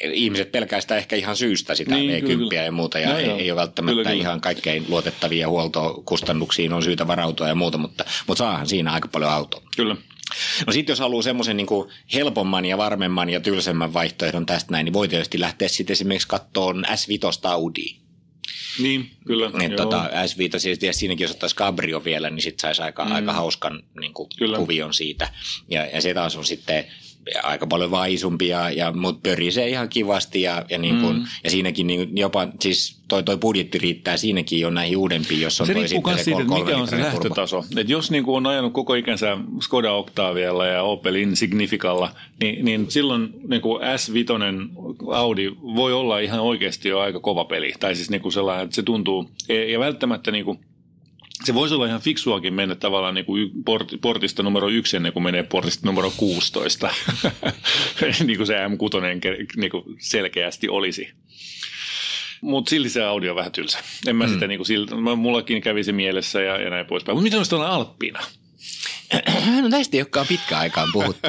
Et 0.00 0.10
ihmiset 0.14 0.52
pelkää 0.52 0.80
sitä 0.80 0.96
ehkä 0.96 1.16
ihan 1.16 1.36
syystä 1.36 1.74
sitä 1.74 1.94
niin, 1.94 2.24
V10 2.24 2.54
ja 2.54 2.72
muuta, 2.72 2.98
ja 2.98 3.08
no, 3.08 3.18
ei, 3.18 3.30
ei 3.30 3.50
ole 3.50 3.60
välttämättä 3.60 3.96
kyllä, 3.96 4.12
ihan 4.12 4.40
kaikkein 4.40 4.84
luotettavia 4.88 5.48
huoltokustannuksiin 5.48 6.72
on 6.72 6.82
syytä 6.82 7.06
varautua 7.06 7.48
ja 7.48 7.54
muuta, 7.54 7.78
mutta, 7.78 8.04
mutta 8.26 8.38
saahan 8.38 8.68
siinä 8.68 8.92
aika 8.92 9.08
paljon 9.08 9.30
autoa. 9.30 9.62
Kyllä. 9.76 9.96
No 10.66 10.72
sitten 10.72 10.92
jos 10.92 10.98
haluaa 10.98 11.22
semmoisen 11.22 11.56
niin 11.56 11.66
helpomman 12.14 12.64
ja 12.64 12.78
varmemman 12.78 13.30
ja 13.30 13.40
tylsemmän 13.40 13.92
vaihtoehdon 13.92 14.46
tästä 14.46 14.72
näin, 14.72 14.84
niin 14.84 14.92
voi 14.92 15.08
tietysti 15.08 15.40
lähteä 15.40 15.68
sitten 15.68 15.92
esimerkiksi 15.92 16.28
kattoon 16.28 16.84
S5 16.84 17.48
Audi. 17.48 17.96
Niin, 18.78 19.10
kyllä. 19.26 19.50
Niin, 19.58 19.76
tota, 19.76 20.04
S5, 20.04 20.58
siis 20.58 20.78
siinäkin 20.90 21.24
jos 21.24 21.30
ottaisi 21.30 21.56
Cabrio 21.56 22.04
vielä, 22.04 22.30
niin 22.30 22.42
sitten 22.42 22.60
saisi 22.60 22.82
aika, 22.82 23.04
mm. 23.04 23.12
aika 23.12 23.32
hauskan 23.32 23.82
niin 24.00 24.14
kuin, 24.14 24.28
kuvion 24.56 24.94
siitä. 24.94 25.32
Ja, 25.68 25.86
ja 25.86 26.00
se 26.00 26.14
taas 26.14 26.36
on 26.36 26.44
sitten 26.44 26.84
aika 27.42 27.66
paljon 27.66 27.90
vaisumpia, 27.90 28.70
ja, 28.70 28.92
mutta 28.92 29.20
pörisee 29.30 29.68
ihan 29.68 29.88
kivasti 29.88 30.42
ja, 30.42 30.64
ja, 30.70 30.78
niin 30.78 31.00
kun, 31.00 31.16
mm. 31.16 31.24
ja 31.44 31.50
siinäkin 31.50 31.86
niin 31.86 32.16
jopa 32.16 32.48
siis 32.60 32.98
toi, 33.08 33.22
toi 33.22 33.36
budjetti 33.36 33.78
riittää 33.78 34.16
siinäkin 34.16 34.60
jo 34.60 34.70
näihin 34.70 34.96
uudempiin, 34.96 35.40
jos 35.40 35.60
on 35.60 35.66
se 35.66 35.74
toi 35.74 35.88
sitten 35.88 36.18
se 36.18 36.24
siitä, 36.24 36.44
mikä 36.44 36.76
on 36.76 36.88
se 36.88 37.00
lähtötaso. 37.00 37.64
Et 37.76 37.88
jos 37.88 38.10
niin 38.10 38.24
on 38.26 38.46
ajanut 38.46 38.72
koko 38.72 38.94
ikänsä 38.94 39.38
Skoda 39.60 39.92
Octavialla 39.92 40.66
ja 40.66 40.82
Opel 40.82 41.14
Insignificalla, 41.14 42.10
niin, 42.40 42.64
niin 42.64 42.90
silloin 42.90 43.28
niin 43.48 43.62
kuin 43.62 43.82
S5 43.82 44.26
Audi 45.12 45.52
voi 45.62 45.92
olla 45.92 46.18
ihan 46.18 46.40
oikeasti 46.40 46.88
jo 46.88 47.00
aika 47.00 47.20
kova 47.20 47.44
peli. 47.44 47.72
Tai 47.80 47.94
siis 47.94 48.10
niin 48.10 48.32
sellainen, 48.32 48.64
että 48.64 48.76
se 48.76 48.82
tuntuu, 48.82 49.30
ja 49.72 49.78
välttämättä 49.78 50.30
niin 50.30 50.44
kuin 50.44 50.58
se 51.44 51.54
voisi 51.54 51.74
olla 51.74 51.86
ihan 51.86 52.00
fiksuakin 52.00 52.54
mennä 52.54 52.74
tavallaan 52.74 53.14
niin 53.14 53.24
kuin 53.24 53.50
portista 54.00 54.42
numero 54.42 54.68
yksi 54.68 54.96
ennen 54.96 55.12
kuin 55.12 55.22
menee 55.22 55.42
portista 55.42 55.86
numero 55.86 56.12
16, 56.16 56.90
niin 58.24 58.36
kuin 58.36 58.46
se 58.46 58.54
M6 58.54 59.56
niin 59.56 59.70
kuin 59.70 59.84
selkeästi 59.98 60.68
olisi. 60.68 61.08
Mutta 62.40 62.70
silti 62.70 62.90
se 62.90 63.04
audio 63.04 63.32
on 63.32 63.36
vähän 63.36 63.52
tylsä. 63.52 63.78
En 64.06 64.16
mä 64.16 64.26
mm. 64.26 64.32
sitä 64.32 64.46
niin 64.46 64.58
kuin, 64.58 64.66
siltä, 64.66 64.94
mullakin 65.16 65.62
kävi 65.62 65.84
se 65.84 65.92
mielessä 65.92 66.40
ja, 66.40 66.60
ja 66.60 66.70
näin 66.70 66.86
poispäin. 66.86 67.16
Mutta 67.16 67.22
miten 67.22 67.38
olisi 67.38 67.50
tuolla 67.50 67.68
Alppina? 67.68 68.20
No 69.62 69.68
näistä 69.68 69.96
ei 69.96 70.00
olekaan 70.00 70.26
pitkä 70.26 70.58
aikaan 70.58 70.88
puhuttu. 70.92 71.28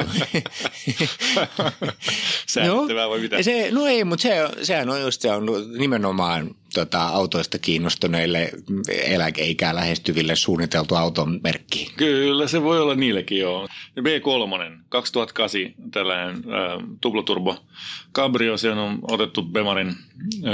Säättävää 2.46 3.08
vai 3.08 3.18
mitä? 3.18 3.42
Se, 3.42 3.68
no 3.70 3.86
ei, 3.86 4.04
mutta 4.04 4.22
se, 4.22 4.48
sehän 4.62 4.90
on 4.90 5.00
just 5.00 5.20
se 5.20 5.30
on 5.30 5.46
nimenomaan 5.78 6.54
tota, 6.76 7.02
autoista 7.02 7.58
kiinnostuneille 7.58 8.50
eläkeikää 9.04 9.74
lähestyville 9.74 10.36
suunniteltu 10.36 10.94
auton 10.94 11.40
merkki. 11.44 11.92
Kyllä, 11.96 12.48
se 12.48 12.62
voi 12.62 12.80
olla 12.80 12.94
niillekin 12.94 13.38
joo. 13.38 13.68
B3, 14.00 14.78
2008, 14.88 15.60
tällainen 15.90 16.36
äh, 16.36 16.88
tuploturbo 17.00 17.56
Cabrio, 18.14 18.56
se 18.56 18.70
on 18.70 18.98
otettu 19.02 19.42
Bemarin 19.42 19.94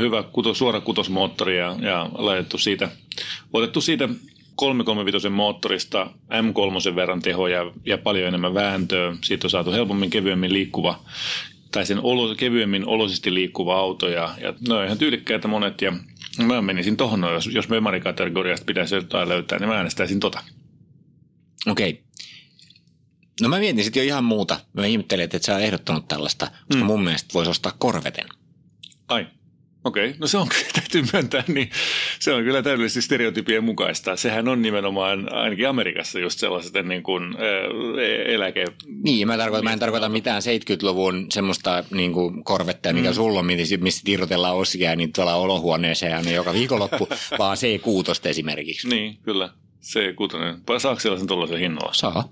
hyvä 0.01 0.23
kuto, 0.23 0.55
suora 0.55 0.81
kutosmoottori 0.81 1.59
ja, 1.59 1.77
ja 1.81 2.11
laitettu 2.15 2.59
siitä, 2.59 2.89
otettu 3.53 3.81
siitä 3.81 4.09
335 4.55 5.29
moottorista 5.29 6.11
M3 6.31 6.97
verran 6.97 7.23
tehoja 7.23 7.73
ja 7.87 7.99
paljon 7.99 8.29
enemmän 8.29 8.55
vääntöä. 8.55 9.17
Siitä 9.25 9.47
on 9.47 9.51
saatu 9.51 9.73
helpommin, 9.73 10.11
kevyemmin 10.11 10.53
liikkuva 10.53 10.99
tai 11.73 11.87
sen 11.87 11.99
olo, 12.03 12.35
kevyemmin 12.35 12.87
olosisesti 12.87 13.35
liikkuva 13.35 13.79
auto 13.79 14.09
ja, 14.09 14.31
ja 14.41 14.55
ne 14.69 14.75
on 14.75 14.85
ihan 14.85 14.99
tyylikkäitä 14.99 15.49
monet 15.49 15.83
ja 15.83 15.93
mä 16.39 16.63
menisin 16.63 16.97
tohon, 16.97 17.21
no, 17.21 17.33
jos, 17.33 17.47
jos 17.47 17.69
memarikategoriasta 17.69 18.65
pitäisi 18.65 18.95
jotain 18.95 19.29
löytää, 19.29 19.59
niin 19.59 19.69
mä 19.69 19.77
äänestäisin 19.77 20.21
tota. 20.21 20.43
Okei. 21.67 21.91
Okay. 21.91 22.03
No 23.41 23.49
mä 23.49 23.59
mietin 23.59 23.85
sitten 23.85 24.01
jo 24.01 24.05
ihan 24.05 24.25
muuta. 24.25 24.61
Mä 24.73 24.87
ihmettelin, 24.87 25.25
että 25.25 25.37
et 25.37 25.43
sä 25.43 25.59
ehdottanut 25.59 26.09
tällaista, 26.09 26.51
koska 26.69 26.85
mm. 26.85 26.87
mun 26.87 27.05
mielestä 27.05 27.35
voisi 27.35 27.51
ostaa 27.51 27.73
korveten. 27.79 28.27
Ai. 29.09 29.27
Okei, 29.85 30.07
okay. 30.07 30.19
no 30.19 30.27
se 30.27 30.39
on 30.39 30.49
kyllä, 30.49 30.71
täytyy 30.81 31.05
myöntää, 31.13 31.45
niin 31.49 31.71
se 32.21 32.33
on 32.33 32.45
kyllä 32.45 32.63
täydellisesti 32.63 33.03
stereotypien 33.03 33.65
mukaista. 33.65 34.17
Sehän 34.17 34.49
on 34.49 34.63
nimenomaan 34.63 35.33
ainakin 35.33 35.69
Amerikassa 35.69 36.19
just 36.19 36.39
sellaiset 36.39 36.87
niin 36.87 37.03
kuin, 37.03 37.23
ä, 37.25 37.39
eläke... 38.27 38.65
Niin, 39.05 39.27
mä, 39.27 39.39
tarkoitan, 39.39 39.65
mä 39.65 39.73
en 39.73 39.79
tarkoita 39.79 40.09
mitään 40.09 40.43
70-luvun 40.43 41.27
semmoista 41.31 41.85
niin 41.91 42.13
kuin 42.13 42.45
korvettia, 42.45 42.93
mikä 42.93 43.09
mm. 43.09 43.15
sulla 43.15 43.39
on, 43.39 43.47
mistä 43.81 44.11
irrotellaan 44.11 44.57
osia 44.57 44.97
niin 44.97 45.13
tuolla 45.13 45.35
olohuoneeseen 45.35 46.17
aina 46.17 46.31
joka 46.31 46.53
viikonloppu, 46.53 47.09
vaan 47.39 47.57
C6 47.57 48.29
esimerkiksi. 48.29 48.89
Niin, 48.89 49.19
kyllä. 49.23 49.49
C6. 49.83 50.79
Saako 50.79 51.01
sellaisen 51.01 51.29
tuollaisen 51.29 51.59
hinnalla? 51.59 51.93
Saa. 51.95 52.31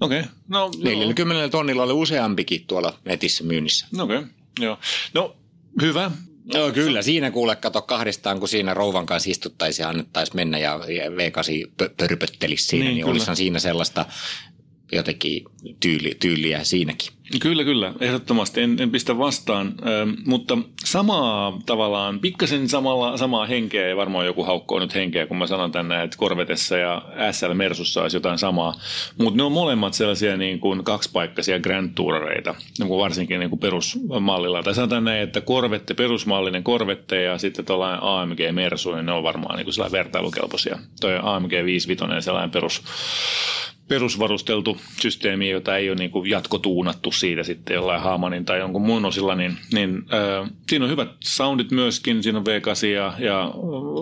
Okei. 0.00 0.20
Okay. 0.20 0.32
No, 0.48 0.70
40 0.82 1.42
no. 1.42 1.48
tonnilla 1.48 1.82
oli 1.82 1.92
useampikin 1.92 2.66
tuolla 2.66 2.98
netissä 3.04 3.44
myynnissä. 3.44 3.86
Okei, 3.98 4.18
okay. 4.18 4.30
joo. 4.60 4.78
No 5.14 5.36
Hyvä. 5.82 6.10
Joo, 6.54 6.72
kyllä. 6.72 7.02
Siinä 7.02 7.30
kuule, 7.30 7.56
kato 7.56 7.82
kahdestaan, 7.82 8.38
kun 8.38 8.48
siinä 8.48 8.74
rouvan 8.74 9.06
kanssa 9.06 9.30
istuttaisiin 9.30 9.84
ja 9.84 9.88
annettaisiin 9.88 10.36
mennä 10.36 10.58
ja 10.58 10.78
V8 10.78 11.90
pörpöttelisi 11.96 12.64
siinä, 12.64 12.84
niin, 12.84 12.94
niin 12.94 13.06
olisihan 13.06 13.36
siinä 13.36 13.58
sellaista 13.58 14.06
jotenkin 14.92 15.44
tyyli, 15.80 16.16
tyyliä 16.20 16.64
siinäkin. 16.64 17.12
Kyllä, 17.38 17.64
kyllä. 17.64 17.92
Ehdottomasti. 18.00 18.60
En, 18.60 18.76
en 18.80 18.90
pistä 18.90 19.18
vastaan, 19.18 19.74
ö, 19.86 20.06
mutta 20.26 20.58
samaa 20.84 21.58
tavallaan, 21.66 22.20
pikkasen 22.20 22.68
samalla, 22.68 23.16
samaa 23.16 23.46
henkeä 23.46 23.88
ja 23.88 23.96
varmaan 23.96 24.26
joku 24.26 24.44
haukkoo 24.44 24.78
nyt 24.78 24.94
henkeä, 24.94 25.26
kun 25.26 25.36
mä 25.36 25.46
sanon 25.46 25.72
tänne, 25.72 26.02
että 26.02 26.16
Korvetessa 26.16 26.76
ja 26.76 27.02
SL 27.32 27.54
Mersussa 27.54 28.02
olisi 28.02 28.16
jotain 28.16 28.38
samaa. 28.38 28.74
Mutta 29.18 29.36
ne 29.36 29.42
on 29.42 29.52
molemmat 29.52 29.94
sellaisia 29.94 30.36
niin 30.36 30.60
kuin 30.60 30.84
kaksipaikkaisia 30.84 31.60
Grand 31.60 31.90
Tourereita, 31.94 32.54
niin 32.78 32.88
varsinkin 32.88 33.40
niin 33.40 33.50
kuin 33.50 33.60
perusmallilla. 33.60 34.62
Tai 34.62 34.74
sanotaan 34.74 35.04
näin, 35.04 35.22
että 35.22 35.40
Korvette, 35.40 35.94
perusmallinen 35.94 36.64
Korvette 36.64 37.22
ja 37.22 37.38
sitten 37.38 37.64
tuollainen 37.64 38.02
AMG 38.02 38.38
Mersu, 38.52 38.94
niin 38.94 39.06
ne 39.06 39.12
on 39.12 39.22
varmaan 39.22 39.56
niin 39.56 39.64
kuin 39.64 39.92
vertailukelpoisia. 39.92 40.78
Toi 41.00 41.18
AMG 41.22 41.52
55 41.64 42.24
sellainen 42.24 42.50
perus 42.50 42.82
perusvarusteltu 43.90 44.76
systeemi, 45.00 45.50
jota 45.50 45.76
ei 45.76 45.90
ole 45.90 45.98
niin 45.98 46.10
kuin 46.10 46.30
jatkotuunattu 46.30 47.12
siitä 47.20 47.42
sitten 47.42 47.74
jollain 47.74 48.00
Haamanin 48.00 48.44
tai 48.44 48.58
jonkun 48.58 48.82
muun 48.82 49.04
osilla, 49.04 49.34
niin, 49.34 49.56
niin 49.72 50.02
äh, 50.12 50.50
siinä 50.68 50.84
on 50.84 50.90
hyvät 50.90 51.08
soundit 51.20 51.70
myöskin, 51.70 52.22
siinä 52.22 52.38
on 52.38 52.44
V8 52.44 52.86
ja, 52.86 53.12
ja 53.18 53.50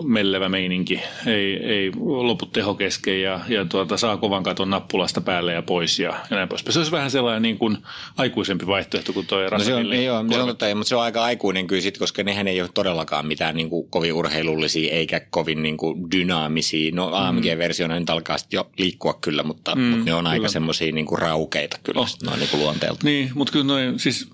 mellevä 0.03 0.49
meininki, 0.49 1.01
ei, 1.27 1.55
ei 1.55 1.91
lopu 1.99 2.45
teho 2.45 2.73
kesken 2.73 3.21
ja, 3.21 3.39
ja 3.47 3.65
tuota, 3.65 3.97
saa 3.97 4.17
kovan 4.17 4.43
katon 4.43 4.69
nappulasta 4.69 5.21
päälle 5.21 5.53
ja 5.53 5.61
pois 5.61 5.99
ja, 5.99 6.09
ja 6.29 6.37
näin 6.37 6.49
poispäin. 6.49 6.73
Se 6.73 6.79
olisi 6.79 6.91
vähän 6.91 7.11
sellainen 7.11 7.41
niin 7.41 7.57
kuin 7.57 7.77
aikuisempi 8.17 8.67
vaihtoehto 8.67 9.13
kuin 9.13 9.27
tuo 9.27 9.39
no 9.51 9.59
se 9.59 9.75
on, 9.75 10.03
joo, 10.03 10.25
se 10.31 10.41
on 10.41 10.47
totta, 10.47 10.75
mutta 10.75 10.89
se 10.89 10.95
on 10.95 11.03
aika 11.03 11.23
aikuinen 11.23 11.67
kyllä 11.67 11.81
sit, 11.81 11.97
koska 11.97 12.23
nehän 12.23 12.47
ei 12.47 12.61
ole 12.61 12.69
todellakaan 12.73 13.25
mitään 13.25 13.55
niin 13.55 13.69
kuin 13.69 13.89
kovin 13.89 14.13
urheilullisia 14.13 14.93
eikä 14.93 15.21
kovin 15.29 15.63
niin 15.63 15.77
kuin 15.77 16.11
dynaamisia. 16.11 16.91
No 16.93 17.09
AMG-versio 17.13 17.87
nyt 17.87 18.09
alkaa 18.09 18.37
jo 18.51 18.69
liikkua 18.77 19.13
kyllä, 19.21 19.43
mutta 19.43 19.75
mm, 19.75 19.81
mutta 19.81 20.05
ne 20.05 20.13
on 20.13 20.27
aika 20.27 20.47
semmoisia 20.47 20.91
niin 20.91 21.05
raukeita 21.17 21.77
kyllä, 21.83 22.01
oh. 22.01 22.09
noin 22.23 22.39
niin 22.39 22.49
kuin 22.49 22.61
luonteelta. 22.61 23.05
Niin, 23.09 23.31
mutta 23.33 23.51
kyllä 23.51 23.65
noin, 23.65 23.99
siis 23.99 24.29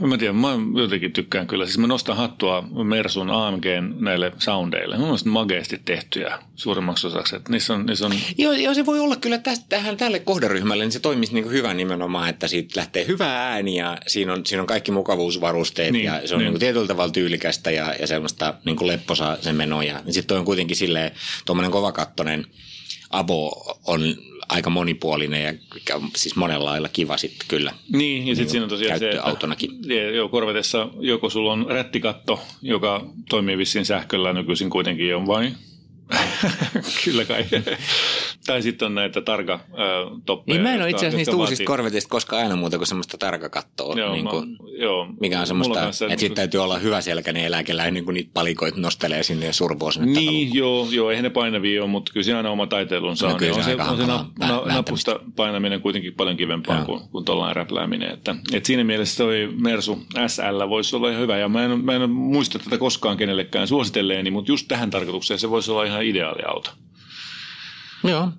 mä 0.00 0.18
tiedän, 0.18 0.36
mä 0.36 0.58
jotenkin 0.76 1.12
tykkään 1.12 1.46
kyllä. 1.46 1.64
Siis 1.64 1.78
mä 1.78 1.86
nostan 1.86 2.16
hattua 2.16 2.62
Mersun 2.84 3.30
AMGn 3.30 3.94
näille 3.98 4.32
soundeille. 4.38 4.96
Mun 4.96 5.06
mielestä 5.06 5.28
mageesti 5.28 5.80
tehtyjä 5.84 6.38
suurimmaksi 6.54 7.06
osaksi. 7.06 7.36
Että 7.36 7.52
niissä 7.52 7.74
on, 7.74 7.86
niissä 7.86 8.06
on... 8.06 8.12
Joo, 8.38 8.52
joo, 8.52 8.74
se 8.74 8.86
voi 8.86 9.00
olla 9.00 9.16
kyllä 9.16 9.40
tähän, 9.68 9.96
tälle 9.96 10.18
kohderyhmälle, 10.18 10.84
niin 10.84 10.92
se 10.92 11.00
toimisi 11.00 11.34
niin 11.34 11.50
hyvä 11.50 11.74
nimenomaan, 11.74 12.28
että 12.28 12.48
siitä 12.48 12.80
lähtee 12.80 13.06
hyvä 13.06 13.48
ääni 13.48 13.76
ja 13.76 13.98
siinä 14.06 14.32
on, 14.32 14.46
siinä 14.46 14.60
on 14.60 14.66
kaikki 14.66 14.92
mukavuusvarusteet 14.92 15.92
Niin, 15.92 16.04
ja 16.04 16.28
se 16.28 16.34
on 16.34 16.40
niin. 16.40 16.52
niin. 16.52 16.60
Tietyllä 16.60 16.86
tavalla 16.86 17.12
tyylikästä 17.12 17.70
ja, 17.70 17.94
ja 18.00 18.06
semmoista 18.06 18.54
niin 18.64 18.76
kuin 18.76 18.88
lepposaa 18.88 19.36
se 19.40 19.52
meno. 19.52 19.82
Ja 19.82 20.00
niin 20.04 20.14
sitten 20.14 20.36
on 20.36 20.44
kuitenkin 20.44 20.76
silleen, 20.76 21.10
tuommoinen 21.44 21.72
kovakattonen 21.72 22.46
avo 23.10 23.76
on 23.86 24.02
aika 24.48 24.70
monipuolinen 24.70 25.42
ja 25.42 25.52
siis 26.16 26.36
monella 26.36 26.64
lailla 26.64 26.88
kiva 26.88 27.16
sitten 27.16 27.48
kyllä. 27.48 27.72
Niin, 27.92 28.28
ja 28.28 28.34
sitten 28.36 28.50
siinä 28.50 28.64
on 28.64 28.70
tosiaan 28.70 28.98
se, 28.98 29.04
että 29.04 29.14
käyttöautonakin. 29.14 29.70
Ja, 29.86 30.10
joo, 30.10 30.28
Korvetessa 30.28 30.88
joko 31.00 31.30
sulla 31.30 31.52
on 31.52 31.66
rättikatto, 31.68 32.40
joka 32.62 33.06
toimii 33.28 33.58
vissiin 33.58 33.84
sähköllä 33.84 34.32
nykyisin 34.32 34.70
kuitenkin 34.70 35.16
on 35.16 35.26
vai? 35.26 35.52
Kyllä 37.04 37.24
kai. 37.24 37.44
tai 38.46 38.62
sitten 38.62 38.86
on 38.86 38.94
näitä 38.94 39.20
tarka 39.20 39.52
äh, 39.54 39.60
toppeja. 40.26 40.54
Niin 40.54 40.62
mä 40.62 40.74
en 40.74 40.80
ole 40.82 40.90
itse 40.90 40.96
asiassa 41.06 41.16
niistä 41.16 41.30
jotka 41.30 41.40
uusista 41.42 41.60
vaatii- 41.62 41.66
korvetista 41.66 42.08
koskaan 42.10 42.42
aina 42.42 42.56
muuta 42.56 42.76
kuin 42.78 42.86
semmoista 42.86 43.18
tarkakattoa. 43.18 43.94
Joo, 43.98 44.12
niin 44.12 44.24
mä- 44.24 44.30
kuin, 44.30 44.56
joo, 44.78 45.08
mikä 45.20 45.40
on 45.40 45.46
semmoista, 45.46 45.82
että 45.82 45.98
sitten 46.20 46.34
täytyy 46.34 46.62
olla 46.62 46.78
hyvä 46.78 47.00
selkäinen 47.00 47.44
eläkeläinen, 47.44 48.04
kun 48.04 48.14
niitä 48.14 48.30
palikoita 48.34 48.80
nostelee 48.80 49.22
sinne 49.22 49.46
ja 49.46 49.52
survoo 49.52 49.90
sinne 49.90 50.20
Niin, 50.20 50.54
joo, 50.54 50.88
joo, 50.90 51.10
eihän 51.10 51.22
ne 51.24 51.30
painavia 51.30 51.82
ole, 51.82 51.90
mutta 51.90 52.12
kyllä 52.12 52.24
siinä 52.24 52.36
aina 52.36 52.50
oma 52.50 52.66
taiteilunsa 52.66 53.26
No 53.26 53.32
on. 53.32 53.38
kyllä 53.38 53.54
on 53.56 53.64
se 53.64 53.76
on 53.76 53.96
se 53.96 54.02
vä- 54.04 54.26
na, 54.38 54.62
napusta 54.66 55.20
painaminen 55.36 55.80
kuitenkin 55.80 56.14
paljon 56.14 56.36
kivempaa 56.36 56.76
Joo. 56.76 56.84
kuin, 56.84 57.00
kuin 57.12 57.24
tuollainen 57.24 57.56
räplääminen. 57.56 58.10
Että, 58.10 58.34
et 58.52 58.64
siinä 58.64 58.84
mielessä 58.84 59.24
toi 59.24 59.48
Mersu 59.56 59.98
SL 60.26 60.68
voisi 60.68 60.96
olla 60.96 61.08
ihan 61.10 61.22
hyvä. 61.22 61.38
Ja 61.38 61.48
mä 61.48 61.64
en, 61.64 61.84
mä 61.84 61.94
en 61.94 62.10
muista 62.10 62.58
tätä 62.58 62.78
koskaan 62.78 63.16
kenellekään 63.16 63.68
suositelleeni, 63.68 64.30
mutta 64.30 64.52
just 64.52 64.68
tähän 64.68 64.90
tarkoitukseen 64.90 65.38
se 65.40 65.50
voisi 65.50 65.70
olla 65.70 65.84
ihan 65.84 66.01
ideaali 66.02 66.42
auto. 66.42 66.70
Joo. 68.04 68.32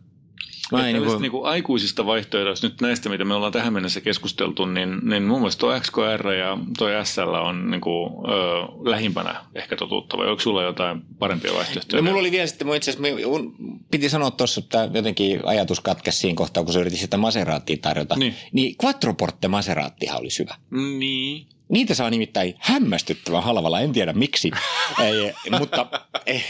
Mä 0.72 0.88
en 0.88 0.94
Tällaisista 0.94 0.94
niin 0.94 1.04
niin 1.04 1.12
kuin, 1.12 1.22
niinku 1.22 1.44
aikuisista 1.44 2.06
vaihtoehdoista 2.06 2.68
nyt 2.68 2.82
näistä, 2.82 3.10
mitä 3.10 3.26
me 3.26 3.34
ollaan 3.34 3.52
tähän 3.52 3.74
mennessä 3.74 4.02
keskusteltu, 4.02 4.66
niin, 4.66 5.00
niin 5.04 5.24
mun 5.24 5.40
mielestä 5.40 5.60
tuo 5.60 5.80
XKR 5.80 6.28
ja 6.28 6.58
tuo 6.78 6.88
SL 7.04 7.34
on 7.34 7.72
niinku, 7.72 8.24
ö, 8.28 8.90
lähimpänä 8.90 9.36
ehkä 9.56 9.76
totuutta. 9.76 10.18
Vai 10.18 10.28
onko 10.28 10.40
sulla 10.40 10.64
jotain 10.64 11.02
parempia 11.20 11.54
vaihtoehtoja? 11.54 12.02
No 12.02 12.08
mulla 12.08 12.20
oli 12.20 12.32
vielä 12.32 12.48
sitten, 12.48 12.68
mun 12.68 12.76
itse 12.76 12.92
asiassa 12.92 13.30
mun 13.30 13.56
piti 13.92 14.10
sanoa 14.10 14.32
tuossa, 14.32 14.62
että 14.64 14.90
jotenkin 14.94 15.40
ajatus 15.44 15.80
katkesi 15.80 16.18
siinä 16.18 16.36
kohtaa, 16.36 16.64
kun 16.64 16.74
se 16.74 16.80
yritti 16.80 17.00
sitä 17.00 17.18
Maseraattia 17.18 17.78
tarjota. 17.82 18.16
Niin. 18.16 18.36
niin 18.52 18.76
Quattroporte 18.84 19.48
Maseraattihan 19.48 20.20
olisi 20.20 20.40
hyvä. 20.40 20.56
Niin. 20.98 21.48
Niitä 21.70 21.96
saa 21.96 22.10
nimittäin 22.10 22.56
hämmästyttävän 22.60 23.44
halvalla, 23.44 23.82
en 23.82 23.94
tiedä 23.94 24.14
miksi, 24.14 24.52
ei, 25.04 25.34
mutta 25.60 25.88
eh, 26.26 26.46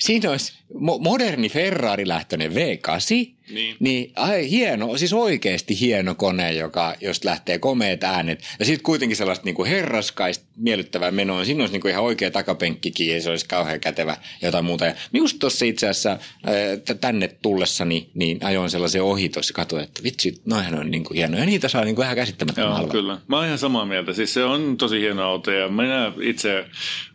siinä 0.00 0.30
olisi 0.30 0.52
mo- 0.74 1.00
moderni 1.02 1.48
Ferrari-lähtöinen 1.48 2.52
V8, 2.52 3.34
Niin. 3.54 3.76
niin 3.80 4.12
ai, 4.16 4.50
hieno, 4.50 4.96
siis 4.96 5.12
oikeasti 5.12 5.80
hieno 5.80 6.14
kone, 6.14 6.52
joka, 6.52 6.94
josta 7.00 7.28
lähtee 7.28 7.58
komeet 7.58 8.04
äänet. 8.04 8.42
Ja 8.58 8.64
sitten 8.64 8.82
kuitenkin 8.82 9.16
sellaista 9.16 9.44
niin 9.44 9.54
kuin 9.54 9.68
herraskaista 9.70 10.44
miellyttävää 10.56 11.10
menoa. 11.10 11.44
Siinä 11.44 11.62
olisi 11.62 11.72
niin 11.72 11.80
kuin 11.80 11.90
ihan 11.92 12.04
oikea 12.04 12.30
takapenkkikin 12.30 13.14
ja 13.14 13.22
se 13.22 13.30
olisi 13.30 13.48
kauhean 13.48 13.80
kätevä 13.80 14.16
jotain 14.42 14.64
muuta. 14.64 14.84
Ja 14.84 14.94
just 15.12 15.36
tuossa 15.38 15.64
itse 15.64 15.88
asiassa 15.88 16.10
ää, 16.10 16.96
tänne 17.00 17.28
tullessani 17.42 18.10
niin 18.14 18.38
ajoin 18.44 18.70
sellaisen 18.70 19.02
ohi 19.02 19.28
tuossa 19.28 19.54
katsoin, 19.54 19.84
että 19.84 20.02
vitsi, 20.02 20.34
noihän 20.44 20.74
on 20.74 20.90
niin 20.90 21.04
kuin 21.04 21.16
hienoja. 21.16 21.40
Ja 21.42 21.46
niitä 21.46 21.68
saa 21.68 21.84
niin 21.84 21.96
kuin 21.96 22.04
ihan 22.04 22.16
käsittämättömän 22.16 22.68
Joo, 22.68 22.74
halvalla. 22.74 22.92
kyllä. 22.92 23.18
Mä 23.28 23.36
oon 23.36 23.46
ihan 23.46 23.58
samaa 23.58 23.84
mieltä. 23.86 24.12
Siis 24.12 24.34
se 24.34 24.44
on 24.44 24.76
tosi 24.76 25.00
hieno 25.00 25.22
auto 25.22 25.50
ja 25.50 25.68
minä 25.68 26.12
itse 26.22 26.64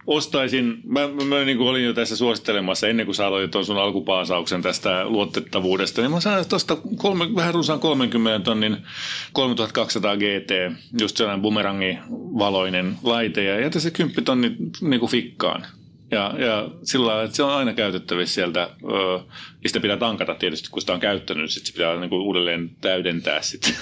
ostaisin, 0.07 0.77
mä, 0.83 1.07
mä, 1.07 1.23
mä 1.23 1.43
niin 1.43 1.57
kuin 1.57 1.67
olin 1.67 1.83
jo 1.83 1.93
tässä 1.93 2.15
suosittelemassa 2.15 2.87
ennen 2.87 3.05
kuin 3.05 3.15
sä 3.15 3.27
aloit 3.27 3.51
tuon 3.51 3.65
sun 3.65 3.77
alkupaasauksen 3.77 4.61
tästä 4.61 5.05
luotettavuudesta, 5.05 6.01
niin 6.01 6.11
mä 6.11 6.19
sain 6.25 6.49
tuosta 6.49 6.77
kolme, 6.97 7.35
vähän 7.35 7.53
runsaan 7.53 7.79
30 7.79 8.45
tonnin 8.45 8.77
3200 9.33 10.17
GT, 10.17 10.51
just 11.01 11.17
sellainen 11.17 11.41
bumerangi 11.41 11.97
valoinen 12.11 12.97
laite 13.03 13.43
ja 13.43 13.59
jätä 13.59 13.79
se 13.79 13.91
10 13.91 14.23
tonni 14.23 14.55
niin 14.81 14.99
kuin 14.99 15.11
fikkaan. 15.11 15.65
Ja, 16.11 16.33
ja 16.37 16.69
sillä 16.83 17.07
lailla, 17.07 17.23
että 17.23 17.35
se 17.35 17.43
on 17.43 17.51
aina 17.51 17.73
käytettävissä 17.73 18.33
sieltä, 18.33 18.69
ja 19.63 19.69
sitä 19.69 19.79
pitää 19.79 19.97
tankata 19.97 20.35
tietysti, 20.35 20.69
kun 20.69 20.81
sitä 20.81 20.93
on 20.93 20.99
käyttänyt, 20.99 21.41
niin 21.41 21.49
sit 21.49 21.65
se 21.65 21.73
pitää 21.73 21.95
niin 21.95 22.09
kuin 22.09 22.21
uudelleen 22.21 22.69
täydentää 22.81 23.41
sitten 23.41 23.73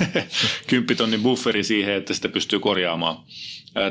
10 0.67 0.97
tonnin 0.97 1.21
bufferi 1.21 1.63
siihen, 1.63 1.93
että 1.93 2.13
sitä 2.13 2.29
pystyy 2.29 2.59
korjaamaan 2.59 3.17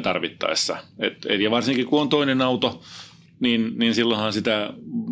tarvittaessa. 0.03 0.77
Et, 0.99 1.27
et, 1.29 1.41
ja 1.41 1.51
varsinkin 1.51 1.87
kun 1.87 2.01
on 2.01 2.09
toinen 2.09 2.43
auto, 2.43 2.83
niin, 3.43 3.73
niin 3.79 3.95
silloinhan 3.95 4.33
sitä 4.33 4.71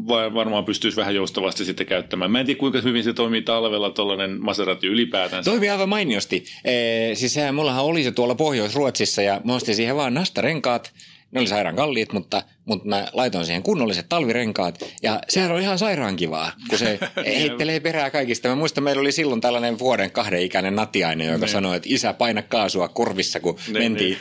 va- 0.08 0.34
varmaan 0.34 0.64
pystyisi 0.64 0.96
vähän 0.96 1.14
joustavasti 1.14 1.64
sitten 1.64 1.86
käyttämään. 1.86 2.30
Mä 2.30 2.40
en 2.40 2.46
tiedä, 2.46 2.58
kuinka 2.58 2.80
hyvin 2.80 3.04
se 3.04 3.12
toimii 3.12 3.42
talvella 3.42 3.90
tuollainen 3.90 4.44
Maserati 4.44 4.86
ylipäätänsä. 4.86 5.50
Toimii 5.50 5.70
aivan 5.70 5.88
mainiosti. 5.88 6.44
Ee, 6.64 7.14
siis 7.14 7.34
sehän, 7.34 7.54
mullahan 7.54 7.84
oli 7.84 8.04
se 8.04 8.12
tuolla 8.12 8.34
Pohjois-Ruotsissa 8.34 9.22
ja 9.22 9.40
mä 9.44 9.54
ostin 9.54 9.74
siihen 9.74 9.96
vaan 9.96 10.14
nastarenkaat. 10.14 10.92
Ne 11.32 11.40
oli 11.40 11.48
sairaan 11.48 11.76
kalliit, 11.76 12.12
mutta, 12.12 12.42
mutta 12.64 12.88
mä 12.88 13.08
laitoin 13.12 13.46
siihen 13.46 13.62
kunnolliset 13.62 14.06
talvirenkaat. 14.08 14.78
Ja 15.02 15.20
sehän 15.28 15.52
on 15.52 15.60
ihan 15.60 15.78
sairaan 15.78 16.16
kivaa, 16.16 16.52
kun 16.68 16.78
se 16.78 16.98
heittelee 17.26 17.80
perää 17.80 18.10
kaikista. 18.10 18.48
Mä 18.48 18.54
muistan, 18.54 18.84
meillä 18.84 19.00
oli 19.00 19.12
silloin 19.12 19.40
tällainen 19.40 19.78
vuoden 19.78 20.10
kahden 20.10 20.42
ikäinen 20.42 20.76
natiainen, 20.76 21.26
joka 21.26 21.38
Niin. 21.46 21.52
sanoi, 21.52 21.76
että 21.76 21.88
isä 21.92 22.12
paina 22.12 22.42
kaasua 22.42 22.88
kurvissa, 22.88 23.40
kun 23.40 23.58
Niin, 23.66 23.78
mentiin 23.78 24.18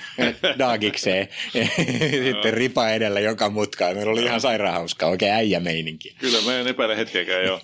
daagikseen. 0.60 1.28
Sitten 2.24 2.54
ripa 2.54 2.90
edellä 2.90 3.20
joka 3.20 3.50
mutkaan. 3.50 3.96
Meillä 3.96 4.12
oli 4.12 4.24
ihan 4.24 4.42
sairaan 4.42 4.74
hauskaa, 4.74 5.10
oikein 5.10 5.34
äijämeininki. 5.34 6.16
Kyllä, 6.20 6.38
mä 6.46 6.60
en 6.60 6.68
epäile 6.68 6.98
hetkeäkään 6.98 7.44
jo. 7.46 7.62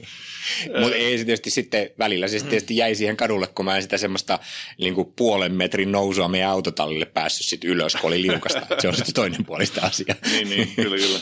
Mutta 0.82 0.96
ei 0.96 1.18
se 1.18 1.26
tietysti 1.26 1.50
sitten 1.50 1.90
välillä, 2.00 2.28
se 2.28 2.40
tietysti 2.40 2.78
jäi 2.78 2.96
siihen 2.96 3.18
kadulle, 3.18 3.48
kun 3.48 3.66
mä 3.66 3.76
en 3.76 3.82
sitä 3.82 3.98
semmoista 3.98 4.40
niin 4.78 4.96
kuin 4.96 5.14
puolen 5.16 5.56
metrin 5.56 5.92
nousua 5.92 6.28
meidän 6.28 6.50
autotallille 6.50 7.06
päässyt 7.06 7.48
sit 7.48 7.64
ylös, 7.64 7.96
kun 7.96 8.08
oli 8.08 8.22
liukasta. 8.22 8.62
Se 8.80 8.88
on 8.88 8.96
sitten 8.96 9.14
toinen 9.14 9.46
puolista 9.46 9.82
asia. 9.82 10.16
niin, 10.32 10.50
niin, 10.50 10.72
kyllä, 10.76 10.98
kyllä. 10.98 11.20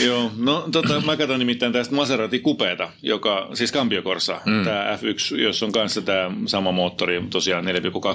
Joo, 0.06 0.30
no 0.36 0.68
tota, 0.72 1.00
mä 1.00 1.16
katson 1.16 1.38
nimittäin 1.38 1.72
tästä 1.72 1.94
Maserati 1.94 2.38
Kupeeta, 2.38 2.90
joka, 3.02 3.48
siis 3.54 3.72
Cambio 3.72 4.02
Corsa, 4.02 4.40
mm. 4.46 4.64
tämä 4.64 4.98
F1, 5.00 5.40
jossa 5.40 5.66
on 5.66 5.72
kanssa 5.72 6.02
tämä 6.02 6.30
sama 6.46 6.72
moottori, 6.72 7.22
tosiaan 7.30 7.64
4,2 7.64 7.70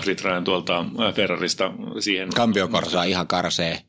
litrainen 0.05 0.43
tuolta 0.43 0.86
Ferrarista 1.15 1.72
siihen. 1.99 2.30
Kambiokorsa 2.30 3.03
ihan 3.03 3.28
karsee. 3.28 3.80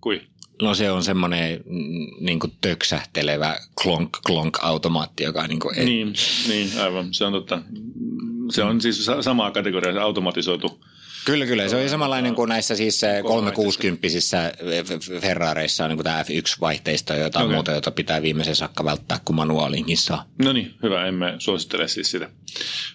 Kui? 0.00 0.22
No 0.62 0.74
se 0.74 0.90
on 0.90 1.04
semmoinen 1.04 1.60
mm, 1.66 2.06
niin 2.20 2.38
kuin 2.40 2.52
töksähtelevä 2.60 3.56
klonk-klonk-automaatti, 3.82 5.22
joka 5.24 5.46
niin 5.46 5.60
kuin, 5.60 5.78
ei, 5.78 5.84
Niin, 5.84 6.12
niin, 6.48 6.70
aivan, 6.80 7.14
se 7.14 7.24
on 7.24 7.32
totta. 7.32 7.62
Se 8.52 8.62
on 8.62 8.80
siis 8.80 9.04
sa- 9.04 9.22
samaa 9.22 9.50
kategoriaa, 9.50 10.04
automatisoitu. 10.04 10.80
Kyllä, 11.24 11.46
kyllä. 11.46 11.68
Se 11.68 11.76
on 11.76 11.88
samanlainen 11.88 12.34
kuin 12.34 12.48
näissä 12.48 12.76
siis 12.76 13.04
eh, 13.04 13.22
360 13.22 14.08
Ferrareissa 15.20 15.84
on 15.84 15.90
niin 15.90 16.04
tämä 16.04 16.22
F1-vaihteisto 16.22 17.12
ja 17.12 17.18
jotain 17.18 17.44
Okei. 17.44 17.54
muuta, 17.56 17.72
jota 17.72 17.90
pitää 17.90 18.22
viimeisen 18.22 18.56
saakka 18.56 18.84
välttää, 18.84 19.20
kun 19.24 19.36
manuaalinkin 19.36 19.96
saa. 19.98 20.24
No 20.44 20.52
niin, 20.52 20.74
hyvä, 20.82 21.06
emme 21.06 21.34
suosittele 21.38 21.88
siis 21.88 22.10
sitä. 22.10 22.30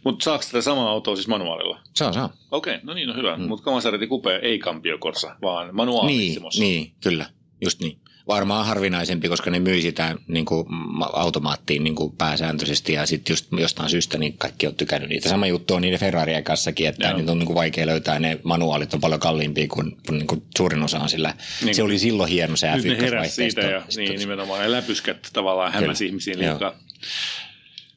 Mutta 0.03 0.23
saako 0.23 0.43
tätä 0.45 0.61
samaa 0.61 0.89
autoa 0.89 1.15
siis 1.15 1.27
manuaalilla? 1.27 1.79
Saa, 1.93 2.13
saa. 2.13 2.33
Okei, 2.51 2.77
no 2.83 2.93
niin, 2.93 3.07
no 3.07 3.13
hyvä. 3.15 3.37
Mm. 3.37 3.43
Mutta 3.43 3.71
Maserati 3.71 4.07
Coupe 4.07 4.35
ei 4.35 4.59
Cambio 4.59 4.97
Corsa, 4.97 5.35
vaan 5.41 5.67
Niin, 5.67 5.75
manuaalissimos. 5.75 6.59
niin, 6.59 6.91
kyllä, 7.03 7.25
just 7.61 7.79
niin. 7.81 7.97
Varmaan 8.27 8.65
harvinaisempi, 8.65 9.29
koska 9.29 9.51
ne 9.51 9.59
myy 9.59 9.81
sitä 9.81 10.15
niin 10.27 10.45
kuin, 10.45 10.65
ma- 10.69 11.09
automaattiin 11.13 11.83
niin 11.83 11.95
kuin 11.95 12.15
pääsääntöisesti 12.17 12.93
ja 12.93 13.05
sitten 13.05 13.33
just 13.33 13.47
jostain 13.59 13.89
syystä 13.89 14.17
niin 14.17 14.37
kaikki 14.37 14.67
on 14.67 14.75
tykännyt 14.75 15.09
niitä. 15.09 15.29
Sama 15.29 15.47
juttu 15.47 15.73
on 15.73 15.81
niiden 15.81 15.99
Ferrarien 15.99 16.43
kanssakin, 16.43 16.87
että 16.87 17.07
Joo. 17.07 17.17
niitä 17.17 17.31
on 17.31 17.39
niin 17.39 17.47
kuin 17.47 17.55
vaikea 17.55 17.85
löytää. 17.85 18.19
Ne 18.19 18.39
manuaalit 18.43 18.93
on 18.93 19.01
paljon 19.01 19.19
kalliimpia 19.19 19.67
kuin, 19.67 19.97
niin 20.11 20.27
kuin 20.27 20.43
suurin 20.57 20.83
osa 20.83 20.99
on 20.99 21.09
sillä. 21.09 21.33
Niin. 21.63 21.75
Se 21.75 21.83
oli 21.83 21.99
silloin 21.99 22.29
hieno 22.29 22.55
se 22.55 22.75
Nyt 22.75 22.85
ne 22.85 22.97
heräsi 22.97 23.05
F1-vaihteisto. 23.41 23.61
siitä 23.61 23.61
ja 23.61 23.83
niin, 23.95 24.19
nimenomaan 24.19 24.61
ne 24.61 24.71
läpyskät 24.71 25.29
tavallaan 25.33 25.71
hämäsi 25.73 26.05
ihmisiin 26.05 26.39
liikaa. 26.39 26.73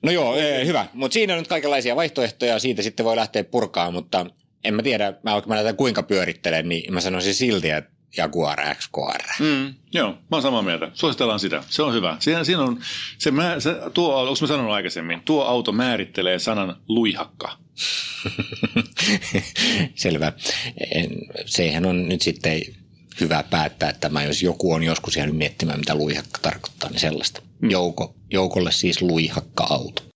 No 0.02 0.10
joo, 0.12 0.36
ee, 0.36 0.66
hyvä. 0.66 0.86
Mutta 0.92 1.12
siinä 1.14 1.32
on 1.32 1.38
nyt 1.38 1.48
kaikenlaisia 1.48 1.96
vaihtoehtoja, 1.96 2.58
siitä 2.58 2.82
sitten 2.82 3.04
voi 3.06 3.16
lähteä 3.16 3.44
purkaa, 3.44 3.90
mutta 3.90 4.26
en 4.64 4.74
mä 4.74 4.82
tiedä, 4.82 5.14
mä, 5.22 5.42
mä 5.46 5.54
näitä 5.54 5.72
kuinka 5.72 6.02
pyörittelen, 6.02 6.68
niin 6.68 6.94
mä 6.94 7.00
sanoisin 7.00 7.34
silti, 7.34 7.70
että 7.70 7.90
Jaguar 8.16 8.58
XKR. 8.74 9.44
Mm, 9.44 9.74
joo, 9.92 10.10
mä 10.10 10.18
oon 10.30 10.42
samaa 10.42 10.62
mieltä. 10.62 10.90
Suositellaan 10.94 11.40
sitä. 11.40 11.64
Se 11.68 11.82
on 11.82 11.94
hyvä. 11.94 12.16
Siinä, 12.20 12.44
siinä 12.44 12.62
on, 12.62 12.80
se, 13.18 13.30
mä, 13.30 13.60
se, 13.60 13.76
tuo, 13.94 14.20
onko 14.20 14.34
mä 14.40 14.46
sanonut 14.46 14.72
aikaisemmin, 14.72 15.20
tuo 15.24 15.44
auto 15.44 15.72
määrittelee 15.72 16.38
sanan 16.38 16.76
luihakka. 16.88 17.56
Selvä. 19.94 20.32
En, 20.90 21.10
sehän 21.46 21.86
on 21.86 22.08
nyt 22.08 22.22
sitten 22.22 22.60
hyvä 23.20 23.44
päättää 23.50 23.92
tämä, 23.92 24.24
jos 24.24 24.42
joku 24.42 24.72
on 24.72 24.82
joskus 24.82 25.16
jäänyt 25.16 25.36
miettimään, 25.36 25.78
mitä 25.78 25.94
luihakka 25.94 26.38
tarkoittaa, 26.42 26.90
niin 26.90 27.00
sellaista. 27.00 27.42
Jouko, 27.70 28.14
joukolle 28.30 28.72
siis 28.72 29.02
luihakka-auto. 29.02 30.13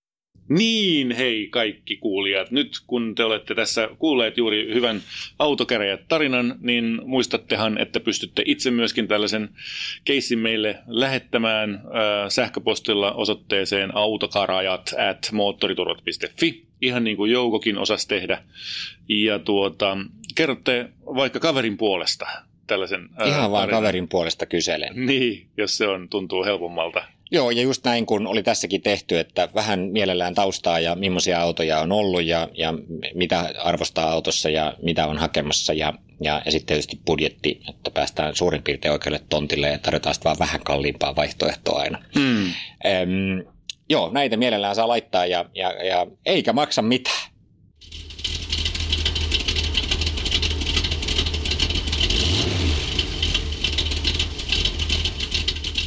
Niin, 0.48 1.10
hei 1.10 1.48
kaikki 1.50 1.96
kuulijat. 1.96 2.50
Nyt 2.50 2.80
kun 2.86 3.14
te 3.14 3.24
olette 3.24 3.54
tässä 3.54 3.88
kuulleet 3.98 4.36
juuri 4.36 4.74
hyvän 4.74 5.00
autokäräjät 5.38 6.08
tarinan, 6.08 6.54
niin 6.60 7.00
muistattehan, 7.04 7.78
että 7.78 8.00
pystytte 8.00 8.42
itse 8.46 8.70
myöskin 8.70 9.08
tällaisen 9.08 9.48
keissin 10.04 10.38
meille 10.38 10.78
lähettämään 10.86 11.74
äh, 11.74 11.80
sähköpostilla 12.28 13.12
osoitteeseen 13.12 13.96
autokarajat 13.96 14.94
at 15.10 15.28
moottoriturvat.fi, 15.32 16.64
ihan 16.82 17.04
niin 17.04 17.16
kuin 17.16 17.32
Joukokin 17.32 17.78
osasi 17.78 18.08
tehdä. 18.08 18.42
Ja 19.08 19.38
tuota, 19.38 19.96
kerrotte 20.34 20.88
vaikka 21.06 21.40
kaverin 21.40 21.76
puolesta 21.76 22.26
tällaisen 22.66 23.08
ää, 23.16 23.26
Ihan 23.26 23.50
vaan 23.50 23.62
tarinan. 23.62 23.82
kaverin 23.82 24.08
puolesta 24.08 24.46
kyselen. 24.46 25.06
Niin, 25.06 25.46
jos 25.56 25.76
se 25.76 25.88
on, 25.88 26.08
tuntuu 26.08 26.44
helpommalta. 26.44 27.04
Joo, 27.30 27.50
ja 27.50 27.62
just 27.62 27.84
näin 27.84 28.06
kun 28.06 28.26
oli 28.26 28.42
tässäkin 28.42 28.82
tehty, 28.82 29.18
että 29.18 29.48
vähän 29.54 29.80
mielellään 29.80 30.34
taustaa 30.34 30.80
ja 30.80 30.94
millaisia 30.94 31.40
autoja 31.40 31.80
on 31.80 31.92
ollut 31.92 32.24
ja, 32.24 32.48
ja 32.54 32.74
mitä 33.14 33.54
arvostaa 33.58 34.10
autossa 34.10 34.50
ja 34.50 34.74
mitä 34.82 35.06
on 35.06 35.18
hakemassa 35.18 35.72
ja, 35.72 35.92
ja, 36.20 36.42
ja 36.44 36.50
sitten 36.52 36.66
tietysti 36.66 37.00
budjetti, 37.06 37.60
että 37.68 37.90
päästään 37.90 38.36
suurin 38.36 38.62
piirtein 38.62 38.92
oikealle 38.92 39.20
tontille 39.28 39.68
ja 39.68 39.78
tarjotaan 39.78 40.14
sitten 40.14 40.30
vaan 40.30 40.38
vähän 40.38 40.60
kalliimpaa 40.64 41.16
vaihtoehtoa 41.16 41.80
aina. 41.80 42.02
Hmm. 42.18 42.44
Ehm, 42.84 43.38
joo, 43.88 44.10
näitä 44.12 44.36
mielellään 44.36 44.74
saa 44.74 44.88
laittaa 44.88 45.26
ja, 45.26 45.44
ja, 45.54 45.84
ja 45.84 46.06
eikä 46.26 46.52
maksa 46.52 46.82
mitään. 46.82 47.37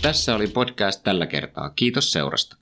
Tässä 0.01 0.35
oli 0.35 0.47
podcast 0.47 1.03
tällä 1.03 1.25
kertaa. 1.25 1.69
Kiitos 1.69 2.11
seurasta. 2.11 2.57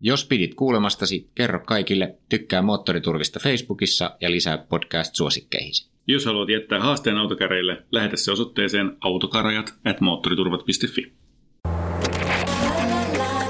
Jos 0.00 0.24
pidit 0.24 0.54
kuulemastasi, 0.54 1.30
kerro 1.34 1.60
kaikille, 1.66 2.14
tykkää 2.28 2.62
Moottoriturvista 2.62 3.40
Facebookissa 3.40 4.16
ja 4.20 4.30
lisää 4.30 4.58
podcast-suosikkeihisi. 4.58 5.90
Jos 6.06 6.24
haluat 6.26 6.48
jättää 6.48 6.80
haasteen 6.80 7.16
autokäreille, 7.16 7.82
lähetä 7.92 8.16
se 8.16 8.32
osoitteeseen 8.32 8.96
autokarajat 9.00 9.74
at 9.84 10.00
moottoriturvat.fi. 10.00 11.12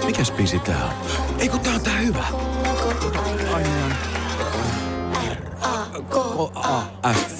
Mikäs 0.06 0.32
biisi 0.32 0.58
tää 0.58 0.84
on? 0.84 0.92
Ei 1.40 1.48
kun 1.48 1.60
tää 1.60 1.74
on 1.74 1.80
tää 1.80 1.98
hyvä. 1.98 2.24
Ai 3.52 3.62
niin. 3.62 3.92
R-A-K-A-F 5.60 7.39